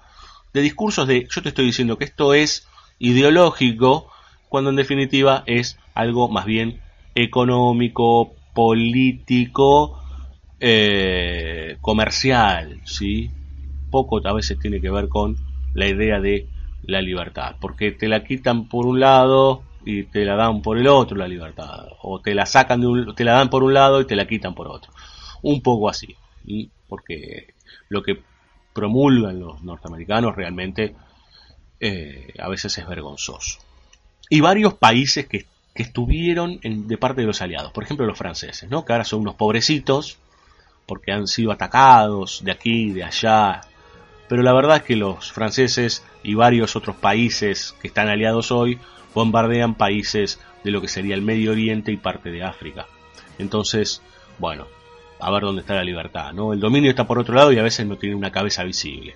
De 0.53 0.61
discursos 0.61 1.07
de, 1.07 1.27
yo 1.27 1.41
te 1.41 1.49
estoy 1.49 1.65
diciendo 1.65 1.97
que 1.97 2.05
esto 2.05 2.35
es 2.35 2.67
ideológico, 2.99 4.11
cuando 4.47 4.69
en 4.69 4.75
definitiva 4.75 5.43
es 5.47 5.79
algo 5.95 6.29
más 6.29 6.45
bien 6.45 6.81
económico, 7.15 8.35
político, 8.53 10.00
eh, 10.63 11.77
comercial, 11.81 12.79
¿sí? 12.85 13.31
Poco 13.89 14.25
a 14.25 14.33
veces 14.33 14.59
tiene 14.59 14.79
que 14.79 14.91
ver 14.91 15.09
con 15.09 15.35
la 15.73 15.87
idea 15.87 16.19
de 16.21 16.47
la 16.83 17.01
libertad, 17.01 17.55
porque 17.59 17.91
te 17.91 18.07
la 18.07 18.23
quitan 18.23 18.69
por 18.69 18.85
un 18.85 18.99
lado 18.99 19.63
y 19.83 20.03
te 20.03 20.23
la 20.23 20.35
dan 20.35 20.61
por 20.61 20.77
el 20.77 20.87
otro 20.87 21.17
la 21.17 21.27
libertad, 21.27 21.87
o 22.03 22.21
te 22.21 22.35
la 22.35 22.45
sacan 22.45 22.79
de 22.79 22.87
un, 22.87 23.15
te 23.15 23.23
la 23.23 23.33
dan 23.33 23.49
por 23.49 23.63
un 23.63 23.73
lado 23.73 24.01
y 24.01 24.05
te 24.05 24.15
la 24.15 24.27
quitan 24.27 24.53
por 24.53 24.67
otro, 24.67 24.93
un 25.41 25.61
poco 25.61 25.89
así, 25.89 26.15
¿sí? 26.45 26.69
porque 26.87 27.55
lo 27.89 28.03
que 28.03 28.21
promulgan 28.71 29.39
los 29.39 29.63
norteamericanos 29.63 30.35
realmente 30.35 30.95
eh, 31.79 32.33
a 32.37 32.47
veces 32.49 32.77
es 32.77 32.87
vergonzoso. 32.87 33.59
Y 34.29 34.41
varios 34.41 34.75
países 34.75 35.27
que, 35.27 35.47
que 35.73 35.83
estuvieron 35.83 36.59
en, 36.61 36.87
de 36.87 36.97
parte 36.99 37.21
de 37.21 37.27
los 37.27 37.41
aliados, 37.41 37.71
por 37.71 37.83
ejemplo 37.83 38.05
los 38.05 38.17
franceses, 38.17 38.69
¿no? 38.69 38.85
que 38.85 38.93
ahora 38.93 39.05
son 39.05 39.21
unos 39.21 39.35
pobrecitos 39.35 40.19
porque 40.91 41.13
han 41.13 41.25
sido 41.25 41.53
atacados 41.53 42.41
de 42.43 42.51
aquí, 42.51 42.91
de 42.91 43.05
allá. 43.05 43.61
Pero 44.27 44.43
la 44.43 44.51
verdad 44.51 44.75
es 44.75 44.83
que 44.83 44.97
los 44.97 45.31
franceses 45.31 46.05
y 46.21 46.33
varios 46.33 46.75
otros 46.75 46.97
países 46.97 47.73
que 47.81 47.87
están 47.87 48.09
aliados 48.09 48.51
hoy 48.51 48.77
bombardean 49.15 49.75
países 49.75 50.41
de 50.65 50.71
lo 50.71 50.81
que 50.81 50.89
sería 50.89 51.15
el 51.15 51.21
Medio 51.21 51.51
Oriente 51.51 51.93
y 51.93 51.95
parte 51.95 52.29
de 52.29 52.43
África. 52.43 52.87
Entonces, 53.39 54.01
bueno, 54.37 54.67
a 55.21 55.31
ver 55.31 55.43
dónde 55.43 55.61
está 55.61 55.75
la 55.75 55.85
libertad, 55.85 56.33
¿no? 56.33 56.51
El 56.51 56.59
dominio 56.59 56.89
está 56.89 57.07
por 57.07 57.19
otro 57.19 57.35
lado 57.35 57.53
y 57.53 57.57
a 57.57 57.63
veces 57.63 57.87
no 57.87 57.95
tiene 57.95 58.17
una 58.17 58.33
cabeza 58.33 58.65
visible. 58.65 59.15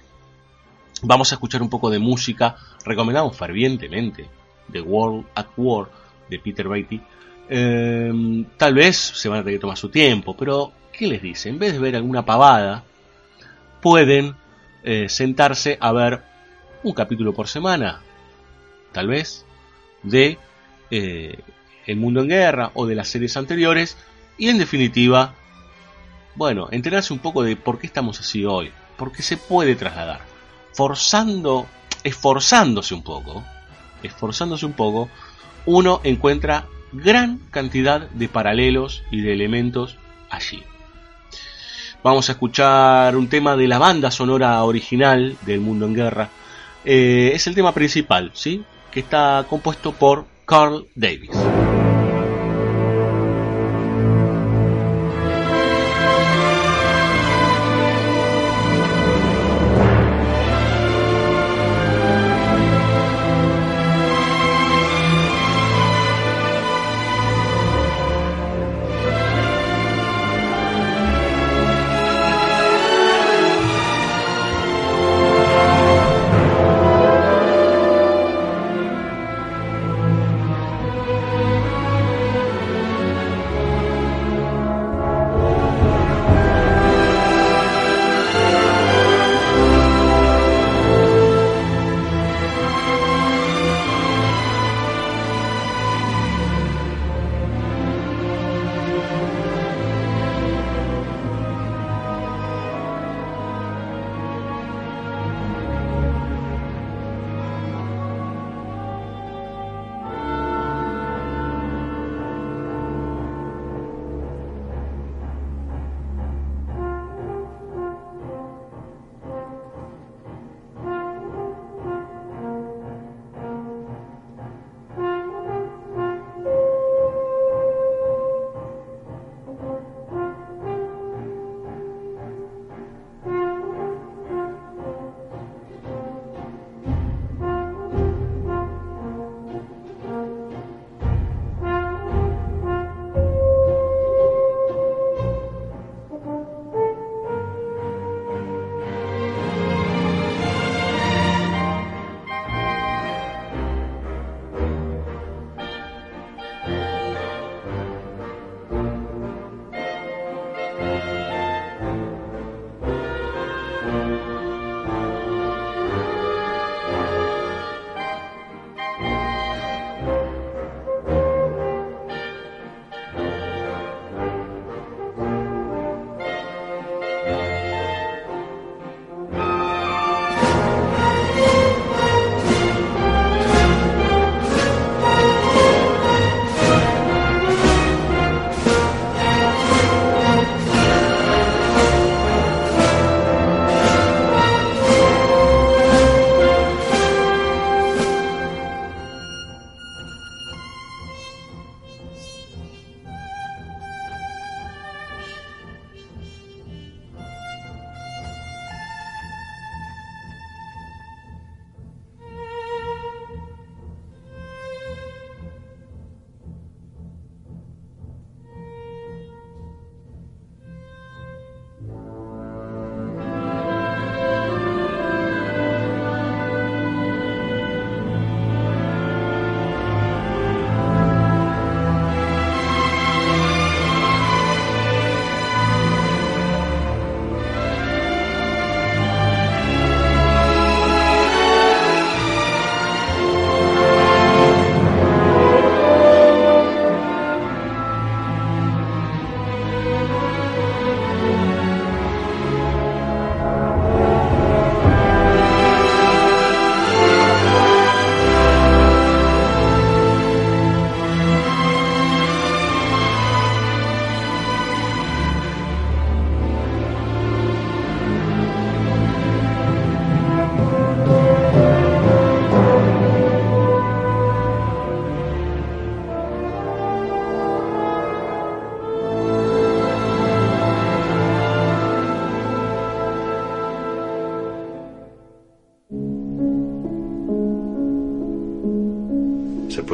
Vamos 1.02 1.34
a 1.34 1.36
escuchar 1.36 1.62
un 1.62 1.70
poco 1.70 1.90
de 1.90 2.00
música, 2.00 2.56
recomendamos 2.86 3.36
fervientemente 3.36 4.30
The 4.72 4.80
World 4.80 5.26
at 5.36 5.48
War 5.58 5.90
de 6.30 6.40
Peter 6.40 6.70
Beatty. 6.70 7.02
Eh, 7.50 8.46
tal 8.56 8.74
vez 8.74 8.96
se 8.96 9.28
van 9.28 9.40
a 9.40 9.44
tener 9.44 9.58
que 9.58 9.62
tomar 9.62 9.76
su 9.76 9.90
tiempo, 9.90 10.38
pero 10.38 10.72
¿qué 10.98 11.08
les 11.08 11.22
dice? 11.22 11.50
En 11.50 11.60
vez 11.60 11.74
de 11.74 11.80
ver 11.80 11.96
alguna 11.96 12.26
pavada, 12.26 12.84
pueden 13.82 14.36
eh, 14.84 15.10
sentarse 15.10 15.78
a 15.80 15.92
ver 15.92 16.24
un 16.84 16.94
capítulo 16.94 17.34
por 17.34 17.48
semana, 17.48 18.02
tal 18.92 19.08
vez, 19.08 19.46
de 20.04 20.38
eh, 20.92 21.40
El 21.86 21.98
Mundo 21.98 22.22
en 22.22 22.30
Guerra 22.30 22.72
o 22.74 22.86
de 22.86 22.96
las 22.96 23.08
series 23.08 23.36
anteriores, 23.38 23.98
y 24.38 24.50
en 24.50 24.58
definitiva, 24.58 25.34
bueno, 26.36 26.68
enterarse 26.72 27.14
un 27.14 27.20
poco 27.20 27.44
de 27.44 27.56
por 27.56 27.80
qué 27.80 27.88
estamos 27.88 28.20
así 28.20 28.46
hoy, 28.46 28.72
porque 28.98 29.24
se 29.24 29.38
puede 29.38 29.76
trasladar, 29.76 30.22
forzando, 30.74 31.68
esforzándose 32.04 32.94
un 32.94 33.04
poco, 33.04 33.44
esforzándose 34.04 34.66
un 34.66 34.74
poco, 34.74 35.10
uno 35.66 36.02
encuentra 36.04 36.68
gran 36.92 37.40
cantidad 37.50 38.10
de 38.12 38.30
paralelos 38.30 39.04
y 39.12 39.22
de 39.22 39.34
elementos 39.34 39.98
allí. 40.30 40.64
Vamos 42.06 42.30
a 42.30 42.34
escuchar 42.34 43.18
un 43.18 43.28
tema 43.28 43.58
de 43.58 43.68
la 43.68 43.80
banda 43.80 44.12
sonora 44.12 44.64
original 44.64 45.36
del 45.42 45.60
Mundo 45.60 45.88
en 45.88 45.96
Guerra. 45.96 46.30
Eh, 46.86 47.32
es 47.34 47.48
el 47.48 47.56
tema 47.56 47.74
principal, 47.74 48.30
¿sí? 48.36 48.64
Que 48.92 49.00
está 49.00 49.44
compuesto 49.50 49.92
por 49.92 50.28
Carl 50.46 50.86
Davis. 50.94 51.32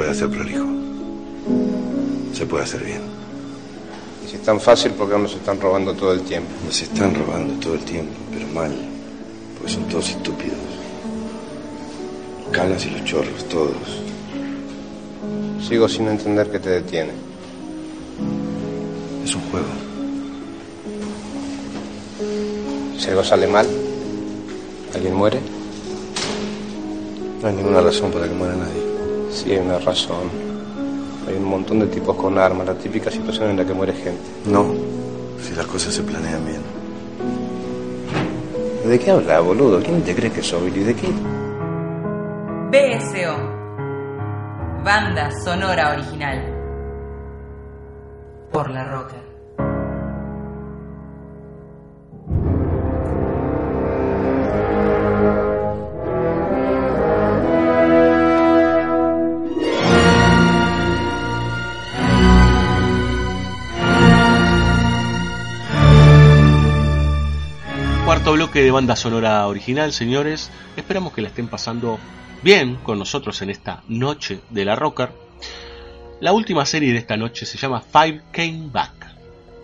Puede 0.01 0.13
hacer 0.13 0.29
prolijo. 0.29 0.65
Se 2.33 2.43
puede 2.47 2.63
hacer 2.63 2.83
bien. 2.83 3.01
Y 4.25 4.29
si 4.29 4.35
es 4.35 4.41
tan 4.41 4.59
fácil, 4.59 4.93
¿por 4.93 5.07
qué 5.07 5.15
nos 5.15 5.31
están 5.35 5.61
robando 5.61 5.93
todo 5.93 6.13
el 6.13 6.21
tiempo? 6.21 6.49
Nos 6.65 6.81
están 6.81 7.13
robando 7.13 7.53
todo 7.59 7.75
el 7.75 7.81
tiempo, 7.81 8.11
pero 8.33 8.47
mal. 8.47 8.71
Porque 9.55 9.71
son 9.71 9.83
todos 9.89 10.09
estúpidos. 10.09 10.57
Los 12.39 12.51
canas 12.51 12.83
y 12.83 12.89
los 12.89 13.05
chorros, 13.05 13.47
todos. 13.47 14.01
Sigo 15.69 15.87
sin 15.87 16.07
entender 16.07 16.49
qué 16.49 16.57
te 16.57 16.69
detiene. 16.71 17.11
Es 19.23 19.35
un 19.35 19.41
juego. 19.51 19.67
Si 22.97 23.07
algo 23.07 23.23
sale 23.23 23.45
mal, 23.45 23.67
¿alguien 24.95 25.13
muere? 25.13 25.39
No 27.43 27.47
hay 27.47 27.53
ninguna 27.53 27.81
razón 27.81 28.11
para 28.11 28.27
que 28.27 28.33
muera 28.33 28.55
nadie. 28.55 28.90
Sí, 29.31 29.51
hay 29.51 29.59
una 29.59 29.79
razón. 29.79 30.29
Hay 31.27 31.35
un 31.35 31.45
montón 31.45 31.79
de 31.79 31.87
tipos 31.87 32.15
con 32.17 32.37
armas, 32.37 32.67
la 32.67 32.75
típica 32.75 33.09
situación 33.09 33.51
en 33.51 33.57
la 33.57 33.65
que 33.65 33.73
muere 33.73 33.93
gente. 33.93 34.21
No, 34.45 34.65
si 35.39 35.55
las 35.55 35.65
cosas 35.65 35.93
se 35.93 36.03
planean 36.03 36.45
bien. 36.45 36.61
¿De 38.85 38.99
qué 38.99 39.11
habla, 39.11 39.39
boludo? 39.39 39.81
¿Quién 39.81 40.01
te 40.03 40.13
cree 40.13 40.31
que 40.31 40.43
soy? 40.43 40.69
¿Y 40.75 40.83
de 40.83 40.95
qué? 40.95 41.07
BSO. 42.71 43.37
Banda 44.83 45.29
sonora 45.45 45.93
original. 45.93 46.57
Por 48.51 48.69
la 48.69 48.83
roca. 48.83 49.30
De 68.59 68.71
banda 68.71 68.97
sonora 68.97 69.47
original, 69.47 69.93
señores. 69.93 70.51
Esperamos 70.75 71.13
que 71.13 71.21
la 71.21 71.29
estén 71.29 71.47
pasando 71.47 71.97
bien 72.43 72.75
con 72.75 72.99
nosotros 72.99 73.41
en 73.41 73.49
esta 73.49 73.81
noche 73.87 74.41
de 74.49 74.65
la 74.65 74.75
Rocker. 74.75 75.09
La 76.19 76.33
última 76.33 76.65
serie 76.65 76.91
de 76.91 76.99
esta 76.99 77.15
noche 77.15 77.45
se 77.45 77.57
llama 77.57 77.81
Five 77.81 78.23
Came 78.33 78.67
Back. 78.69 79.15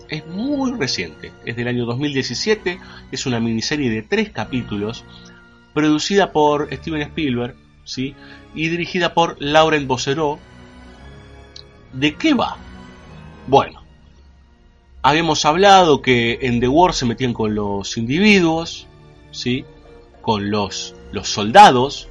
Es 0.07 0.25
muy 0.25 0.71
reciente, 0.71 1.33
es 1.45 1.57
del 1.57 1.67
año 1.67 1.85
2017, 1.85 2.79
es 3.11 3.25
una 3.25 3.41
miniserie 3.41 3.89
de 3.89 4.03
tres 4.03 4.29
capítulos, 4.29 5.03
producida 5.73 6.31
por 6.31 6.73
Steven 6.73 7.01
Spielberg 7.01 7.55
¿sí? 7.83 8.15
y 8.55 8.69
dirigida 8.69 9.13
por 9.13 9.35
Laurent 9.39 9.85
Bossereau. 9.85 10.39
¿De 11.91 12.15
qué 12.15 12.33
va? 12.33 12.55
Bueno, 13.47 13.83
habíamos 15.07 15.45
hablado 15.45 16.01
que 16.01 16.37
en 16.41 16.59
The 16.59 16.67
War 16.67 16.93
se 16.93 17.05
metían 17.05 17.33
con 17.33 17.55
los 17.55 17.95
individuos, 17.95 18.87
¿sí? 19.31 19.63
con 20.21 20.51
los, 20.51 20.95
los 21.13 21.29
soldados. 21.29 22.09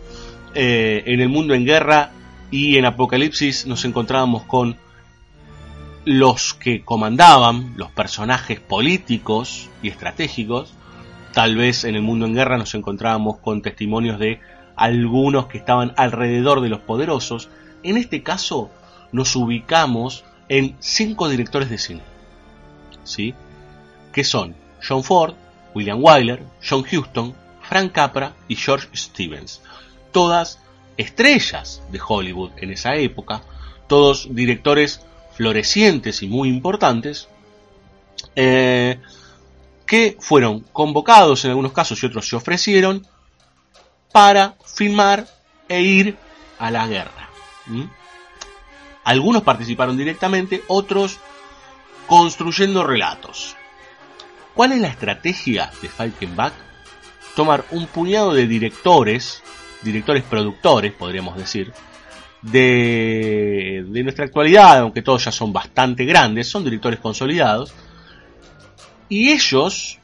Eh, 0.55 1.03
en 1.05 1.21
el 1.21 1.29
mundo 1.29 1.53
en 1.53 1.67
guerra 1.67 2.13
y 2.51 2.79
en 2.79 2.87
Apocalipsis 2.87 3.67
nos 3.67 3.85
encontrábamos 3.85 4.45
con 4.45 4.79
los 6.07 6.55
que 6.55 6.87
comandaban, 6.87 7.75
los 7.77 7.91
personajes 7.91 8.61
políticos 8.61 9.69
y 9.83 9.89
estratégicos. 9.89 10.73
Tal 11.35 11.55
vez 11.55 11.85
en 11.85 11.97
el 11.97 12.03
mundo 12.03 12.25
en 12.25 12.33
guerra 12.33 12.57
nos 12.57 12.75
encontrábamos 12.75 13.37
con 13.41 13.61
testimonios 13.61 14.19
de 14.19 14.41
algunos 14.75 15.49
que 15.49 15.59
estaban 15.59 15.93
alrededor 15.99 16.63
de 16.63 16.71
los 16.71 16.81
poderosos. 16.81 17.51
En 17.83 17.99
este 17.99 18.23
caso 18.23 18.71
nos 19.13 19.37
ubicamos 19.37 20.25
en 20.49 20.77
cinco 20.81 21.29
directores 21.29 21.69
de 21.69 21.77
cine. 21.77 22.16
¿Sí? 23.07 23.35
que 24.13 24.25
son 24.25 24.55
John 24.87 25.05
Ford, 25.05 25.35
William 25.75 26.03
Wyler, 26.03 26.43
John 26.67 26.85
Huston, 26.91 27.35
Frank 27.63 27.93
Capra 27.93 28.33
y 28.49 28.57
George 28.57 28.89
Stevens. 28.95 29.61
Todas 30.13 30.59
estrellas 30.97 31.83
de 31.91 32.01
Hollywood 32.07 32.53
en 32.57 32.71
esa 32.71 32.97
época, 32.97 33.43
todos 33.87 34.35
directores 34.35 35.03
florecientes 35.35 36.23
y 36.23 36.29
muy 36.29 36.49
importantes, 36.49 37.29
eh, 38.35 38.99
que 39.87 40.17
fueron 40.19 40.61
convocados 40.73 41.45
en 41.45 41.51
algunos 41.51 41.73
casos 41.73 42.03
y 42.03 42.07
otros 42.07 42.29
se 42.29 42.37
ofrecieron 42.37 43.07
para 44.13 44.55
filmar 44.65 45.27
e 45.69 45.83
ir 45.83 46.17
a 46.59 46.71
la 46.71 46.87
guerra. 46.87 47.29
Algunos 49.05 49.43
participaron 49.43 49.97
directamente, 49.97 50.65
otros 50.69 51.19
construyendo 52.07 52.85
relatos. 52.85 53.57
¿Cuál 54.55 54.73
es 54.73 54.81
la 54.81 54.89
estrategia 54.89 55.71
de 55.83 55.89
Falkenbach? 55.89 56.53
Tomar 57.35 57.65
un 57.71 57.87
puñado 57.87 58.33
de 58.33 58.47
directores, 58.47 59.43
directores 59.83 60.23
productores, 60.23 60.93
podríamos 60.93 61.37
decir, 61.37 61.73
de, 62.41 63.85
de 63.87 64.03
nuestra 64.03 64.25
actualidad, 64.25 64.79
aunque 64.79 65.03
todos 65.03 65.25
ya 65.25 65.33
son 65.33 65.53
bastante 65.53 66.05
grandes, 66.05 66.49
son 66.49 66.65
directores 66.65 67.01
consolidados, 67.01 67.75
y 69.09 69.31
ellos 69.33 69.99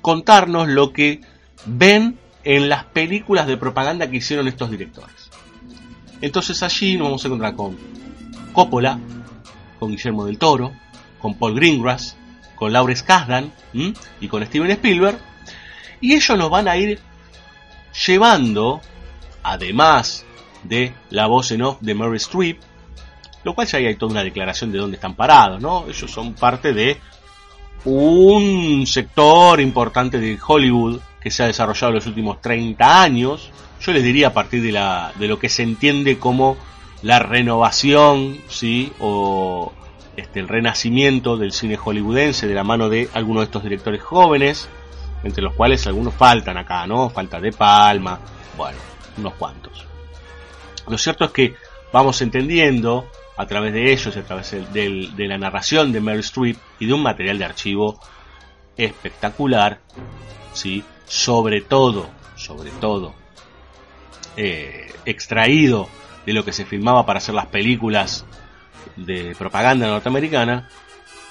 contarnos 0.00 0.68
lo 0.68 0.92
que 0.92 1.20
ven 1.64 2.18
en 2.44 2.68
las 2.68 2.84
películas 2.84 3.46
de 3.46 3.56
propaganda 3.56 4.10
que 4.10 4.16
hicieron 4.16 4.48
estos 4.48 4.70
directores. 4.70 5.30
Entonces 6.20 6.62
allí 6.62 6.96
nos 6.96 7.06
vamos 7.06 7.24
a 7.24 7.28
encontrar 7.28 7.54
con 7.54 7.76
Coppola, 8.52 8.98
con 9.78 9.90
Guillermo 9.90 10.24
del 10.24 10.38
Toro, 10.38 10.72
con 11.22 11.36
Paul 11.36 11.54
Greengrass, 11.54 12.16
con 12.56 12.72
Lawrence 12.72 13.04
Kasdan 13.04 13.52
y 14.20 14.28
con 14.28 14.44
Steven 14.44 14.70
Spielberg. 14.72 15.18
Y 16.00 16.14
ellos 16.14 16.36
nos 16.36 16.50
van 16.50 16.68
a 16.68 16.76
ir 16.76 16.98
llevando, 18.06 18.80
además 19.42 20.24
de 20.64 20.92
la 21.10 21.26
voz 21.26 21.52
en 21.52 21.62
off 21.62 21.80
de 21.80 21.94
Mary 21.94 22.16
Streep, 22.16 22.60
lo 23.44 23.54
cual 23.54 23.66
ya 23.66 23.78
hay 23.78 23.94
toda 23.94 24.12
una 24.12 24.24
declaración 24.24 24.72
de 24.72 24.78
dónde 24.78 24.96
están 24.96 25.14
parados, 25.14 25.60
¿no? 25.60 25.86
Ellos 25.88 26.10
son 26.10 26.34
parte 26.34 26.72
de 26.72 26.98
un 27.84 28.84
sector 28.86 29.60
importante 29.60 30.18
de 30.18 30.38
Hollywood 30.44 31.00
que 31.20 31.30
se 31.30 31.42
ha 31.42 31.46
desarrollado 31.46 31.90
en 31.90 31.94
los 31.96 32.06
últimos 32.06 32.40
30 32.40 33.02
años. 33.02 33.50
Yo 33.80 33.92
les 33.92 34.02
diría 34.02 34.28
a 34.28 34.32
partir 34.32 34.62
de, 34.62 34.72
la, 34.72 35.12
de 35.18 35.28
lo 35.28 35.38
que 35.38 35.48
se 35.48 35.62
entiende 35.62 36.18
como 36.18 36.56
la 37.02 37.18
renovación, 37.18 38.38
¿sí? 38.48 38.92
O 39.00 39.72
este, 40.16 40.40
el 40.40 40.48
renacimiento 40.48 41.36
del 41.36 41.52
cine 41.52 41.76
hollywoodense 41.76 42.46
de 42.46 42.54
la 42.54 42.64
mano 42.64 42.88
de 42.88 43.08
algunos 43.14 43.42
de 43.42 43.44
estos 43.44 43.62
directores 43.62 44.02
jóvenes, 44.02 44.68
entre 45.24 45.42
los 45.42 45.54
cuales 45.54 45.86
algunos 45.86 46.14
faltan 46.14 46.56
acá, 46.58 46.86
¿no? 46.86 47.08
Falta 47.10 47.40
De 47.40 47.52
Palma, 47.52 48.18
bueno, 48.56 48.78
unos 49.16 49.34
cuantos. 49.34 49.86
Lo 50.86 50.98
cierto 50.98 51.24
es 51.24 51.30
que 51.30 51.54
vamos 51.92 52.20
entendiendo 52.22 53.06
a 53.36 53.46
través 53.46 53.72
de 53.72 53.92
ellos, 53.92 54.16
a 54.16 54.22
través 54.22 54.50
de, 54.72 55.10
la 55.16 55.38
narración 55.38 55.92
de 55.92 56.00
Mary 56.00 56.20
Streep 56.20 56.56
y 56.78 56.86
de 56.86 56.92
un 56.92 57.02
material 57.02 57.38
de 57.38 57.44
archivo 57.44 57.98
espectacular, 58.76 59.80
¿sí? 60.52 60.84
sobre 61.06 61.60
todo, 61.60 62.08
sobre 62.36 62.70
todo, 62.72 63.14
eh, 64.36 64.92
extraído 65.04 65.88
de 66.26 66.32
lo 66.32 66.44
que 66.44 66.52
se 66.52 66.64
filmaba 66.64 67.06
para 67.06 67.18
hacer 67.18 67.34
las 67.34 67.46
películas 67.46 68.24
de 68.96 69.34
propaganda 69.38 69.86
norteamericana, 69.86 70.68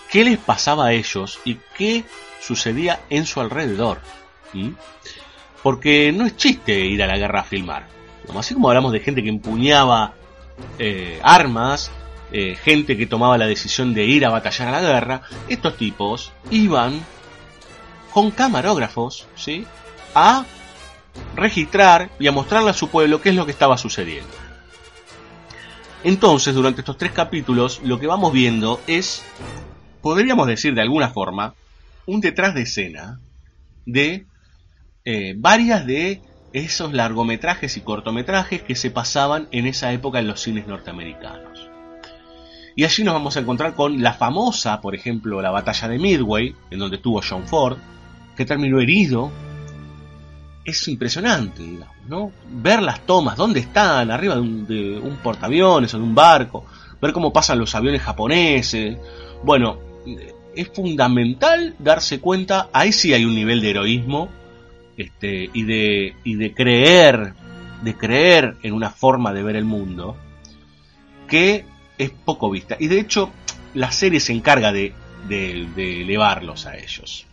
qué 0.10 0.24
les 0.24 0.38
pasaba 0.38 0.88
a 0.88 0.94
ellos 0.94 1.40
y 1.46 1.58
qué 1.78 2.04
sucedía 2.42 3.02
en 3.10 3.26
su 3.26 3.40
alrededor. 3.40 4.00
¿Mm? 4.54 4.72
Porque 5.64 6.12
no 6.12 6.26
es 6.26 6.36
chiste 6.38 6.80
ir 6.80 7.02
a 7.04 7.08
la 7.08 7.18
guerra 7.18 7.42
a 7.42 7.44
filmar. 7.44 7.88
Así 8.36 8.54
como 8.54 8.70
hablamos 8.70 8.92
de 8.92 9.00
gente 9.00 9.24
que 9.24 9.30
empuñaba 9.30 10.14
eh, 10.80 11.20
armas, 11.24 11.92
eh, 12.32 12.56
gente 12.56 12.98
que 12.98 13.08
tomaba 13.08 13.38
la 13.38 13.48
decisión 13.48 13.94
de 13.94 14.06
ir 14.06 14.26
a 14.26 14.30
batallar 14.30 14.70
a 14.70 14.72
la 14.72 14.82
guerra, 14.82 15.22
estos 15.48 15.78
tipos 15.78 16.32
iban 16.50 17.02
con 18.12 18.32
camarógrafos, 18.32 19.28
¿sí? 19.36 19.66
A 20.16 20.46
registrar 21.36 22.10
y 22.20 22.28
a 22.28 22.32
mostrarle 22.32 22.70
a 22.70 22.74
su 22.74 22.90
pueblo 22.90 23.22
qué 23.22 23.30
es 23.30 23.36
lo 23.36 23.46
que 23.46 23.52
estaba 23.52 23.78
sucediendo. 23.78 24.41
Entonces, 26.04 26.56
durante 26.56 26.82
estos 26.82 26.98
tres 26.98 27.12
capítulos, 27.12 27.82
lo 27.84 28.00
que 28.00 28.08
vamos 28.08 28.34
viendo 28.34 28.82
es, 28.88 29.24
podríamos 30.02 30.48
decir 30.48 30.74
de 30.74 30.82
alguna 30.82 31.10
forma, 31.10 31.54
un 32.08 32.22
detrás 32.22 32.56
de 32.56 32.64
escena 32.64 33.20
de 33.86 34.26
eh, 35.06 35.36
varias 35.38 35.86
de 35.86 36.22
esos 36.54 36.92
largometrajes 36.94 37.78
y 37.78 37.82
cortometrajes 37.82 38.62
que 38.64 38.76
se 38.76 38.92
pasaban 38.92 39.48
en 39.52 39.68
esa 39.68 39.94
época 39.94 40.20
en 40.20 40.28
los 40.28 40.42
cines 40.42 40.68
norteamericanos. 40.68 41.70
Y 42.76 42.84
allí 42.84 43.04
nos 43.04 43.14
vamos 43.14 43.38
a 43.38 43.42
encontrar 43.42 43.76
con 43.76 44.02
la 44.02 44.14
famosa, 44.14 44.82
por 44.82 44.96
ejemplo, 44.96 45.42
la 45.42 45.52
batalla 45.52 45.88
de 45.88 46.00
Midway, 46.00 46.56
en 46.72 46.80
donde 46.80 46.98
estuvo 46.98 47.22
John 47.28 47.48
Ford, 47.48 47.78
que 48.36 48.46
terminó 48.46 48.80
herido 48.80 49.32
es 50.64 50.88
impresionante, 50.88 51.64
digamos, 51.64 51.96
¿no? 52.08 52.32
Ver 52.50 52.82
las 52.82 53.06
tomas, 53.06 53.36
dónde 53.36 53.60
están, 53.60 54.12
arriba 54.12 54.36
de 54.36 54.42
un, 54.42 54.68
de 54.68 55.00
un 55.00 55.18
portaaviones 55.18 55.94
o 55.94 55.98
de 55.98 56.04
un 56.04 56.16
barco, 56.16 56.66
ver 57.02 57.14
cómo 57.14 57.34
pasan 57.34 57.60
los 57.60 57.74
aviones 57.74 58.02
japoneses. 58.02 58.98
Bueno, 59.44 59.80
es 60.56 60.70
fundamental 60.70 61.76
darse 61.80 62.20
cuenta, 62.20 62.70
ahí 62.74 62.92
sí 62.92 63.14
hay 63.14 63.26
un 63.26 63.36
nivel 63.36 63.62
de 63.62 63.70
heroísmo 63.72 64.30
este, 64.98 65.50
y, 65.52 65.64
de, 65.64 66.16
y 66.24 66.36
de 66.36 66.54
creer, 66.54 67.34
de 67.82 67.98
creer 67.98 68.58
en 68.62 68.74
una 68.74 68.92
forma 68.92 69.34
de 69.34 69.44
ver 69.44 69.56
el 69.56 69.66
mundo 69.66 70.18
que 71.28 71.66
es 71.98 72.12
poco 72.12 72.50
vista. 72.50 72.76
Y 72.80 72.88
de 72.88 73.00
hecho, 73.00 73.32
la 73.74 73.92
serie 73.92 74.20
se 74.20 74.34
encarga 74.34 74.72
de, 74.72 74.94
de, 75.28 75.68
de 75.76 76.02
elevarlos 76.02 76.66
a 76.66 76.78
ellos. 76.78 77.26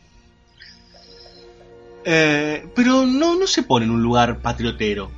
Eh, 2.11 2.67
pero 2.75 3.05
no, 3.05 3.39
no 3.39 3.47
se 3.47 3.63
pone 3.63 3.85
en 3.85 3.91
un 3.91 4.03
lugar 4.03 4.39
patriotero. 4.39 5.11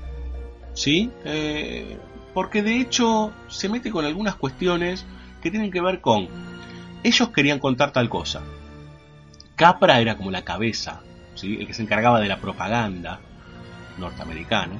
¿Sí? 0.74 1.08
Eh, 1.24 1.96
porque 2.34 2.64
de 2.64 2.80
hecho 2.80 3.32
se 3.46 3.68
mete 3.68 3.92
con 3.92 4.04
algunas 4.04 4.34
cuestiones 4.34 5.06
que 5.40 5.52
tienen 5.52 5.70
que 5.70 5.80
ver 5.80 6.00
con... 6.00 6.26
Ellos 7.04 7.28
querían 7.28 7.60
contar 7.60 7.92
tal 7.92 8.08
cosa. 8.08 8.42
Capra 9.54 10.00
era 10.00 10.16
como 10.16 10.32
la 10.32 10.42
cabeza, 10.42 11.00
¿sí? 11.36 11.58
el 11.60 11.68
que 11.68 11.74
se 11.74 11.82
encargaba 11.82 12.18
de 12.18 12.26
la 12.26 12.40
propaganda 12.40 13.20
norteamericana. 13.96 14.74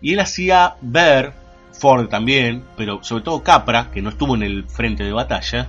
Y 0.00 0.14
él 0.14 0.20
hacía 0.20 0.76
ver, 0.80 1.34
Ford 1.72 2.08
también, 2.08 2.64
pero 2.78 3.04
sobre 3.04 3.22
todo 3.22 3.42
Capra, 3.42 3.90
que 3.92 4.00
no 4.00 4.08
estuvo 4.08 4.34
en 4.34 4.44
el 4.44 4.64
frente 4.64 5.04
de 5.04 5.12
batalla, 5.12 5.68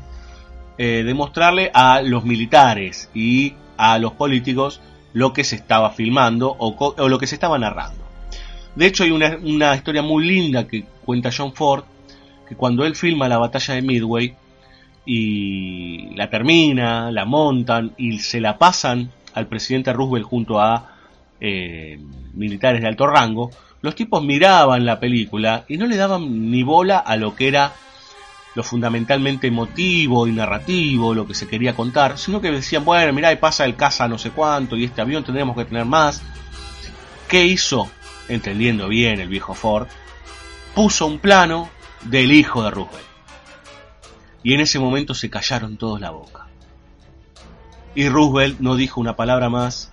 eh, 0.78 1.04
demostrarle 1.06 1.70
a 1.74 2.02
los 2.02 2.24
militares 2.24 3.10
y 3.14 3.56
a 3.76 3.98
los 3.98 4.14
políticos 4.14 4.80
lo 5.14 5.34
que 5.34 5.44
se 5.44 5.56
estaba 5.56 5.92
filmando 5.92 6.56
o, 6.58 7.08
lo 7.08 7.20
que 7.20 7.28
se 7.28 7.36
estaba 7.36 7.58
narrando. 7.58 8.04
De 8.76 8.86
hecho, 8.86 9.04
hay 9.04 9.12
una, 9.12 9.38
una, 9.44 9.76
historia 9.76 10.02
muy 10.02 10.26
linda 10.26 10.68
que 10.68 10.86
cuenta 11.04 11.30
John 11.36 11.54
Ford, 11.54 11.84
que 12.48 12.56
cuando 12.56 12.86
él 12.86 12.96
filma 12.96 13.28
la 13.28 13.38
batalla 13.38 13.74
de 13.74 13.82
Midway 13.82 14.34
y 15.06 16.16
la 16.16 16.30
termina, 16.30 17.12
la 17.12 17.26
montan 17.26 17.94
y 17.98 18.20
se 18.20 18.40
la 18.40 18.58
pasan 18.58 19.12
al 19.34 19.48
presidente 19.48 19.94
Roosevelt 19.94 20.26
junto 20.26 20.60
a 20.60 20.96
eh, 21.40 22.00
militares 22.34 22.82
de 22.82 22.88
alto 22.88 23.08
rango, 23.08 23.52
los 23.82 23.96
tipos 23.96 24.24
miraban 24.24 24.86
la 24.86 25.00
película 25.00 25.66
y 25.68 25.78
no 25.78 25.88
le 25.88 25.98
daban 25.98 26.52
ni 26.52 26.64
bola 26.64 27.00
a 27.00 27.18
lo 27.18 27.36
que 27.36 27.48
era 27.48 27.74
lo 28.54 28.64
fundamentalmente 28.64 29.48
emotivo 29.48 30.28
y 30.28 30.32
narrativo, 30.32 31.14
lo 31.14 31.26
que 31.26 31.34
se 31.34 31.48
quería 31.48 31.76
contar, 31.76 32.18
sino 32.18 32.42
que 32.42 32.52
decían, 32.52 32.84
bueno, 32.84 33.14
mirá, 33.14 33.38
pasa 33.40 33.66
el 33.66 33.76
caza 33.76 34.08
no 34.08 34.18
sé 34.18 34.32
cuánto, 34.32 34.76
y 34.76 34.84
este 34.84 35.02
avión 35.02 35.24
tendremos 35.24 35.56
que 35.56 35.66
tener 35.66 35.86
más. 35.86 36.22
¿Qué 37.28 37.46
hizo? 37.46 37.90
Entendiendo 38.28 38.88
bien 38.88 39.20
el 39.20 39.30
viejo 39.30 39.54
Ford, 39.54 39.88
puso 40.76 41.06
un 41.06 41.20
plano 41.20 41.70
del 42.04 42.32
hijo 42.32 42.64
de 42.64 42.72
Roosevelt. 42.72 43.06
Y 44.44 44.54
en 44.54 44.62
ese 44.62 44.80
momento 44.80 45.14
se 45.14 45.30
callaron 45.30 45.78
todos 45.78 46.00
la 46.02 46.10
boca. 46.10 46.48
Y 47.96 48.10
Roosevelt 48.10 48.60
no 48.60 48.76
dijo 48.76 49.00
una 49.00 49.16
palabra 49.16 49.50
más. 49.50 49.92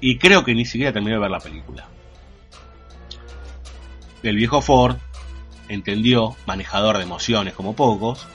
Y 0.00 0.18
creo 0.18 0.44
que 0.44 0.54
ni 0.54 0.64
siquiera 0.64 0.92
terminó 0.92 1.16
de 1.16 1.20
ver 1.20 1.30
la 1.30 1.40
película. 1.40 1.88
El 4.22 4.36
viejo 4.36 4.60
Ford 4.60 4.96
entendió, 5.68 6.36
manejador 6.46 6.96
de 6.98 7.04
emociones 7.04 7.54
como 7.54 7.74
pocos, 7.74 8.26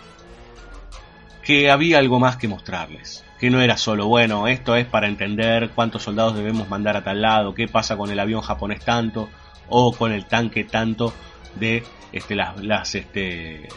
que 1.44 1.70
había 1.70 2.00
algo 2.00 2.20
más 2.20 2.38
que 2.38 2.48
mostrarles. 2.48 3.24
Que 3.40 3.50
no 3.50 3.62
era 3.62 3.76
solo, 3.76 4.08
bueno, 4.08 4.48
esto 4.48 4.76
es 4.76 4.86
para 4.86 5.08
entender 5.08 5.72
cuántos 5.72 6.04
soldados 6.04 6.36
debemos 6.36 6.70
mandar 6.70 6.96
a 6.96 7.04
tal 7.04 7.22
lado, 7.22 7.54
qué 7.54 7.68
pasa 7.68 7.98
con 7.98 8.10
el 8.10 8.20
avión 8.20 8.42
japonés 8.42 8.84
tanto, 8.86 9.30
o 9.70 9.94
con 9.94 10.12
el 10.12 10.26
tanque 10.26 10.64
tanto 10.64 11.14
de 11.56 11.84
este, 12.12 12.36
las, 12.36 12.96
este, 12.96 13.68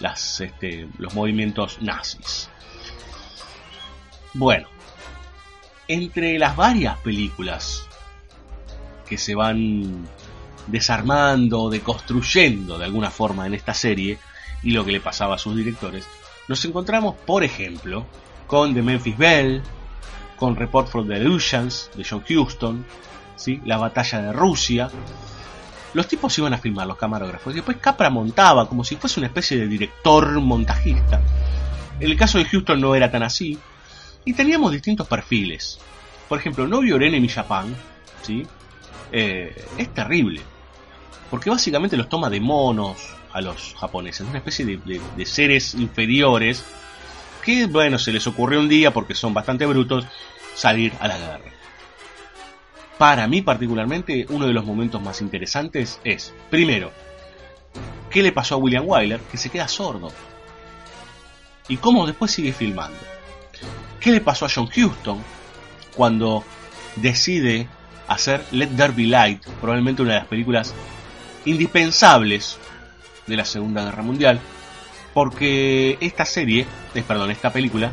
las, 0.00 0.40
este, 0.40 0.88
los 0.98 1.14
movimientos 1.14 1.82
nazis. 1.82 2.48
Bueno, 4.32 4.68
entre 5.88 6.38
las 6.38 6.56
varias 6.56 6.98
películas 6.98 7.86
que 9.08 9.18
se 9.18 9.34
van 9.34 10.06
desarmando, 10.66 11.70
deconstruyendo 11.70 12.78
de 12.78 12.84
alguna 12.84 13.10
forma 13.10 13.46
en 13.46 13.54
esta 13.54 13.74
serie 13.74 14.18
y 14.62 14.72
lo 14.72 14.84
que 14.84 14.92
le 14.92 15.00
pasaba 15.00 15.36
a 15.36 15.38
sus 15.38 15.56
directores, 15.56 16.06
nos 16.48 16.64
encontramos, 16.64 17.14
por 17.26 17.44
ejemplo, 17.44 18.06
con 18.46 18.74
The 18.74 18.82
Memphis 18.82 19.16
Bell, 19.16 19.62
con 20.36 20.56
Report 20.56 20.88
from 20.88 21.08
the 21.08 21.16
Illusions 21.16 21.90
de 21.94 22.04
John 22.08 22.24
Huston, 22.28 22.84
¿sí? 23.36 23.60
la 23.64 23.78
batalla 23.78 24.22
de 24.22 24.32
Rusia. 24.32 24.88
Los 25.94 26.08
tipos 26.08 26.36
iban 26.38 26.52
a 26.52 26.58
filmar, 26.58 26.86
los 26.86 26.96
camarógrafos, 26.96 27.52
y 27.52 27.56
después 27.56 27.78
Capra 27.78 28.10
montaba 28.10 28.68
como 28.68 28.84
si 28.84 28.96
fuese 28.96 29.20
una 29.20 29.28
especie 29.28 29.56
de 29.56 29.66
director 29.66 30.40
montajista. 30.40 31.20
En 31.98 32.10
el 32.10 32.16
caso 32.16 32.38
de 32.38 32.44
Houston 32.44 32.80
no 32.80 32.94
era 32.94 33.10
tan 33.10 33.22
así, 33.22 33.58
y 34.24 34.32
teníamos 34.34 34.72
distintos 34.72 35.06
perfiles. 35.06 35.78
Por 36.28 36.38
ejemplo, 36.38 36.66
Novio 36.66 36.96
Enemy 36.96 37.28
Japan, 37.28 37.74
¿sí? 38.22 38.46
Eh, 39.12 39.64
es 39.78 39.94
terrible 39.94 40.42
porque 41.30 41.50
básicamente 41.50 41.96
los 41.96 42.08
toma 42.08 42.30
de 42.30 42.40
monos 42.40 42.98
a 43.32 43.40
los 43.40 43.74
japoneses, 43.78 44.26
una 44.26 44.38
especie 44.38 44.64
de, 44.64 45.26
seres 45.26 45.74
inferiores 45.74 46.64
que, 47.44 47.66
bueno, 47.66 47.98
se 47.98 48.12
les 48.12 48.26
ocurrió 48.26 48.60
un 48.60 48.68
día, 48.68 48.92
porque 48.92 49.14
son 49.14 49.34
bastante 49.34 49.66
brutos, 49.66 50.06
salir 50.54 50.92
a 51.00 51.08
la 51.08 51.18
guerra. 51.18 51.52
Para 52.98 53.26
mí 53.26 53.42
particularmente, 53.42 54.26
uno 54.30 54.46
de 54.46 54.54
los 54.54 54.64
momentos 54.64 55.02
más 55.02 55.20
interesantes 55.20 56.00
es, 56.02 56.32
primero, 56.50 56.92
¿qué 58.10 58.22
le 58.22 58.32
pasó 58.32 58.54
a 58.54 58.58
William 58.58 58.84
Wyler? 58.86 59.20
Que 59.20 59.36
se 59.36 59.50
queda 59.50 59.68
sordo. 59.68 60.10
Y 61.68 61.76
cómo 61.76 62.06
después 62.06 62.30
sigue 62.30 62.52
filmando. 62.52 62.98
¿Qué 64.00 64.12
le 64.12 64.20
pasó 64.20 64.46
a 64.46 64.48
John 64.52 64.68
Huston 64.74 65.22
cuando 65.94 66.42
decide 66.96 67.68
hacer 68.08 68.44
Let 68.52 68.68
There 68.68 68.92
Be 68.92 69.04
Light, 69.04 69.44
probablemente 69.60 70.02
una 70.02 70.14
de 70.14 70.18
las 70.20 70.28
películas 70.28 70.74
indispensables 71.46 72.58
de 73.26 73.36
la 73.36 73.44
Segunda 73.44 73.84
Guerra 73.84 74.02
Mundial, 74.02 74.40
porque 75.14 75.96
esta 76.00 76.26
serie, 76.26 76.66
perdón, 77.06 77.30
esta 77.30 77.52
película, 77.52 77.92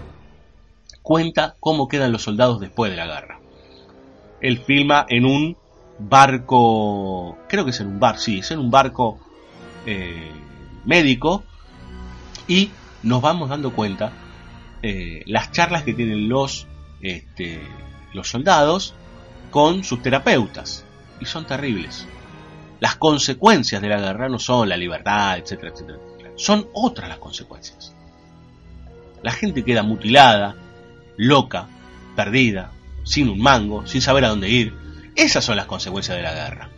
cuenta 1.02 1.56
cómo 1.60 1.88
quedan 1.88 2.12
los 2.12 2.24
soldados 2.24 2.60
después 2.60 2.92
de 2.92 2.98
la 2.98 3.06
guerra. 3.06 3.40
Él 4.42 4.58
filma 4.60 5.06
en 5.08 5.26
un 5.26 5.58
barco, 6.00 7.38
creo 7.48 7.64
que 7.64 7.72
es 7.72 7.80
en 7.80 7.88
un 7.88 8.00
bar, 8.00 8.20
sí, 8.20 8.40
es 8.40 8.52
en 8.52 8.60
un 8.60 8.70
barco 8.70 9.20
eh, 9.86 10.32
médico, 10.84 11.44
y 12.48 12.72
nos 13.04 13.22
vamos 13.22 13.50
dando 13.50 13.74
cuenta 13.74 14.12
eh, 14.82 15.24
las 15.28 15.52
charlas 15.52 15.84
que 15.84 15.94
tienen 15.94 16.28
los, 16.28 16.68
este, 17.02 17.62
los 18.14 18.28
soldados 18.28 18.96
con 19.52 19.84
sus 19.84 20.02
terapeutas, 20.02 20.86
y 21.22 21.26
son 21.26 21.46
terribles 21.46 22.08
las 22.84 22.98
consecuencias 22.98 23.82
de 23.82 23.88
la 23.88 23.98
guerra 23.98 24.28
no 24.28 24.40
son 24.40 24.68
la 24.68 24.76
libertad, 24.76 25.38
etcétera, 25.38 25.72
etcétera. 25.72 26.00
Son 26.36 26.68
otras 26.74 27.08
las 27.08 27.18
consecuencias. 27.18 27.96
La 29.22 29.32
gente 29.32 29.64
queda 29.64 29.84
mutilada, 29.84 30.58
loca, 31.16 31.70
perdida, 32.14 32.72
sin 33.06 33.30
un 33.30 33.40
mango, 33.40 33.88
sin 33.88 34.02
saber 34.02 34.26
a 34.26 34.28
dónde 34.28 34.50
ir. 34.50 34.74
Esas 35.16 35.46
son 35.46 35.56
las 35.56 35.66
consecuencias 35.66 36.18
de 36.18 36.24
la 36.24 36.34
guerra. 36.34 36.70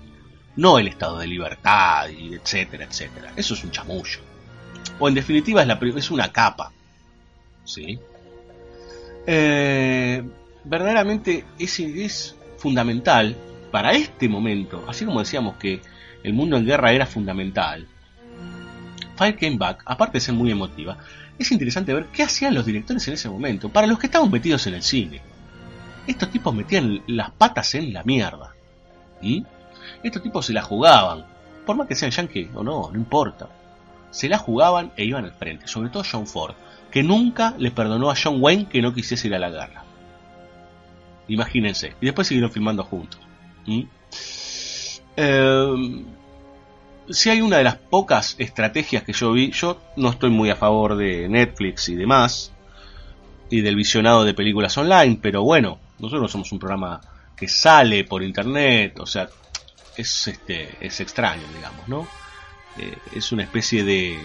No 0.58 0.78
el 0.78 0.90
estado 0.90 1.18
de 1.18 1.26
libertad, 1.26 2.08
etcétera, 2.08 2.86
etcétera. 2.86 3.32
Eso 3.36 3.56
es 3.56 3.64
un 3.64 3.72
chamullo. 3.72 4.20
O 5.00 5.08
en 5.08 5.16
definitiva 5.16 5.64
es, 5.64 5.68
la, 5.68 5.80
es 5.82 6.12
una 6.12 6.32
capa. 6.32 6.72
¿Sí? 7.64 7.98
Eh, 9.26 10.24
verdaderamente 10.66 11.46
es, 11.58 11.80
es 11.80 12.36
fundamental 12.60 13.36
para 13.72 13.94
este 13.94 14.30
momento, 14.30 14.86
así 14.88 15.04
como 15.04 15.20
decíamos 15.20 15.56
que 15.58 15.82
el 16.26 16.34
mundo 16.34 16.58
en 16.58 16.66
guerra 16.66 16.92
era 16.92 17.06
fundamental, 17.06 17.88
Fire 19.16 19.38
Came 19.38 19.58
Back, 19.58 19.84
aparte 19.86 20.18
de 20.18 20.22
ser 20.22 20.34
muy 20.34 20.52
emotiva, 20.52 20.98
es 21.38 21.52
interesante 21.52 21.94
ver 21.94 22.08
qué 22.08 22.24
hacían 22.24 22.56
los 22.56 22.66
directores 22.66 23.08
en 23.08 23.14
ese 23.14 23.30
momento, 23.30 23.70
para 23.70 23.86
los 23.88 24.00
que 24.00 24.08
estaban 24.08 24.32
metidos 24.32 24.66
en 24.66 24.74
el 24.74 24.82
cine. 24.84 25.22
Estos 26.08 26.32
tipos 26.32 26.54
metían 26.54 27.04
las 27.08 27.30
patas 27.32 27.76
en 27.76 27.94
la 27.94 28.04
mierda. 28.04 28.56
Estos 30.04 30.24
tipos 30.24 30.48
se 30.48 30.54
la 30.54 30.64
jugaban, 30.64 31.26
por 31.64 31.76
más 31.76 31.88
que 31.88 31.96
sean 31.96 32.12
yankee 32.12 32.50
o 32.56 32.64
no, 32.64 32.90
no 32.92 32.98
importa. 32.98 33.50
Se 34.10 34.28
la 34.28 34.40
jugaban 34.40 34.94
e 34.98 35.06
iban 35.06 35.26
al 35.26 35.34
frente, 35.34 35.68
sobre 35.68 35.90
todo 35.90 36.04
John 36.10 36.26
Ford, 36.26 36.56
que 36.90 37.04
nunca 37.04 37.54
le 37.58 37.70
perdonó 37.70 38.10
a 38.10 38.16
John 38.22 38.38
Wayne 38.40 38.68
que 38.68 38.82
no 38.82 38.94
quisiese 38.94 39.28
ir 39.28 39.36
a 39.36 39.40
la 39.40 39.52
guerra. 39.52 39.84
Imagínense, 41.28 41.96
y 42.02 42.06
después 42.06 42.28
siguieron 42.28 42.52
filmando 42.52 42.84
juntos. 42.84 43.20
Eh, 45.18 46.06
si 47.10 47.30
hay 47.30 47.42
una 47.42 47.58
de 47.58 47.64
las 47.64 47.76
pocas 47.76 48.36
estrategias 48.40 49.04
que 49.04 49.14
yo 49.14 49.32
vi, 49.32 49.52
yo 49.52 49.82
no 49.96 50.10
estoy 50.10 50.30
muy 50.30 50.50
a 50.50 50.56
favor 50.56 50.96
de 50.96 51.28
Netflix 51.30 51.90
y 51.90 51.96
demás, 51.96 52.52
y 53.50 53.62
del 53.62 53.76
visionado 53.76 54.24
de 54.24 54.34
películas 54.34 54.78
online, 54.78 55.20
pero 55.22 55.44
bueno, 55.44 55.80
nosotros 56.00 56.32
somos 56.32 56.52
un 56.52 56.60
programa 56.60 57.00
que 57.36 57.48
sale 57.48 58.04
por 58.04 58.24
internet, 58.24 59.00
o 59.00 59.06
sea, 59.06 59.30
es 59.96 60.28
este 60.28 60.70
es 60.82 61.00
extraño, 61.00 61.44
digamos, 61.56 61.88
¿no? 61.88 62.08
Eh, 62.78 62.98
es 63.14 63.32
una 63.32 63.44
especie 63.44 63.84
de, 63.84 64.18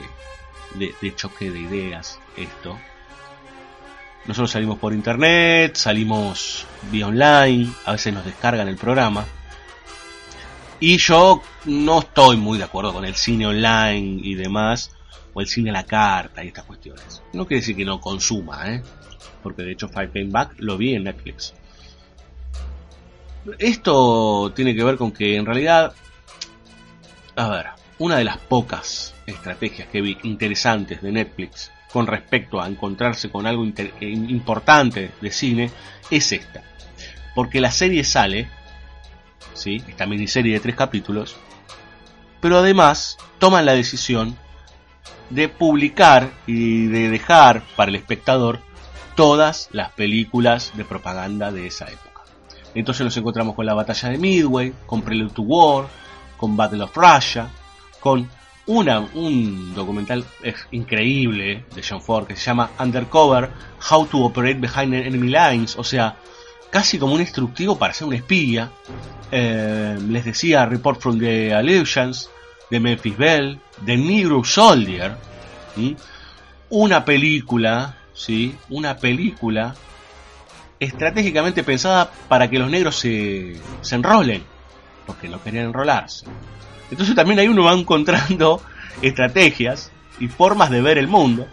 de, 0.75 0.95
de 1.01 1.15
choque 1.15 1.51
de 1.51 1.61
ideas 1.61 2.19
esto. 2.37 2.79
Nosotros 4.27 4.51
salimos 4.51 4.79
por 4.79 4.93
internet, 4.93 5.77
salimos 5.77 6.67
vía 6.91 7.07
online, 7.07 7.71
a 7.85 7.93
veces 7.93 8.13
nos 8.13 8.25
descargan 8.25 8.69
el 8.69 8.77
programa. 8.77 9.25
Y 10.81 10.97
yo 10.97 11.43
no 11.67 12.01
estoy 12.01 12.37
muy 12.37 12.59
de 12.59 12.65
acuerdo 12.65 12.93
con 12.93 13.05
el 13.05 13.15
cine 13.15 13.47
online 13.47 14.21
y 14.23 14.35
demás, 14.35 14.91
o 15.35 15.41
el 15.41 15.47
cine 15.47 15.71
a 15.71 15.75
la 15.75 15.85
carta 15.85 16.43
y 16.43 16.49
estas 16.49 16.65
cuestiones. 16.65 17.23
No 17.33 17.47
quiere 17.47 17.61
decir 17.61 17.77
que 17.77 17.85
no 17.85 18.01
consuma, 18.01 18.73
¿eh? 18.73 18.83
porque 19.43 19.63
de 19.63 19.73
hecho 19.73 19.89
Five 19.89 20.11
Came 20.13 20.31
Back 20.31 20.55
lo 20.59 20.77
vi 20.77 20.95
en 20.95 21.05
Netflix. 21.05 21.55
Esto 23.59 24.53
tiene 24.55 24.75
que 24.75 24.85
ver 24.85 24.97
con 24.97 25.13
que 25.13 25.37
en 25.37 25.47
realidad, 25.47 25.95
a 27.37 27.49
ver, 27.49 27.67
una 27.99 28.17
de 28.17 28.25
las 28.25 28.39
pocas 28.39 29.15
estrategias 29.27 29.89
que 29.89 30.01
vi 30.01 30.19
interesantes 30.23 31.03
de 31.03 31.13
Netflix 31.13 31.71
con 31.93 32.07
respecto 32.07 32.61
a 32.61 32.69
encontrarse 32.69 33.31
con 33.31 33.47
algo 33.47 33.65
eh, 33.65 33.95
importante 34.01 35.11
de 35.21 35.31
cine 35.31 35.71
es 36.11 36.33
esta. 36.33 36.63
Porque 37.35 37.61
la 37.61 37.71
serie 37.71 38.05
sale, 38.05 38.49
¿sí? 39.55 39.83
esta 39.89 40.07
miniserie 40.07 40.55
de 40.55 40.61
tres 40.61 40.77
capítulos, 40.77 41.37
pero 42.41 42.59
además 42.59 43.19
toman 43.39 43.67
la 43.67 43.73
decisión 43.73 44.37
de 45.31 45.49
publicar 45.49 46.31
y 46.47 46.87
de 46.87 47.09
dejar 47.09 47.63
para 47.77 47.91
el 47.91 47.97
espectador 47.97 48.61
todas 49.15 49.69
las 49.73 49.93
películas 49.93 50.73
de 50.75 50.85
propaganda 50.85 51.53
de 51.53 51.67
esa 51.67 51.87
época. 51.87 52.23
Entonces 52.75 53.05
nos 53.05 53.17
encontramos 53.17 53.55
con 53.55 53.67
la 53.67 53.75
batalla 53.75 54.11
de 54.11 54.19
Midway, 54.19 54.73
con 54.87 55.03
Prelude 55.03 55.35
to 55.35 55.43
War, 55.43 55.87
con 56.37 56.57
Battle 56.57 56.85
of 56.85 56.97
Russia, 56.97 57.49
con 58.01 58.29
una, 58.67 59.01
un 59.01 59.75
documental 59.75 60.25
increíble 60.71 61.65
de 61.75 61.83
John 61.83 62.01
Ford 62.01 62.27
que 62.27 62.37
se 62.37 62.45
llama 62.45 62.71
Undercover, 62.79 63.51
How 63.91 64.07
to 64.07 64.19
Operate 64.19 64.55
Behind 64.61 64.95
Enemy 64.95 65.29
Lines, 65.29 65.77
o 65.77 65.85
sea, 65.85 66.17
casi 66.71 66.99
como 66.99 67.15
un 67.15 67.21
instructivo 67.21 67.79
para 67.79 67.93
ser 67.93 68.07
un 68.07 68.15
espía. 68.15 68.71
Eh, 69.33 69.99
les 70.09 70.25
decía 70.25 70.67
Report 70.67 71.01
from 71.01 71.19
the 71.19 71.55
Allegiance, 71.55 72.29
de 72.71 72.81
Memphis 72.81 73.17
Bell, 73.17 73.59
de 73.81 73.97
Negro 73.97 74.45
Soldier, 74.45 75.17
una 76.71 77.05
película, 77.05 77.97
¿sí? 78.15 78.57
una 78.69 78.97
película 78.97 79.75
estratégicamente 80.79 81.63
pensada 81.65 82.11
para 82.29 82.49
que 82.49 82.59
los 82.59 82.71
negros 82.71 82.97
se, 82.97 83.57
se 83.81 83.95
enrolen, 83.97 84.43
porque 85.07 85.29
no 85.29 85.43
querían 85.43 85.67
enrolarse. 85.67 86.27
Entonces 86.91 87.15
también 87.15 87.41
ahí 87.41 87.49
uno 87.49 87.65
va 87.65 87.73
encontrando 87.73 88.63
estrategias 89.03 89.91
y 90.19 90.29
formas 90.29 90.71
de 90.71 90.81
ver 90.81 90.99
el 90.99 91.09
mundo. 91.09 91.47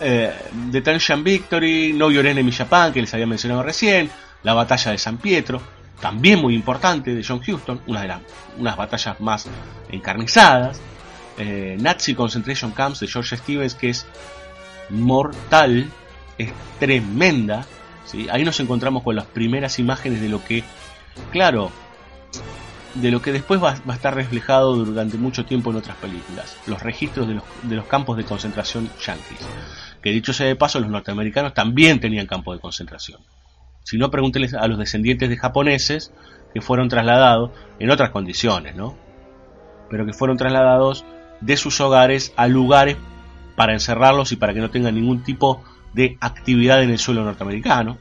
Eh, 0.00 0.32
The 0.70 0.80
Tension 0.82 1.24
Victory, 1.24 1.92
No 1.94 2.10
Your 2.10 2.26
Enemy 2.26 2.52
Japan, 2.52 2.92
que 2.92 3.00
les 3.00 3.12
había 3.14 3.26
mencionado 3.26 3.62
recién, 3.62 4.10
la 4.44 4.54
batalla 4.54 4.92
de 4.92 4.98
San 4.98 5.18
Pietro, 5.18 5.60
también 6.00 6.40
muy 6.40 6.54
importante 6.54 7.14
de 7.14 7.24
John 7.24 7.40
Huston, 7.46 7.80
una 7.86 8.02
de 8.02 8.08
las 8.08 8.20
unas 8.58 8.76
batallas 8.76 9.20
más 9.20 9.46
encarnizadas. 9.90 10.80
Eh, 11.36 11.76
Nazi 11.80 12.14
Concentration 12.14 12.70
Camps 12.70 13.00
de 13.00 13.08
George 13.08 13.36
Stevens, 13.36 13.74
que 13.74 13.90
es 13.90 14.06
mortal, 14.90 15.90
es 16.38 16.52
tremenda. 16.78 17.66
¿sí? 18.04 18.28
Ahí 18.30 18.44
nos 18.44 18.60
encontramos 18.60 19.02
con 19.02 19.16
las 19.16 19.26
primeras 19.26 19.78
imágenes 19.78 20.20
de 20.20 20.28
lo 20.28 20.44
que, 20.44 20.62
claro, 21.32 21.72
de 22.94 23.10
lo 23.10 23.20
que 23.20 23.32
después 23.32 23.62
va, 23.62 23.74
a 23.86 23.94
estar 23.94 24.14
reflejado 24.14 24.76
durante 24.76 25.16
mucho 25.16 25.44
tiempo 25.44 25.70
en 25.70 25.76
otras 25.76 25.96
películas, 25.96 26.56
los 26.66 26.82
registros 26.82 27.26
de 27.26 27.34
los, 27.34 27.44
de 27.62 27.76
los 27.76 27.86
campos 27.86 28.16
de 28.16 28.24
concentración 28.24 28.88
yanquis. 29.04 29.38
Que 30.00 30.10
dicho 30.10 30.32
sea 30.32 30.46
de 30.46 30.54
paso, 30.54 30.78
los 30.78 30.90
norteamericanos 30.90 31.54
también 31.54 31.98
tenían 31.98 32.26
campos 32.26 32.56
de 32.56 32.60
concentración. 32.60 33.20
Si 33.84 33.98
no, 33.98 34.10
pregúntenles 34.10 34.54
a 34.54 34.66
los 34.66 34.78
descendientes 34.78 35.28
de 35.28 35.36
japoneses 35.36 36.12
que 36.52 36.60
fueron 36.60 36.88
trasladados 36.88 37.50
en 37.78 37.90
otras 37.90 38.10
condiciones, 38.10 38.74
¿no? 38.74 38.96
Pero 39.90 40.06
que 40.06 40.12
fueron 40.12 40.36
trasladados 40.36 41.04
de 41.40 41.56
sus 41.56 41.80
hogares 41.80 42.32
a 42.36 42.48
lugares 42.48 42.96
para 43.56 43.72
encerrarlos 43.72 44.32
y 44.32 44.36
para 44.36 44.54
que 44.54 44.60
no 44.60 44.70
tengan 44.70 44.94
ningún 44.94 45.22
tipo 45.22 45.62
de 45.92 46.16
actividad 46.20 46.82
en 46.82 46.90
el 46.90 46.98
suelo 46.98 47.24
norteamericano. 47.24 47.98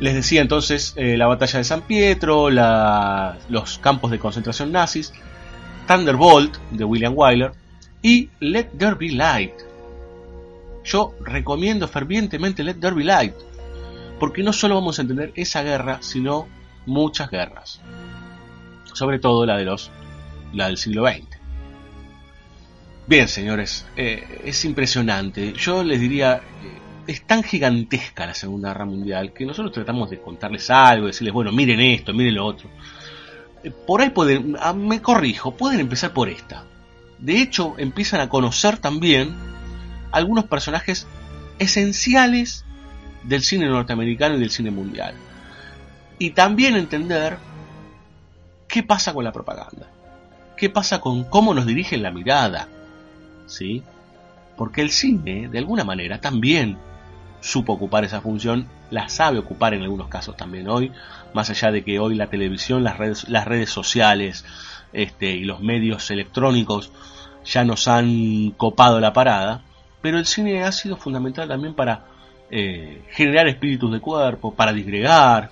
Les 0.00 0.14
decía 0.14 0.42
entonces 0.42 0.92
eh, 0.96 1.16
la 1.16 1.26
batalla 1.26 1.58
de 1.58 1.64
San 1.64 1.82
Pietro, 1.82 2.50
los 2.50 3.78
campos 3.78 4.10
de 4.10 4.18
concentración 4.18 4.72
nazis, 4.72 5.12
Thunderbolt 5.86 6.56
de 6.72 6.84
William 6.84 7.14
Wyler 7.16 7.52
y 8.02 8.28
Let 8.40 8.70
There 8.76 8.96
Be 8.96 9.10
Light. 9.12 9.54
Yo 10.84 11.14
recomiendo 11.20 11.88
fervientemente 11.88 12.62
Let 12.62 12.74
There 12.74 12.94
Be 12.94 13.04
Light, 13.04 13.34
porque 14.18 14.42
no 14.42 14.52
solo 14.52 14.74
vamos 14.74 14.98
a 14.98 15.02
entender 15.02 15.32
esa 15.34 15.62
guerra, 15.62 15.98
sino 16.00 16.46
muchas 16.86 17.30
guerras, 17.30 17.80
sobre 18.92 19.18
todo 19.18 19.44
la 19.46 19.56
de 19.56 19.64
los, 19.64 19.90
la 20.52 20.66
del 20.66 20.76
siglo 20.76 21.06
XX. 21.06 21.36
Bien, 23.06 23.28
señores, 23.28 23.86
eh, 23.96 24.40
es 24.44 24.64
impresionante. 24.64 25.52
Yo 25.52 25.84
les 25.84 26.00
diría, 26.00 26.40
es 27.06 27.24
tan 27.24 27.42
gigantesca 27.42 28.26
la 28.26 28.34
Segunda 28.34 28.70
Guerra 28.70 28.84
Mundial 28.84 29.32
que 29.32 29.46
nosotros 29.46 29.72
tratamos 29.72 30.10
de 30.10 30.20
contarles 30.20 30.70
algo, 30.70 31.06
decirles, 31.06 31.32
bueno, 31.32 31.52
miren 31.52 31.80
esto, 31.80 32.12
miren 32.12 32.34
lo 32.34 32.46
otro. 32.46 32.68
Eh, 33.62 33.70
por 33.70 34.00
ahí 34.00 34.10
pueden, 34.10 34.56
ah, 34.58 34.72
me 34.72 35.00
corrijo, 35.00 35.56
pueden 35.56 35.80
empezar 35.80 36.12
por 36.12 36.28
esta. 36.28 36.64
De 37.18 37.40
hecho, 37.40 37.74
empiezan 37.78 38.20
a 38.20 38.28
conocer 38.28 38.78
también 38.78 39.34
algunos 40.10 40.46
personajes 40.46 41.06
esenciales 41.58 42.65
del 43.26 43.42
cine 43.42 43.66
norteamericano 43.66 44.36
y 44.36 44.40
del 44.40 44.50
cine 44.50 44.70
mundial. 44.70 45.14
Y 46.18 46.30
también 46.30 46.76
entender 46.76 47.38
qué 48.68 48.82
pasa 48.82 49.12
con 49.12 49.24
la 49.24 49.32
propaganda. 49.32 49.88
¿Qué 50.56 50.70
pasa 50.70 51.00
con 51.00 51.24
cómo 51.24 51.52
nos 51.52 51.66
dirigen 51.66 52.02
la 52.02 52.10
mirada? 52.10 52.68
¿Sí? 53.46 53.82
Porque 54.56 54.80
el 54.80 54.90
cine, 54.90 55.48
de 55.48 55.58
alguna 55.58 55.84
manera, 55.84 56.20
también 56.20 56.78
supo 57.40 57.74
ocupar 57.74 58.04
esa 58.04 58.22
función, 58.22 58.66
la 58.90 59.08
sabe 59.08 59.38
ocupar 59.38 59.74
en 59.74 59.82
algunos 59.82 60.08
casos 60.08 60.36
también 60.36 60.68
hoy, 60.68 60.92
más 61.34 61.50
allá 61.50 61.70
de 61.70 61.84
que 61.84 61.98
hoy 61.98 62.14
la 62.14 62.28
televisión, 62.28 62.82
las 62.82 62.96
redes, 62.96 63.28
las 63.28 63.44
redes 63.44 63.70
sociales 63.70 64.44
este, 64.92 65.32
y 65.32 65.44
los 65.44 65.60
medios 65.60 66.10
electrónicos 66.10 66.90
ya 67.44 67.64
nos 67.64 67.86
han 67.86 68.52
copado 68.52 68.98
la 68.98 69.12
parada, 69.12 69.62
pero 70.00 70.18
el 70.18 70.26
cine 70.26 70.64
ha 70.64 70.72
sido 70.72 70.96
fundamental 70.96 71.48
también 71.48 71.74
para 71.74 72.06
eh, 72.50 73.02
generar 73.10 73.48
espíritus 73.48 73.92
de 73.92 74.00
cuerpo, 74.00 74.54
para 74.54 74.72
disgregar, 74.72 75.50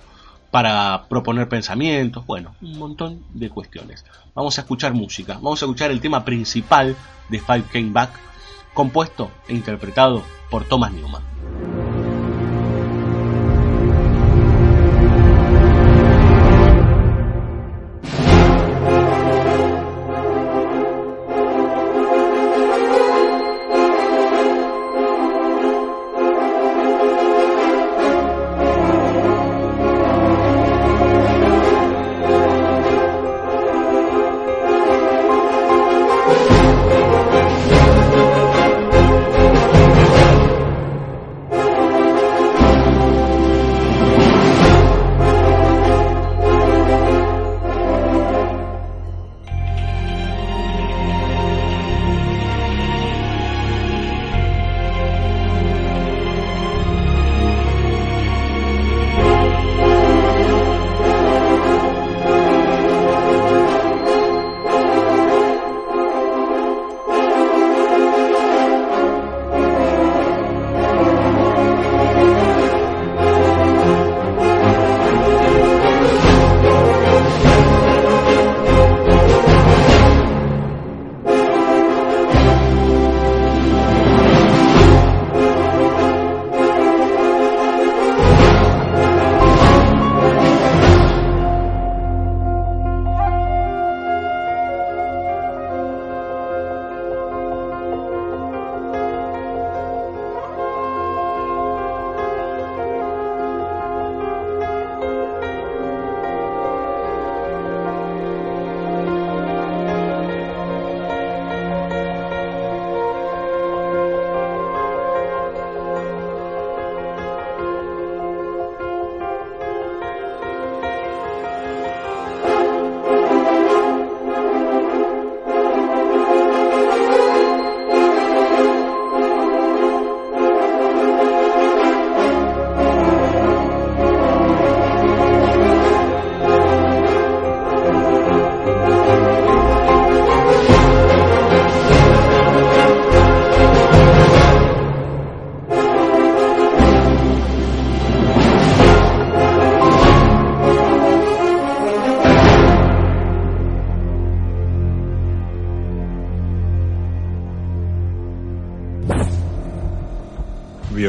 para 0.51 1.05
proponer 1.09 1.49
pensamientos, 1.49 2.25
bueno, 2.25 2.55
un 2.61 2.77
montón 2.77 3.23
de 3.33 3.49
cuestiones. 3.49 4.05
Vamos 4.33 4.57
a 4.57 4.61
escuchar 4.61 4.93
música, 4.93 5.33
vamos 5.33 5.61
a 5.61 5.65
escuchar 5.65 5.91
el 5.91 5.99
tema 5.99 6.23
principal 6.23 6.95
de 7.29 7.39
Five 7.39 7.63
Came 7.71 7.91
Back, 7.91 8.11
compuesto 8.73 9.29
e 9.47 9.53
interpretado 9.53 10.23
por 10.49 10.63
Thomas 10.63 10.93
Newman. 10.93 11.84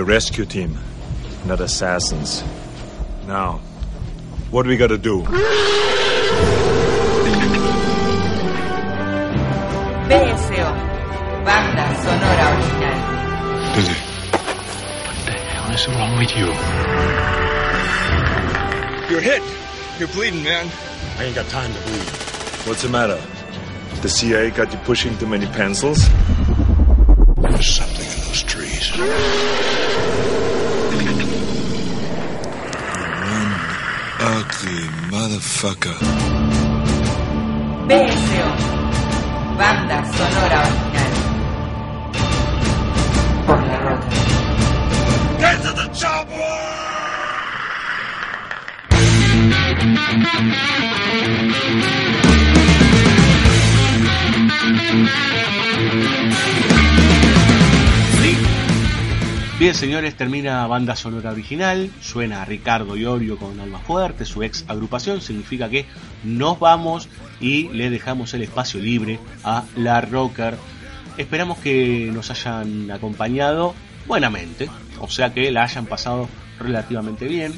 Rescue 0.07 0.45
team, 0.45 0.79
not 1.47 1.61
assassins. 1.61 2.45
Now, 3.27 3.59
what 4.53 4.63
do 4.63 4.69
we 4.69 4.77
gotta 4.77 4.99
do? 4.99 5.23
BSO, 10.07 10.67
banda 11.45 11.87
sonora 12.03 12.49
original. 12.63 13.07
What 15.65 15.75
is 15.75 15.89
wrong 15.89 16.19
with 16.19 16.31
you? 16.39 16.47
You're 19.11 19.21
hit. 19.21 19.43
You're 19.99 20.09
bleeding, 20.09 20.45
man. 20.45 20.71
I 21.19 21.25
ain't 21.25 21.35
got 21.35 21.49
time 21.49 21.73
to 21.75 21.81
bleed. 21.81 22.09
What's 22.69 22.83
the 22.83 22.89
matter? 22.89 23.21
The 24.03 24.09
CIA 24.09 24.51
got 24.51 24.73
you 24.73 24.79
pushing 24.81 25.19
too 25.19 25.27
many 25.27 25.47
pencils? 25.47 26.09
Motherfucker. 35.57 35.95
BSO, 37.89 38.47
banda 39.57 40.05
sonora 40.13 40.76
Bien, 59.67 59.75
señores, 59.75 60.17
termina 60.17 60.65
banda 60.69 60.95
sonora 60.95 61.33
original. 61.33 61.91
Suena 62.01 62.43
a 62.43 62.45
Ricardo 62.45 62.97
Iorio 62.97 63.37
con 63.37 63.59
Alma 63.59 63.81
Fuerte, 63.81 64.25
su 64.25 64.45
ex 64.45 64.65
agrupación. 64.69 65.21
Significa 65.21 65.69
que 65.69 65.87
nos 66.23 66.61
vamos 66.61 67.09
y 67.41 67.69
le 67.71 67.91
dejamos 67.91 68.33
el 68.35 68.43
espacio 68.43 68.79
libre 68.79 69.19
a 69.43 69.65
la 69.75 70.01
Rocker. 70.03 70.57
Esperamos 71.19 71.59
que 71.59 72.13
nos 72.15 72.31
hayan 72.31 72.93
acompañado 72.93 73.75
buenamente, 74.07 74.71
o 75.01 75.09
sea 75.09 75.35
que 75.35 75.51
la 75.51 75.65
hayan 75.65 75.87
pasado 75.87 76.29
relativamente 76.61 77.27
bien. 77.27 77.53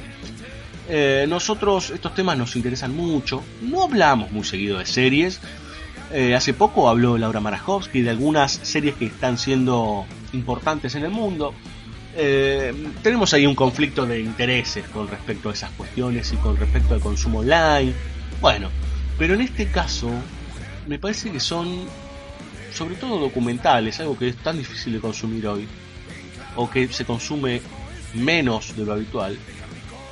Eh, 0.88 1.26
nosotros 1.28 1.90
estos 1.90 2.14
temas 2.14 2.38
nos 2.38 2.56
interesan 2.56 2.96
mucho, 2.96 3.44
no 3.60 3.82
hablamos 3.82 4.32
muy 4.32 4.44
seguido 4.44 4.78
de 4.78 4.86
series. 4.86 5.42
Eh, 6.10 6.34
hace 6.34 6.54
poco 6.54 6.88
habló 6.88 7.18
Laura 7.18 7.40
Marajowski 7.40 8.00
de 8.00 8.08
algunas 8.08 8.52
series 8.52 8.94
que 8.94 9.04
están 9.04 9.36
siendo 9.36 10.06
importantes 10.32 10.94
en 10.94 11.04
el 11.04 11.10
mundo. 11.10 11.52
Eh, 12.20 12.74
tenemos 13.00 13.32
ahí 13.32 13.46
un 13.46 13.54
conflicto 13.54 14.04
de 14.04 14.18
intereses 14.18 14.84
con 14.88 15.06
respecto 15.06 15.50
a 15.50 15.52
esas 15.52 15.70
cuestiones 15.70 16.32
y 16.32 16.36
con 16.36 16.56
respecto 16.56 16.94
al 16.94 17.00
consumo 17.00 17.38
online. 17.38 17.92
Bueno, 18.40 18.70
pero 19.16 19.34
en 19.34 19.42
este 19.42 19.68
caso 19.68 20.10
me 20.88 20.98
parece 20.98 21.30
que 21.30 21.38
son 21.38 21.86
sobre 22.72 22.96
todo 22.96 23.18
documentales, 23.18 24.00
algo 24.00 24.18
que 24.18 24.28
es 24.28 24.36
tan 24.36 24.58
difícil 24.58 24.94
de 24.94 25.00
consumir 25.00 25.46
hoy, 25.46 25.68
o 26.56 26.68
que 26.68 26.88
se 26.88 27.04
consume 27.04 27.60
menos 28.14 28.76
de 28.76 28.84
lo 28.84 28.94
habitual, 28.94 29.38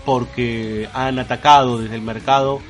porque 0.04 0.88
han 0.92 1.18
atacado 1.18 1.78
desde 1.78 1.96
el 1.96 2.02
mercado 2.02 2.60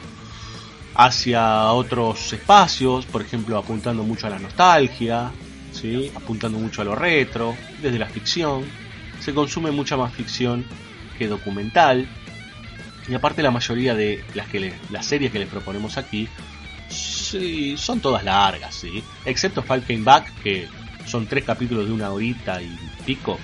hacia 0.95 1.73
otros 1.73 2.33
espacios, 2.33 3.05
por 3.05 3.21
ejemplo 3.21 3.59
apuntando 3.59 4.03
mucho 4.03 4.27
a 4.27 4.31
la 4.31 4.39
nostalgia, 4.39 5.31
¿sí? 5.73 6.11
apuntando 6.15 6.59
mucho 6.59 6.81
a 6.81 6.87
lo 6.87 6.95
retro, 6.95 7.55
desde 7.83 7.99
la 7.99 8.07
ficción, 8.07 8.65
se 9.27 9.35
consume 9.35 9.73
mucha 9.73 9.97
más 9.97 10.15
ficción 10.15 10.65
que 11.19 11.27
documental, 11.27 12.07
y 13.09 13.13
aparte 13.13 13.43
la 13.43 13.51
mayoría 13.51 13.93
de 13.93 14.23
las, 14.37 14.47
que 14.47 14.73
las 14.89 15.05
series 15.05 15.33
que 15.33 15.41
les 15.41 15.49
proponemos 15.49 15.99
aquí 15.99 16.29
son 17.77 17.99
todas 17.99 18.23
largas, 18.23 18.87
excepto 19.25 19.65
Came 19.65 20.05
Back, 20.05 20.33
que 20.45 20.69
son 21.07 21.27
tres 21.27 21.43
capítulos 21.43 21.89
de 21.89 21.93
una 21.93 22.13
horita 22.13 22.63
y 22.63 22.71
pico, 23.05 23.37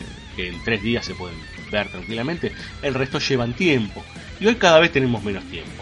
eh, 0.00 0.02
que 0.34 0.48
en 0.48 0.64
tres 0.64 0.82
días 0.82 1.06
se 1.06 1.14
pueden 1.14 1.38
ver 1.70 1.88
tranquilamente, 1.92 2.50
el 2.82 2.94
resto 2.94 3.20
llevan 3.20 3.52
tiempo, 3.52 4.04
y 4.40 4.48
hoy 4.48 4.56
cada 4.56 4.80
vez 4.80 4.90
tenemos 4.90 5.22
menos 5.22 5.44
tiempo. 5.44 5.80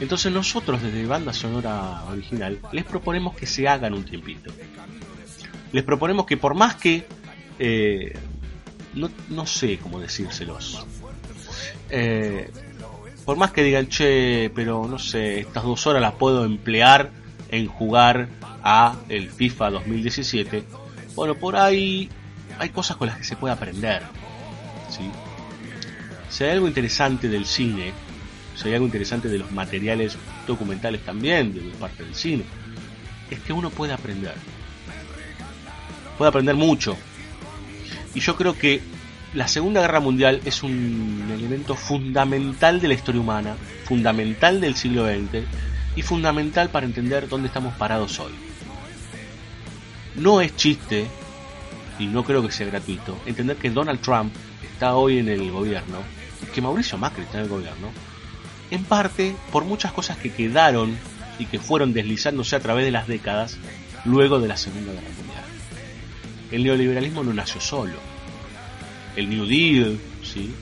Entonces 0.00 0.32
nosotros 0.32 0.82
desde 0.82 1.06
Banda 1.06 1.32
Sonora 1.32 2.02
Original 2.10 2.58
les 2.72 2.82
proponemos 2.82 3.36
que 3.36 3.46
se 3.46 3.68
hagan 3.68 3.94
un 3.94 4.02
tiempito. 4.02 4.52
Les 5.70 5.84
proponemos 5.84 6.26
que 6.26 6.36
por 6.36 6.56
más 6.56 6.74
que... 6.74 7.06
eh, 7.60 8.18
no, 8.98 9.10
no 9.28 9.46
sé 9.46 9.78
cómo 9.78 10.00
decírselos. 10.00 10.84
Eh, 11.90 12.50
por 13.24 13.36
más 13.36 13.52
que 13.52 13.62
digan, 13.62 13.88
che, 13.88 14.50
pero 14.54 14.86
no 14.86 14.98
sé, 14.98 15.40
estas 15.40 15.62
dos 15.64 15.86
horas 15.86 16.02
las 16.02 16.14
puedo 16.14 16.44
emplear 16.44 17.10
en 17.50 17.66
jugar 17.66 18.28
a 18.62 18.96
el 19.08 19.30
FIFA 19.30 19.70
2017. 19.70 20.64
Bueno, 21.14 21.34
por 21.34 21.56
ahí 21.56 22.08
hay 22.58 22.70
cosas 22.70 22.96
con 22.96 23.08
las 23.08 23.18
que 23.18 23.24
se 23.24 23.36
puede 23.36 23.54
aprender. 23.54 24.02
¿sí? 24.90 25.10
Si 26.30 26.44
hay 26.44 26.50
algo 26.50 26.68
interesante 26.68 27.28
del 27.28 27.46
cine, 27.46 27.92
si 28.54 28.68
hay 28.68 28.74
algo 28.74 28.86
interesante 28.86 29.28
de 29.28 29.38
los 29.38 29.50
materiales 29.52 30.16
documentales 30.46 31.04
también, 31.04 31.54
de 31.54 31.60
parte 31.78 32.04
del 32.04 32.14
cine, 32.14 32.44
es 33.30 33.40
que 33.40 33.52
uno 33.52 33.70
puede 33.70 33.92
aprender. 33.92 34.34
Puede 36.16 36.28
aprender 36.28 36.56
mucho. 36.56 36.96
Y 38.14 38.20
yo 38.20 38.36
creo 38.36 38.56
que 38.56 38.80
la 39.34 39.48
Segunda 39.48 39.80
Guerra 39.80 40.00
Mundial 40.00 40.40
es 40.44 40.62
un 40.62 41.30
elemento 41.32 41.74
fundamental 41.74 42.80
de 42.80 42.88
la 42.88 42.94
historia 42.94 43.20
humana, 43.20 43.56
fundamental 43.84 44.60
del 44.60 44.74
siglo 44.74 45.06
XX 45.06 45.44
y 45.96 46.02
fundamental 46.02 46.70
para 46.70 46.86
entender 46.86 47.28
dónde 47.28 47.48
estamos 47.48 47.74
parados 47.74 48.18
hoy. 48.20 48.32
No 50.16 50.40
es 50.40 50.56
chiste, 50.56 51.06
y 51.98 52.06
no 52.06 52.24
creo 52.24 52.42
que 52.42 52.52
sea 52.52 52.66
gratuito, 52.66 53.18
entender 53.26 53.56
que 53.56 53.70
Donald 53.70 54.00
Trump 54.00 54.32
está 54.62 54.96
hoy 54.96 55.18
en 55.18 55.28
el 55.28 55.50
gobierno, 55.50 55.98
que 56.54 56.62
Mauricio 56.62 56.96
Macri 56.98 57.24
está 57.24 57.38
en 57.38 57.44
el 57.44 57.50
gobierno, 57.50 57.90
en 58.70 58.84
parte 58.84 59.34
por 59.52 59.64
muchas 59.64 59.92
cosas 59.92 60.16
que 60.18 60.32
quedaron 60.32 60.96
y 61.38 61.46
que 61.46 61.58
fueron 61.58 61.92
deslizándose 61.92 62.56
a 62.56 62.60
través 62.60 62.84
de 62.84 62.90
las 62.90 63.08
décadas 63.08 63.58
luego 64.04 64.40
de 64.40 64.48
la 64.48 64.56
Segunda 64.56 64.92
Guerra 64.92 65.08
Mundial. 65.08 65.27
El 66.50 66.64
neoliberalismo 66.64 67.22
no 67.22 67.32
nació 67.32 67.60
solo. 67.60 67.98
El 69.16 69.28
New 69.28 69.46
Deal, 69.46 69.98
¿sí? 70.22 70.54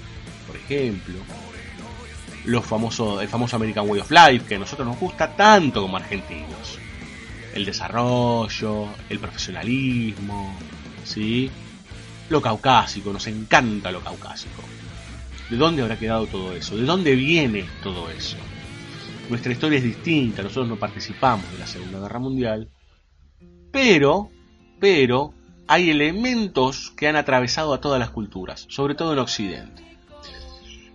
por 0.47 0.57
ejemplo, 0.57 1.15
los 2.45 2.65
famosos, 2.65 3.23
el 3.23 3.29
famoso 3.29 3.57
American 3.57 3.89
Way 3.89 4.01
of 4.01 4.11
Life, 4.11 4.47
que 4.47 4.55
a 4.55 4.59
nosotros 4.59 4.87
nos 4.87 4.99
gusta 4.99 5.35
tanto 5.35 5.83
como 5.83 5.97
argentinos. 5.97 6.79
El 7.55 7.65
desarrollo, 7.65 8.89
el 9.09 9.19
profesionalismo, 9.19 10.57
¿sí? 11.05 11.51
lo 12.29 12.43
caucásico, 12.43 13.13
nos 13.13 13.27
encanta 13.27 13.91
lo 13.91 14.01
caucásico. 14.01 14.63
¿De 15.51 15.57
dónde 15.57 15.83
habrá 15.83 15.99
quedado 15.99 16.27
todo 16.27 16.55
eso? 16.55 16.77
¿De 16.77 16.85
dónde 16.85 17.15
viene 17.15 17.67
todo 17.83 18.11
eso? 18.11 18.37
Nuestra 19.29 19.53
historia 19.53 19.79
es 19.79 19.85
distinta, 19.85 20.43
nosotros 20.43 20.69
no 20.69 20.77
participamos 20.77 21.51
de 21.53 21.59
la 21.59 21.67
Segunda 21.67 22.01
Guerra 22.01 22.19
Mundial, 22.19 22.69
pero, 23.73 24.31
pero, 24.81 25.33
hay 25.69 25.91
elementos 25.91 26.93
que 26.97 27.09
han 27.09 27.17
atravesado 27.17 27.75
a 27.75 27.81
todas 27.81 27.99
las 27.99 28.11
culturas, 28.11 28.67
sobre 28.69 28.95
todo 28.95 29.13
en 29.13 29.19
Occidente. 29.19 29.85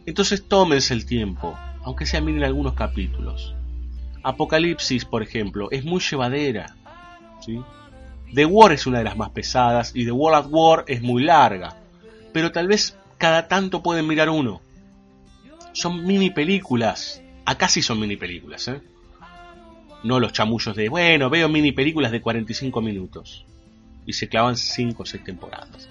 Entonces 0.06 0.48
tómense 0.48 0.94
el 0.94 1.06
tiempo, 1.06 1.58
aunque 1.84 2.06
sea 2.06 2.22
miren 2.22 2.44
algunos 2.44 2.74
capítulos. 2.74 3.56
Apocalipsis, 4.24 5.06
por 5.06 5.24
ejemplo, 5.24 5.70
es 5.72 5.84
muy 5.84 6.00
llevadera. 6.00 6.76
The 8.34 8.46
War 8.46 8.72
es 8.72 8.88
una 8.88 9.00
de 9.00 9.04
las 9.04 9.18
más 9.18 9.32
pesadas 9.32 9.92
y 9.96 10.06
The 10.06 10.12
World 10.12 10.46
at 10.46 10.52
War 10.52 10.86
es 10.88 11.02
muy 11.02 11.24
larga. 11.24 11.78
Pero 12.32 12.52
tal 12.52 12.68
vez 12.68 12.98
cada 13.18 13.48
tanto 13.48 13.84
pueden 13.84 14.08
mirar 14.08 14.30
uno. 14.30 14.62
Son 15.74 16.06
mini 16.06 16.30
películas. 16.30 17.22
Acá 17.46 17.68
sí 17.68 17.82
son 17.82 18.00
mini 18.00 18.16
películas, 18.16 18.68
¿eh? 18.68 18.82
No 20.04 20.20
los 20.20 20.34
chamullos 20.34 20.76
de, 20.76 20.90
bueno, 20.90 21.30
veo 21.30 21.50
mini 21.50 21.72
películas 21.72 22.12
de 22.12 22.22
45 22.22 22.82
minutos. 22.82 23.46
Y 24.06 24.14
se 24.14 24.28
clavan 24.28 24.58
5 24.58 25.04
o 25.04 25.06
6 25.06 25.24
temporadas. 25.24 25.90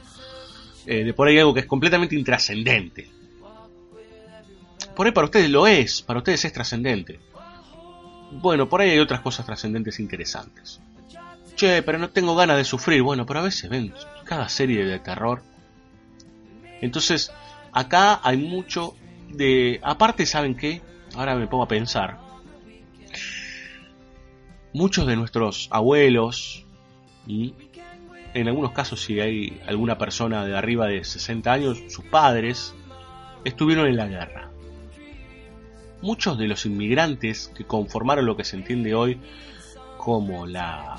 Eh, 0.86 1.04
de 1.04 1.14
por 1.14 1.28
ahí 1.28 1.38
algo 1.38 1.54
que 1.54 1.60
es 1.60 1.66
completamente 1.66 2.16
intrascendente. 2.16 3.08
Por 4.94 5.06
ahí 5.06 5.12
para 5.12 5.26
ustedes 5.26 5.50
lo 5.50 5.66
es, 5.66 6.02
para 6.02 6.18
ustedes 6.18 6.44
es 6.44 6.52
trascendente. 6.52 7.20
Bueno, 8.32 8.68
por 8.68 8.80
ahí 8.80 8.90
hay 8.90 8.98
otras 8.98 9.20
cosas 9.20 9.46
trascendentes 9.46 9.98
interesantes. 10.00 10.80
Che, 11.56 11.82
pero 11.82 11.98
no 11.98 12.10
tengo 12.10 12.34
ganas 12.34 12.56
de 12.56 12.64
sufrir. 12.64 13.02
Bueno, 13.02 13.26
pero 13.26 13.40
a 13.40 13.44
veces 13.44 13.68
ven 13.68 13.92
cada 14.24 14.48
serie 14.48 14.84
de 14.84 14.98
terror. 14.98 15.42
Entonces, 16.80 17.32
acá 17.72 18.20
hay 18.22 18.36
mucho 18.36 18.94
de... 19.28 19.80
Aparte, 19.82 20.26
¿saben 20.26 20.56
qué? 20.56 20.80
Ahora 21.14 21.34
me 21.34 21.46
pongo 21.46 21.64
a 21.64 21.68
pensar. 21.68 22.18
Muchos 24.72 25.06
de 25.06 25.16
nuestros 25.16 25.68
abuelos, 25.70 26.64
¿y? 27.26 27.54
En 28.34 28.48
algunos 28.48 28.72
casos 28.72 29.02
si 29.02 29.20
hay 29.20 29.60
alguna 29.66 29.98
persona 29.98 30.44
de 30.44 30.56
arriba 30.56 30.86
de 30.86 31.04
60 31.04 31.52
años, 31.52 31.82
sus 31.88 32.04
padres 32.04 32.74
estuvieron 33.44 33.86
en 33.86 33.96
la 33.96 34.06
guerra. 34.06 34.50
Muchos 36.02 36.38
de 36.38 36.48
los 36.48 36.64
inmigrantes 36.66 37.52
que 37.54 37.64
conformaron 37.64 38.26
lo 38.26 38.36
que 38.36 38.44
se 38.44 38.56
entiende 38.56 38.94
hoy 38.94 39.20
como 39.98 40.46
la 40.46 40.96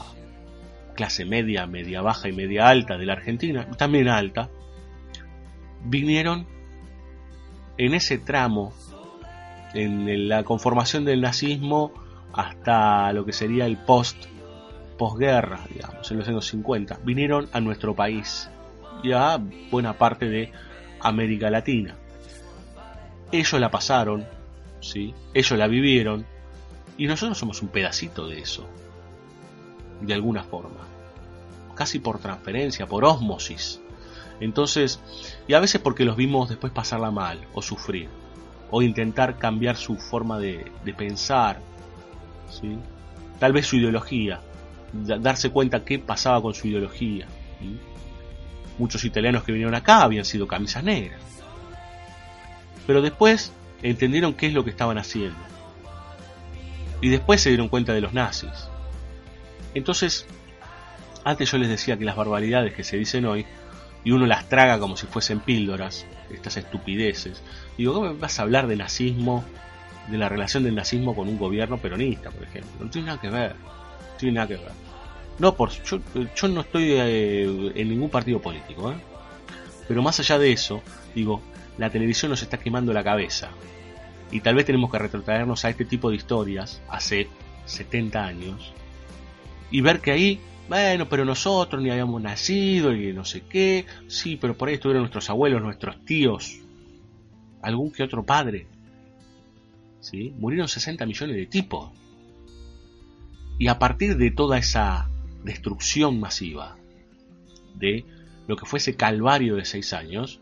clase 0.96 1.26
media, 1.26 1.66
media 1.66 2.02
baja 2.02 2.30
y 2.30 2.34
media 2.34 2.68
alta 2.68 2.98
de 2.98 3.06
la 3.06 3.14
Argentina, 3.14 3.68
también 3.78 4.08
alta, 4.08 4.50
vinieron 5.84 6.46
en 7.78 7.94
ese 7.96 8.20
tramo, 8.20 8.74
en 9.74 10.28
la 10.28 10.44
conformación 10.44 11.06
del 11.06 11.22
nazismo 11.22 11.94
hasta 12.34 13.12
lo 13.14 13.26
que 13.26 13.34
sería 13.34 13.66
el 13.66 13.78
post 13.78 14.26
posguerra, 15.02 15.62
digamos, 15.68 16.12
en 16.12 16.20
los 16.20 16.28
años 16.28 16.46
50, 16.46 17.00
vinieron 17.04 17.50
a 17.54 17.60
nuestro 17.60 17.96
país 17.96 18.52
y 19.02 19.14
a 19.14 19.42
buena 19.72 19.98
parte 19.98 20.30
de 20.30 20.52
América 21.00 21.50
Latina. 21.50 21.96
Ellos 23.32 23.60
la 23.60 23.72
pasaron, 23.72 24.28
¿sí? 24.80 25.16
ellos 25.34 25.58
la 25.58 25.66
vivieron 25.66 26.28
y 27.00 27.08
nosotros 27.08 27.36
somos 27.40 27.64
un 27.64 27.70
pedacito 27.70 28.28
de 28.28 28.42
eso, 28.42 28.68
de 30.02 30.14
alguna 30.14 30.44
forma, 30.44 30.86
casi 31.74 31.98
por 31.98 32.20
transferencia, 32.20 32.86
por 32.86 33.04
osmosis. 33.04 33.82
Entonces, 34.40 35.00
y 35.48 35.56
a 35.56 35.60
veces 35.60 35.82
porque 35.82 36.06
los 36.06 36.16
vimos 36.16 36.48
después 36.48 36.72
pasarla 36.72 37.10
mal 37.10 37.48
o 37.56 37.64
sufrir, 37.64 38.08
o 38.70 38.84
intentar 38.84 39.40
cambiar 39.40 39.78
su 39.78 39.96
forma 39.96 40.38
de, 40.38 40.72
de 40.86 40.94
pensar, 40.94 41.60
¿sí? 42.52 42.78
tal 43.40 43.52
vez 43.52 43.66
su 43.66 43.78
ideología, 43.78 44.42
darse 44.94 45.50
cuenta 45.50 45.84
qué 45.86 46.00
pasaba 46.00 46.42
con 46.42 46.54
su 46.54 46.68
ideología. 46.68 47.28
Muchos 48.78 49.06
italianos 49.06 49.44
que 49.44 49.52
vinieron 49.52 49.76
acá 49.76 50.02
habían 50.02 50.26
sido 50.26 50.48
camisas 50.48 50.84
negras. 50.84 51.20
Pero 52.88 53.02
después 53.02 53.54
entendieron 53.82 54.34
qué 54.34 54.48
es 54.48 54.54
lo 54.54 54.64
que 54.64 54.72
estaban 54.72 54.98
haciendo. 54.98 55.40
Y 57.02 57.10
después 57.10 57.42
se 57.42 57.50
dieron 57.50 57.70
cuenta 57.70 57.94
de 57.94 58.02
los 58.02 58.14
nazis. 58.14 58.70
Entonces, 59.74 60.26
antes 61.24 61.52
yo 61.52 61.58
les 61.58 61.70
decía 61.70 61.98
que 61.98 62.06
las 62.06 62.16
barbaridades 62.16 62.74
que 62.74 62.84
se 62.84 62.98
dicen 62.98 63.26
hoy, 63.26 63.46
y 64.04 64.12
uno 64.12 64.26
las 64.26 64.50
traga 64.50 64.80
como 64.80 64.98
si 64.98 65.06
fuesen 65.08 65.40
píldoras, 65.40 66.06
estas 66.32 66.58
estupideces. 66.58 67.42
Digo, 67.78 67.94
¿cómo 67.94 68.16
vas 68.16 68.40
a 68.40 68.44
hablar 68.44 68.68
de 68.68 68.76
nazismo, 68.76 69.44
de 70.10 70.18
la 70.18 70.28
relación 70.28 70.64
del 70.64 70.76
nazismo 70.76 71.16
con 71.16 71.28
un 71.28 71.38
gobierno 71.38 71.78
peronista, 71.78 72.32
por 72.32 72.44
ejemplo? 72.44 72.72
No 72.86 72.90
tiene 72.90 73.08
nada 73.08 73.22
que 73.22 73.30
ver 73.30 73.56
tiene 74.22 74.36
nada 74.36 74.48
que 74.48 74.56
ver. 74.56 74.72
No, 75.40 75.56
por, 75.56 75.70
yo, 75.84 76.00
yo 76.36 76.48
no 76.48 76.62
estoy 76.62 76.92
eh, 76.92 77.72
en 77.76 77.90
ningún 77.90 78.10
partido 78.10 78.42
político, 78.42 78.92
¿eh? 78.92 78.96
pero 79.88 80.02
más 80.02 80.20
allá 80.20 80.40
de 80.40 80.52
eso, 80.52 80.82
digo, 81.14 81.42
la 81.78 81.90
televisión 81.90 82.30
nos 82.30 82.42
está 82.42 82.58
quemando 82.58 82.94
la 82.94 83.04
cabeza. 83.04 83.50
Y 84.32 84.40
tal 84.40 84.56
vez 84.56 84.66
tenemos 84.66 84.90
que 84.90 85.00
retrotraernos 85.00 85.66
a 85.66 85.70
este 85.70 85.84
tipo 85.84 86.10
de 86.10 86.16
historias 86.16 86.82
hace 86.90 87.28
70 87.66 88.24
años 88.24 88.74
y 89.72 89.82
ver 89.82 90.00
que 90.00 90.12
ahí, 90.12 90.40
bueno, 90.70 91.10
pero 91.10 91.26
nosotros 91.26 91.82
ni 91.82 91.90
habíamos 91.90 92.22
nacido 92.22 92.94
y 92.94 93.14
no 93.14 93.26
sé 93.26 93.42
qué, 93.42 93.86
sí, 94.08 94.38
pero 94.40 94.56
por 94.56 94.70
ahí 94.70 94.76
estuvieron 94.76 95.04
nuestros 95.04 95.30
abuelos, 95.30 95.62
nuestros 95.62 96.04
tíos, 96.06 96.60
algún 97.62 97.92
que 97.92 98.04
otro 98.04 98.24
padre. 98.24 98.68
¿Sí? 100.02 100.34
Murieron 100.38 100.68
60 100.68 101.06
millones 101.06 101.36
de 101.36 101.46
tipos. 101.46 101.92
Y 103.62 103.68
a 103.68 103.78
partir 103.78 104.18
de 104.18 104.32
toda 104.32 104.58
esa 104.58 105.08
destrucción 105.44 106.20
masiva, 106.20 106.78
de 107.76 108.06
lo 108.48 108.58
que 108.58 108.66
fue 108.66 108.80
ese 108.80 108.96
calvario 108.96 109.56
de 109.56 109.66
seis 109.66 109.94
años, 109.94 110.40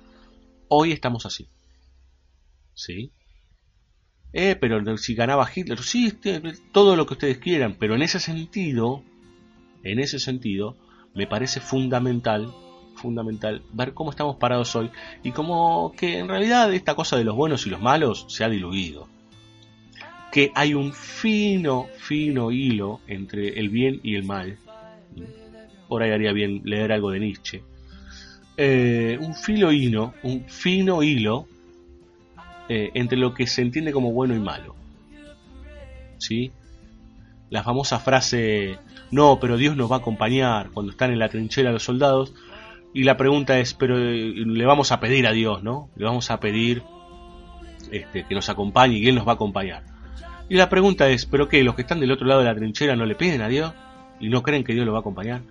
hoy 0.70 0.94
estamos 0.94 1.26
así. 1.26 1.50
¿Sí? 2.74 3.12
Eh, 4.32 4.56
pero 4.56 4.98
si 4.98 5.16
ganaba 5.16 5.50
Hitler, 5.54 5.80
sí, 5.80 6.08
este, 6.08 6.42
todo 6.72 6.96
lo 6.96 7.06
que 7.06 7.16
ustedes 7.16 7.40
quieran, 7.40 7.76
pero 7.78 7.94
en 7.94 8.04
ese 8.04 8.22
sentido, 8.22 9.04
en 9.84 10.00
ese 10.00 10.18
sentido, 10.18 10.78
me 11.14 11.28
parece 11.28 11.60
fundamental, 11.60 12.54
fundamental 12.96 13.64
ver 13.74 13.94
cómo 13.94 14.12
estamos 14.12 14.38
parados 14.38 14.74
hoy 14.78 14.92
y 15.24 15.34
cómo 15.34 15.92
que 15.92 16.20
en 16.20 16.30
realidad 16.30 16.74
esta 16.74 16.96
cosa 16.96 17.18
de 17.18 17.26
los 17.26 17.36
buenos 17.36 17.68
y 17.68 17.70
los 17.70 17.82
malos 17.82 18.28
se 18.30 18.46
ha 18.46 18.50
diluido 18.50 19.10
que 20.32 20.52
hay 20.56 20.74
un 20.74 20.94
fino, 20.94 21.88
fino 21.98 22.52
hilo 22.52 23.02
entre 23.08 23.60
el 23.60 23.70
bien 23.70 24.00
y 24.04 24.16
el 24.16 24.24
mal. 24.24 24.58
Por 25.88 26.04
ahí 26.04 26.12
haría 26.12 26.34
bien 26.34 26.62
leer 26.66 26.92
algo 26.92 27.12
de 27.12 27.20
Nietzsche. 27.20 27.64
Eh, 28.58 29.18
un 29.22 29.34
filo 29.36 29.72
hilo, 29.72 30.14
un 30.22 30.46
fino 30.48 31.02
hilo 31.02 31.48
eh, 32.68 32.92
entre 32.94 33.18
lo 33.18 33.34
que 33.34 33.48
se 33.48 33.62
entiende 33.62 33.92
como 33.92 34.12
bueno 34.12 34.36
y 34.36 34.40
malo. 34.40 34.76
¿Sí? 36.18 36.52
La 37.50 37.64
famosa 37.64 38.00
frase, 38.00 38.78
no, 39.10 39.40
pero 39.40 39.58
Dios 39.58 39.76
nos 39.76 39.90
va 39.90 39.96
a 39.96 40.00
acompañar 40.00 40.70
cuando 40.72 40.92
están 40.92 41.12
en 41.12 41.20
la 41.20 41.30
trinchera 41.30 41.72
los 41.72 41.84
soldados. 41.84 42.34
Y 42.94 43.04
la 43.04 43.18
pregunta 43.18 43.60
es, 43.60 43.74
pero 43.74 43.98
eh, 43.98 44.34
le 44.36 44.66
vamos 44.66 44.92
a 44.92 45.00
pedir 45.00 45.26
a 45.26 45.32
Dios, 45.32 45.64
¿no? 45.64 45.90
Le 45.96 46.06
vamos 46.06 46.30
a 46.30 46.40
pedir 46.40 46.84
este, 47.92 48.26
que 48.26 48.36
nos 48.36 48.50
acompañe 48.50 48.98
y 48.98 49.08
Él 49.08 49.16
nos 49.16 49.28
va 49.28 49.32
a 49.32 49.36
acompañar. 49.36 49.84
Y 50.50 50.56
la 50.56 50.68
pregunta 50.68 51.08
es, 51.10 51.28
¿pero 51.28 51.48
qué? 51.48 51.64
¿Los 51.64 51.76
que 51.76 51.84
están 51.84 52.00
del 52.00 52.12
otro 52.12 52.26
lado 52.26 52.42
de 52.42 52.48
la 52.48 52.56
trinchera 52.56 52.96
no 52.96 53.06
le 53.06 53.16
piden 53.16 53.42
a 53.42 53.48
Dios? 53.48 53.72
¿Y 54.20 54.30
no 54.30 54.42
creen 54.42 54.64
que 54.64 54.74
Dios 54.74 54.86
lo 54.86 54.92
va 54.92 54.98
a 54.98 55.02
acompañar? 55.02 55.42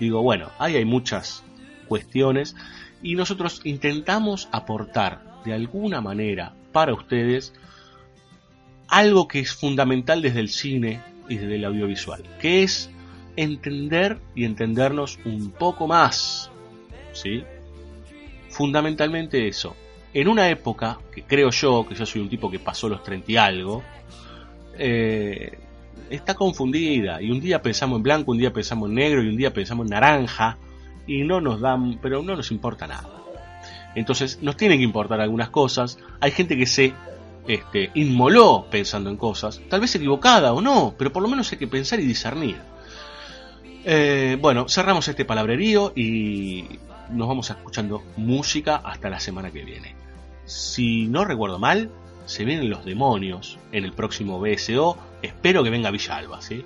Digo, 0.00 0.22
bueno, 0.22 0.50
ahí 0.58 0.76
hay 0.76 0.86
muchas 0.86 1.44
cuestiones 1.86 2.56
y 3.02 3.14
nosotros 3.14 3.60
intentamos 3.64 4.48
aportar 4.52 5.42
de 5.44 5.52
alguna 5.52 6.00
manera 6.00 6.54
para 6.72 6.94
ustedes 6.94 7.52
algo 8.88 9.28
que 9.28 9.40
es 9.40 9.52
fundamental 9.52 10.22
desde 10.22 10.40
el 10.40 10.48
cine 10.48 11.00
y 11.28 11.36
desde 11.36 11.56
el 11.56 11.64
audiovisual, 11.64 12.22
que 12.40 12.62
es 12.62 12.90
entender 13.36 14.18
y 14.34 14.44
entendernos 14.44 15.18
un 15.24 15.50
poco 15.50 15.86
más, 15.86 16.50
¿sí? 17.12 17.44
Fundamentalmente 18.48 19.46
eso. 19.46 19.76
En 20.14 20.28
una 20.28 20.48
época, 20.48 20.98
que 21.12 21.24
creo 21.24 21.50
yo, 21.50 21.86
que 21.86 21.94
yo 21.94 22.06
soy 22.06 22.22
un 22.22 22.28
tipo 22.30 22.50
que 22.50 22.58
pasó 22.58 22.88
los 22.88 23.02
30 23.02 23.32
y 23.32 23.36
algo, 23.36 23.82
eh, 24.78 25.58
está 26.10 26.34
confundida 26.34 27.20
y 27.22 27.30
un 27.30 27.40
día 27.40 27.62
pensamos 27.62 27.98
en 27.98 28.02
blanco, 28.02 28.32
un 28.32 28.38
día 28.38 28.52
pensamos 28.52 28.88
en 28.88 28.94
negro 28.96 29.22
y 29.22 29.28
un 29.28 29.36
día 29.36 29.52
pensamos 29.52 29.86
en 29.86 29.90
naranja 29.90 30.58
y 31.06 31.22
no 31.22 31.40
nos 31.40 31.60
dan, 31.60 31.98
pero 32.02 32.22
no 32.22 32.36
nos 32.36 32.50
importa 32.50 32.86
nada. 32.86 33.08
Entonces 33.94 34.40
nos 34.42 34.56
tienen 34.56 34.78
que 34.78 34.84
importar 34.84 35.20
algunas 35.20 35.50
cosas. 35.50 35.98
Hay 36.20 36.30
gente 36.30 36.56
que 36.56 36.66
se 36.66 36.92
este, 37.48 37.90
inmoló 37.94 38.66
pensando 38.70 39.08
en 39.08 39.16
cosas, 39.16 39.60
tal 39.68 39.80
vez 39.80 39.94
equivocada 39.94 40.52
o 40.52 40.60
no, 40.60 40.94
pero 40.98 41.12
por 41.12 41.22
lo 41.22 41.28
menos 41.28 41.50
hay 41.52 41.58
que 41.58 41.68
pensar 41.68 42.00
y 42.00 42.04
discernir. 42.04 42.56
Eh, 43.84 44.36
bueno, 44.40 44.68
cerramos 44.68 45.06
este 45.06 45.24
palabrerío 45.24 45.92
y 45.94 46.64
nos 47.10 47.28
vamos 47.28 47.50
escuchando 47.50 48.02
música 48.16 48.80
hasta 48.82 49.08
la 49.08 49.20
semana 49.20 49.50
que 49.50 49.64
viene. 49.64 49.94
Si 50.44 51.06
no 51.06 51.24
recuerdo 51.24 51.58
mal, 51.58 51.90
se 52.26 52.44
vienen 52.44 52.68
los 52.68 52.84
demonios 52.84 53.58
en 53.72 53.84
el 53.84 53.92
próximo 53.92 54.38
BSO. 54.40 54.98
Espero 55.22 55.64
que 55.64 55.70
venga 55.70 55.90
Villalba, 55.90 56.42
¿sí? 56.42 56.64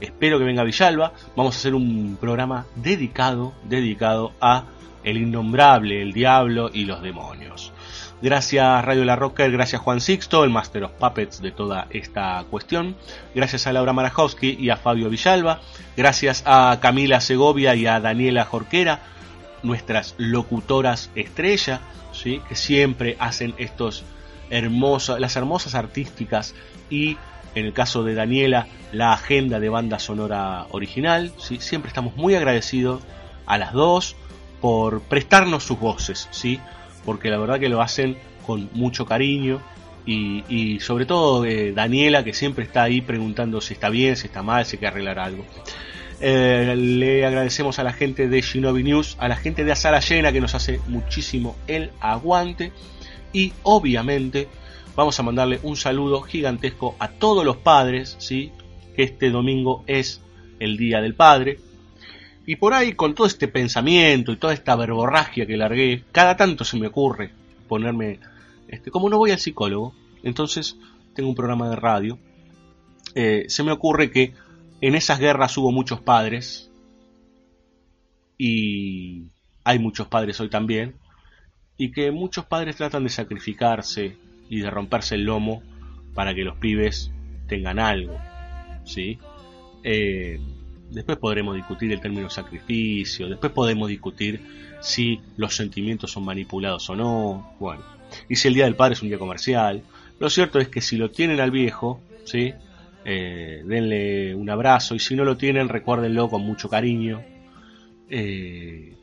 Espero 0.00 0.38
que 0.38 0.44
venga 0.44 0.64
Villalba. 0.64 1.12
Vamos 1.34 1.56
a 1.56 1.58
hacer 1.58 1.74
un 1.74 2.18
programa 2.20 2.66
dedicado, 2.76 3.54
dedicado 3.64 4.32
a 4.40 4.64
el 5.04 5.16
innombrable, 5.16 6.02
el 6.02 6.12
diablo 6.12 6.70
y 6.72 6.84
los 6.84 7.02
demonios. 7.02 7.72
Gracias 8.20 8.84
Radio 8.84 9.04
La 9.04 9.14
Rocker, 9.14 9.50
gracias 9.52 9.80
Juan 9.80 10.00
Sixto, 10.00 10.42
el 10.42 10.50
Master 10.50 10.84
of 10.84 10.92
Puppets 10.92 11.40
de 11.40 11.52
toda 11.52 11.86
esta 11.90 12.44
cuestión. 12.50 12.96
Gracias 13.32 13.68
a 13.68 13.72
Laura 13.72 13.92
Marajowski 13.92 14.56
y 14.58 14.70
a 14.70 14.76
Fabio 14.76 15.08
Villalba. 15.08 15.60
Gracias 15.96 16.42
a 16.44 16.78
Camila 16.80 17.20
Segovia 17.20 17.76
y 17.76 17.86
a 17.86 18.00
Daniela 18.00 18.44
Jorquera, 18.44 19.00
nuestras 19.62 20.16
locutoras 20.18 21.10
estrella, 21.14 21.80
¿sí? 22.12 22.40
que 22.48 22.56
siempre 22.56 23.16
hacen 23.20 23.54
estos 23.56 24.02
las 24.50 25.36
hermosas 25.36 25.74
artísticas 25.74 26.54
y 26.90 27.16
en 27.54 27.66
el 27.66 27.72
caso 27.72 28.04
de 28.04 28.14
Daniela 28.14 28.66
la 28.92 29.12
agenda 29.12 29.60
de 29.60 29.68
banda 29.68 29.98
sonora 29.98 30.66
original. 30.70 31.32
¿sí? 31.38 31.58
Siempre 31.60 31.88
estamos 31.88 32.16
muy 32.16 32.34
agradecidos 32.34 33.02
a 33.46 33.58
las 33.58 33.72
dos 33.72 34.16
por 34.60 35.02
prestarnos 35.02 35.64
sus 35.64 35.78
voces, 35.78 36.28
¿sí? 36.30 36.60
porque 37.04 37.30
la 37.30 37.38
verdad 37.38 37.60
que 37.60 37.68
lo 37.68 37.80
hacen 37.80 38.16
con 38.46 38.70
mucho 38.72 39.06
cariño 39.06 39.60
y, 40.06 40.80
sobre 40.80 41.04
todo 41.04 41.44
eh, 41.44 41.72
Daniela 41.72 42.24
que 42.24 42.32
siempre 42.32 42.64
está 42.64 42.84
ahí 42.84 43.02
preguntando 43.02 43.60
si 43.60 43.74
está 43.74 43.90
bien, 43.90 44.16
si 44.16 44.26
está 44.26 44.42
mal, 44.42 44.64
si 44.64 44.76
hay 44.76 44.80
que 44.80 44.86
arreglar 44.86 45.18
algo. 45.18 45.44
Eh, 46.20 46.74
le 46.76 47.26
agradecemos 47.26 47.78
a 47.78 47.84
la 47.84 47.92
gente 47.92 48.26
de 48.26 48.40
Shinobi 48.40 48.82
News, 48.82 49.16
a 49.20 49.28
la 49.28 49.36
gente 49.36 49.64
de 49.64 49.72
Azara 49.72 50.00
Llena 50.00 50.32
que 50.32 50.40
nos 50.40 50.54
hace 50.54 50.80
muchísimo 50.88 51.56
el 51.66 51.90
aguante 52.00 52.72
y 53.32 53.52
obviamente 53.62 54.48
vamos 54.96 55.18
a 55.18 55.22
mandarle 55.22 55.60
un 55.62 55.76
saludo 55.76 56.22
gigantesco 56.22 56.96
a 56.98 57.08
todos 57.08 57.44
los 57.44 57.56
padres, 57.58 58.16
¿sí? 58.18 58.52
que 58.96 59.04
este 59.04 59.30
domingo 59.30 59.84
es 59.86 60.20
el 60.58 60.76
Día 60.76 61.00
del 61.00 61.14
Padre. 61.14 61.60
Y 62.46 62.56
por 62.56 62.74
ahí, 62.74 62.94
con 62.94 63.14
todo 63.14 63.26
este 63.26 63.46
pensamiento 63.46 64.32
y 64.32 64.36
toda 64.36 64.54
esta 64.54 64.74
verborragia 64.74 65.46
que 65.46 65.56
largué, 65.56 66.02
cada 66.12 66.36
tanto 66.36 66.64
se 66.64 66.78
me 66.78 66.88
ocurre 66.88 67.30
ponerme, 67.68 68.18
este, 68.68 68.90
como 68.90 69.08
no 69.08 69.18
voy 69.18 69.30
al 69.30 69.38
psicólogo, 69.38 69.94
entonces 70.22 70.76
tengo 71.14 71.28
un 71.28 71.36
programa 71.36 71.68
de 71.68 71.76
radio, 71.76 72.18
eh, 73.14 73.44
se 73.48 73.62
me 73.62 73.72
ocurre 73.72 74.10
que 74.10 74.32
en 74.80 74.94
esas 74.94 75.18
guerras 75.18 75.56
hubo 75.58 75.70
muchos 75.70 76.00
padres 76.00 76.70
y 78.38 79.26
hay 79.64 79.78
muchos 79.78 80.08
padres 80.08 80.40
hoy 80.40 80.48
también, 80.48 80.96
y 81.78 81.92
que 81.92 82.10
muchos 82.10 82.44
padres 82.44 82.76
tratan 82.76 83.04
de 83.04 83.10
sacrificarse 83.10 84.16
y 84.50 84.60
de 84.60 84.70
romperse 84.70 85.14
el 85.14 85.24
lomo 85.24 85.62
para 86.12 86.34
que 86.34 86.42
los 86.42 86.56
pibes 86.58 87.12
tengan 87.46 87.78
algo, 87.78 88.18
¿sí? 88.84 89.18
Eh, 89.84 90.40
después 90.90 91.18
podremos 91.18 91.54
discutir 91.54 91.92
el 91.92 92.00
término 92.00 92.28
sacrificio, 92.28 93.28
después 93.28 93.52
podemos 93.52 93.88
discutir 93.88 94.40
si 94.80 95.20
los 95.36 95.54
sentimientos 95.54 96.10
son 96.10 96.24
manipulados 96.24 96.90
o 96.90 96.96
no, 96.96 97.54
bueno, 97.60 97.84
y 98.28 98.36
si 98.36 98.48
el 98.48 98.54
Día 98.54 98.64
del 98.64 98.74
Padre 98.74 98.94
es 98.94 99.02
un 99.02 99.08
día 99.08 99.18
comercial. 99.18 99.82
Lo 100.18 100.28
cierto 100.30 100.58
es 100.58 100.68
que 100.68 100.80
si 100.80 100.96
lo 100.96 101.10
tienen 101.10 101.40
al 101.40 101.52
viejo, 101.52 102.00
¿sí? 102.24 102.52
Eh, 103.04 103.62
denle 103.64 104.34
un 104.34 104.50
abrazo 104.50 104.94
y 104.94 104.98
si 104.98 105.14
no 105.14 105.24
lo 105.24 105.36
tienen, 105.36 105.68
recuérdenlo 105.68 106.28
con 106.28 106.42
mucho 106.42 106.68
cariño. 106.68 107.22
Eh, 108.10 108.94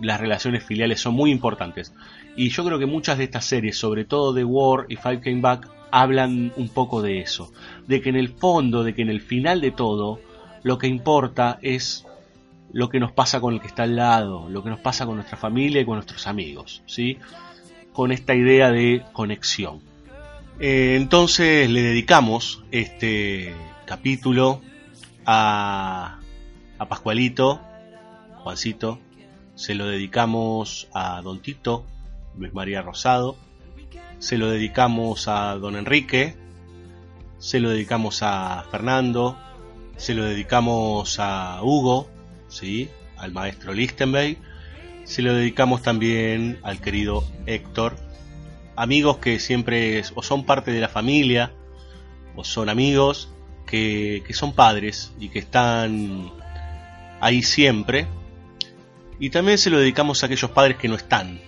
las 0.00 0.20
relaciones 0.20 0.64
filiales 0.64 1.00
son 1.00 1.14
muy 1.14 1.30
importantes. 1.30 1.92
Y 2.36 2.50
yo 2.50 2.64
creo 2.64 2.78
que 2.78 2.86
muchas 2.86 3.18
de 3.18 3.24
estas 3.24 3.44
series, 3.44 3.76
sobre 3.76 4.04
todo 4.04 4.34
The 4.34 4.44
War 4.44 4.86
y 4.88 4.96
Five 4.96 5.20
Came 5.20 5.40
Back, 5.40 5.68
hablan 5.90 6.52
un 6.56 6.68
poco 6.68 7.02
de 7.02 7.20
eso. 7.20 7.52
De 7.86 8.00
que 8.00 8.10
en 8.10 8.16
el 8.16 8.28
fondo, 8.28 8.84
de 8.84 8.94
que 8.94 9.02
en 9.02 9.10
el 9.10 9.20
final 9.20 9.60
de 9.60 9.70
todo, 9.70 10.20
lo 10.62 10.78
que 10.78 10.86
importa 10.86 11.58
es 11.62 12.04
lo 12.72 12.88
que 12.88 13.00
nos 13.00 13.12
pasa 13.12 13.40
con 13.40 13.54
el 13.54 13.60
que 13.60 13.66
está 13.66 13.84
al 13.84 13.96
lado, 13.96 14.48
lo 14.48 14.62
que 14.62 14.70
nos 14.70 14.80
pasa 14.80 15.06
con 15.06 15.16
nuestra 15.16 15.38
familia 15.38 15.80
y 15.80 15.84
con 15.84 15.94
nuestros 15.94 16.26
amigos, 16.26 16.82
¿sí? 16.86 17.18
Con 17.92 18.12
esta 18.12 18.34
idea 18.34 18.70
de 18.70 19.02
conexión. 19.12 19.80
Eh, 20.60 20.96
entonces 20.96 21.70
le 21.70 21.82
dedicamos 21.82 22.62
este 22.70 23.54
capítulo 23.86 24.60
a, 25.24 26.18
a 26.78 26.88
Pascualito, 26.88 27.60
Juancito, 28.36 29.00
se 29.58 29.74
lo 29.74 29.88
dedicamos 29.88 30.86
a 30.94 31.20
Don 31.20 31.42
Tito, 31.42 31.84
Luis 32.36 32.54
María 32.54 32.80
Rosado, 32.80 33.36
se 34.20 34.38
lo 34.38 34.48
dedicamos 34.48 35.26
a 35.26 35.56
Don 35.56 35.74
Enrique, 35.74 36.36
se 37.38 37.58
lo 37.58 37.70
dedicamos 37.70 38.22
a 38.22 38.64
Fernando, 38.70 39.36
se 39.96 40.14
lo 40.14 40.22
dedicamos 40.22 41.18
a 41.18 41.60
Hugo, 41.60 42.08
¿sí? 42.46 42.88
al 43.16 43.32
maestro 43.32 43.74
Lichtenberg, 43.74 44.36
se 45.02 45.22
lo 45.22 45.34
dedicamos 45.34 45.82
también 45.82 46.60
al 46.62 46.80
querido 46.80 47.24
Héctor, 47.46 47.96
amigos 48.76 49.16
que 49.18 49.40
siempre 49.40 50.04
o 50.14 50.22
son 50.22 50.46
parte 50.46 50.70
de 50.70 50.80
la 50.80 50.88
familia 50.88 51.52
o 52.36 52.44
son 52.44 52.68
amigos 52.68 53.28
que, 53.66 54.22
que 54.24 54.34
son 54.34 54.52
padres 54.52 55.12
y 55.18 55.30
que 55.30 55.40
están 55.40 56.30
ahí 57.20 57.42
siempre. 57.42 58.06
Y 59.18 59.30
también 59.30 59.58
se 59.58 59.70
lo 59.70 59.78
dedicamos 59.78 60.22
a 60.22 60.26
aquellos 60.26 60.50
padres 60.50 60.76
que 60.76 60.88
no 60.88 60.94
están. 60.94 61.40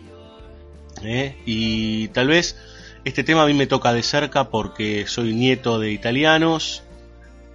¿eh? 1.02 1.36
Y 1.47 2.09
tal 2.09 2.28
vez 2.28 2.56
este 3.05 3.24
tema 3.24 3.44
a 3.44 3.47
mí 3.47 3.55
me 3.55 3.66
toca 3.66 3.92
de 3.92 4.02
cerca 4.02 4.51
porque 4.51 5.06
soy 5.06 5.34
nieto 5.34 5.78
de 5.78 5.92
italianos 5.92 6.82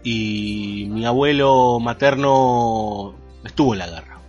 y 0.04 0.88
mi 0.90 1.06
abuelo 1.06 1.80
materno 1.80 3.16
estuvo 3.44 3.74
en 3.74 3.80
la 3.80 3.88
guerra. 3.88 4.20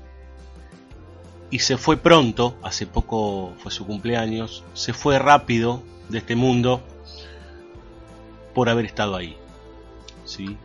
Y 1.50 1.60
se 1.60 1.76
fue 1.76 1.96
pronto, 1.96 2.56
hace 2.62 2.86
poco 2.86 3.54
fue 3.58 3.70
su 3.70 3.86
cumpleaños, 3.86 4.64
se 4.74 4.92
fue 4.92 5.18
rápido 5.18 5.82
de 6.08 6.18
este 6.18 6.34
mundo 6.34 6.82
por 8.54 8.68
haber 8.68 8.86
estado 8.86 9.16
ahí. 9.16 9.36
¿sí? 10.24 10.56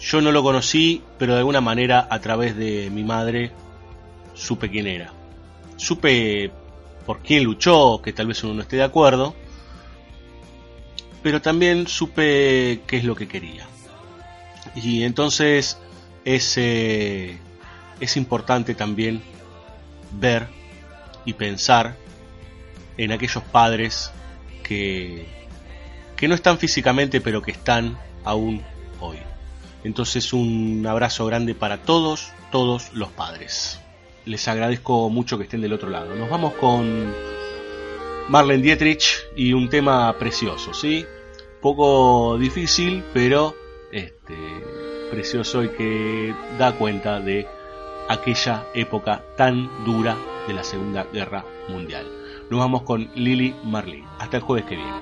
Yo 0.00 0.20
no 0.20 0.32
lo 0.32 0.42
conocí, 0.42 1.02
pero 1.18 1.34
de 1.34 1.40
alguna 1.40 1.60
manera 1.60 2.06
a 2.10 2.20
través 2.20 2.56
de 2.56 2.90
mi 2.90 3.04
madre 3.04 3.52
supe 4.38 4.70
quién 4.70 4.86
era. 4.86 5.12
Supe 5.76 6.50
por 7.04 7.20
quién 7.20 7.44
luchó, 7.44 8.00
que 8.02 8.12
tal 8.12 8.26
vez 8.26 8.42
uno 8.44 8.54
no 8.54 8.62
esté 8.62 8.76
de 8.76 8.82
acuerdo, 8.82 9.34
pero 11.22 11.42
también 11.42 11.86
supe 11.86 12.80
qué 12.86 12.98
es 12.98 13.04
lo 13.04 13.14
que 13.14 13.28
quería. 13.28 13.66
Y 14.74 15.02
entonces 15.02 15.78
es, 16.24 16.54
eh, 16.56 17.38
es 18.00 18.16
importante 18.16 18.74
también 18.74 19.22
ver 20.12 20.48
y 21.24 21.32
pensar 21.32 21.96
en 22.96 23.12
aquellos 23.12 23.42
padres 23.44 24.12
que, 24.62 25.26
que 26.16 26.28
no 26.28 26.34
están 26.34 26.58
físicamente, 26.58 27.20
pero 27.20 27.42
que 27.42 27.52
están 27.52 27.98
aún 28.24 28.62
hoy. 29.00 29.18
Entonces 29.84 30.32
un 30.32 30.84
abrazo 30.86 31.24
grande 31.26 31.54
para 31.54 31.78
todos, 31.78 32.32
todos 32.50 32.92
los 32.92 33.10
padres. 33.12 33.80
Les 34.28 34.46
agradezco 34.46 35.08
mucho 35.08 35.38
que 35.38 35.44
estén 35.44 35.62
del 35.62 35.72
otro 35.72 35.88
lado. 35.88 36.14
Nos 36.14 36.28
vamos 36.28 36.52
con 36.52 37.14
Marlene 38.28 38.62
Dietrich 38.62 39.26
y 39.34 39.54
un 39.54 39.70
tema 39.70 40.14
precioso, 40.18 40.74
¿sí? 40.74 41.06
Poco 41.62 42.36
difícil, 42.36 43.02
pero 43.14 43.56
este, 43.90 44.36
precioso 45.10 45.64
y 45.64 45.70
que 45.70 46.34
da 46.58 46.72
cuenta 46.72 47.20
de 47.20 47.48
aquella 48.10 48.66
época 48.74 49.24
tan 49.38 49.70
dura 49.86 50.14
de 50.46 50.52
la 50.52 50.62
Segunda 50.62 51.04
Guerra 51.10 51.46
Mundial. 51.68 52.06
Nos 52.50 52.60
vamos 52.60 52.82
con 52.82 53.10
Lily 53.14 53.54
Marley. 53.64 54.04
Hasta 54.18 54.36
el 54.36 54.42
jueves 54.42 54.66
que 54.66 54.76
viene. 54.76 55.00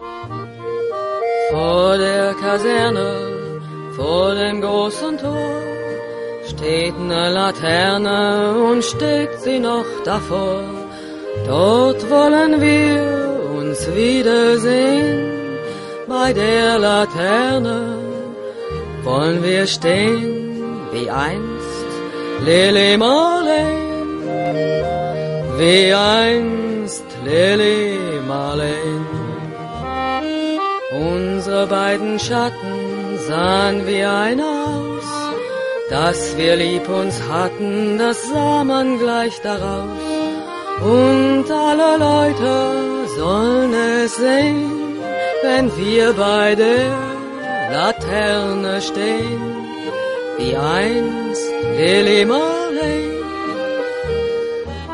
Steht 6.49 6.95
eine 6.95 7.31
Laterne 7.31 8.55
und 8.69 8.85
steht 8.85 9.41
sie 9.41 9.59
noch 9.59 9.87
davor. 10.05 10.65
Dort 11.47 12.09
wollen 12.11 12.61
wir 12.61 13.41
uns 13.59 13.79
wiedersehen, 13.95 15.59
bei 16.09 16.33
der 16.33 16.79
Laterne 16.79 17.99
wollen 19.03 19.43
wir 19.43 19.67
stehen 19.67 20.81
wie 20.93 21.11
einst 21.11 21.87
Lily 22.45 22.97
Marlene, 22.97 23.87
wie 25.59 25.93
einst 25.93 27.05
Lily 27.25 27.99
Marlene. 28.27 29.07
Unsere 30.93 31.67
beiden 31.67 32.19
Schatten 32.19 33.19
sahen 33.29 33.87
wie 33.87 34.03
ein 34.03 34.41
aus, 34.41 34.86
dass 35.91 36.37
wir 36.37 36.57
lieb 36.57 36.89
uns 36.89 37.23
hatten, 37.29 37.99
das 37.99 38.29
sah 38.29 38.65
man 38.65 38.99
gleich 38.99 39.41
daraus. 39.43 40.05
Und 40.83 41.47
alle 41.51 41.97
Leute 41.97 43.09
sollen 43.17 43.73
es 43.73 44.17
sehen, 44.17 44.99
wenn 45.43 45.77
wir 45.77 46.13
bei 46.13 46.55
der 46.55 46.91
Laterne 47.73 48.81
stehen, 48.81 49.41
wie 50.39 50.57
einst 50.57 51.51
Lily 51.79 52.25
Marley, 52.25 53.23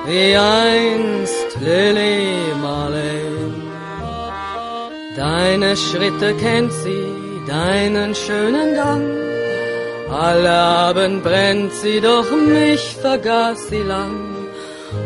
wie 0.06 0.36
einst 0.36 1.60
Lily 1.60 2.36
Marley. 2.60 3.23
Deine 5.16 5.77
Schritte 5.77 6.35
kennt 6.36 6.73
sie, 6.73 7.06
deinen 7.47 8.14
schönen 8.14 8.74
Gang. 8.74 9.31
Alle 10.12 10.52
Abend 10.52 11.22
brennt 11.24 11.72
sie, 11.72 12.01
doch 12.01 12.30
mich 12.30 12.97
vergaß 13.01 13.68
sie 13.68 13.82
lang. 13.82 14.32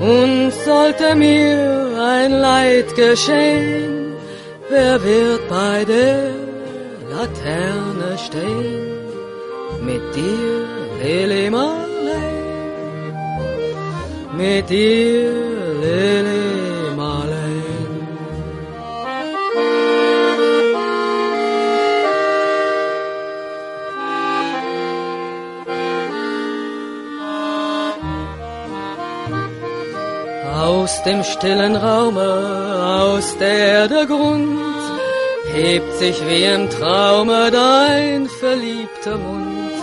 Und 0.01 0.53
sollte 0.65 1.15
mir 1.15 1.97
ein 2.15 2.33
Leid 2.33 2.89
geschehen, 2.97 4.15
wer 4.69 5.03
wird 5.05 5.49
bei 5.49 5.85
der 5.85 6.31
Laterne 7.13 8.19
stehen? 8.19 8.97
Mit 9.81 10.03
dir, 10.17 10.67
Lily 11.01 11.51
Marley, 11.51 12.33
mit 14.37 14.69
dir, 14.69 15.31
Lily 15.83 16.66
Aus 30.87 31.03
dem 31.03 31.25
stillen 31.25 31.75
Raume, 31.75 32.31
aus 33.03 33.37
der 33.39 33.89
der 33.89 34.07
Grund, 34.07 34.57
hebt 35.53 35.93
sich 35.95 36.17
wie 36.29 36.45
im 36.45 36.71
Traume 36.71 37.51
dein 37.51 38.29
verliebter 38.29 39.19
Mund. 39.19 39.77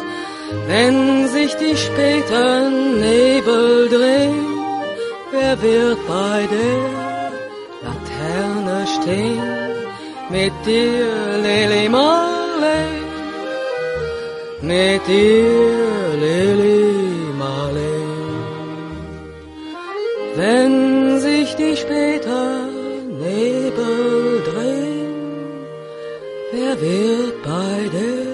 Wenn 0.66 1.28
sich 1.28 1.54
die 1.56 1.76
späten 1.76 3.02
Nebel 3.02 3.90
drehen, 3.90 4.48
wer 5.34 5.62
wird 5.62 6.00
bei 6.08 6.40
der 6.56 6.84
Laterne 7.86 8.88
stehen? 8.96 9.44
Mit 10.30 10.54
dir, 10.66 11.12
Lili 11.46 11.90
Marley, 11.90 12.92
mit 14.62 15.06
dir, 15.06 16.14
Lili 16.24 17.34
Marley. 17.38 18.04
Wenn 20.38 20.93
sich 21.54 21.66
die 21.66 21.76
später 21.78 22.68
Nebel 23.08 24.42
drehen, 24.50 25.14
wer 26.52 26.82
wird 26.82 27.44
bei 27.44 27.90
der 27.98 28.34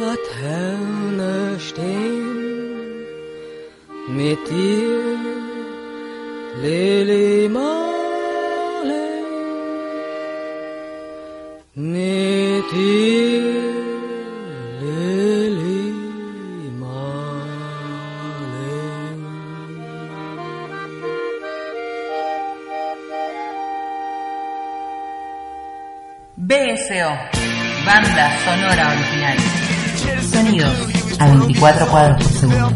Laterne 0.00 1.58
stehen? 1.58 3.06
Mit 4.08 4.38
dir, 4.48 5.18
Lili 6.62 7.48
Marley, 7.48 9.22
mit 11.74 12.64
dir, 12.72 13.01
Banda 27.02 28.30
sonora 28.44 28.92
original. 28.92 29.34
Sonidos 30.30 30.70
a 31.18 31.26
24 31.26 31.86
cuadros 31.88 32.22
por 32.22 32.32
segundo. 32.32 32.68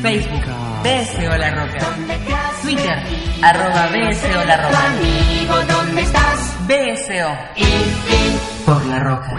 Facebook, 0.00 0.44
BSO 0.82 1.36
La 1.36 1.50
Roca. 1.50 1.84
Twitter, 2.62 2.98
arroba 3.42 3.88
BSO 3.88 4.42
La 4.46 4.56
Roca. 4.56 4.86
Amigo, 4.86 5.54
¿dónde 5.68 6.00
estás? 6.02 6.54
BSO, 6.66 7.36
por 8.64 8.86
La 8.86 9.00
Roca. 9.00 9.36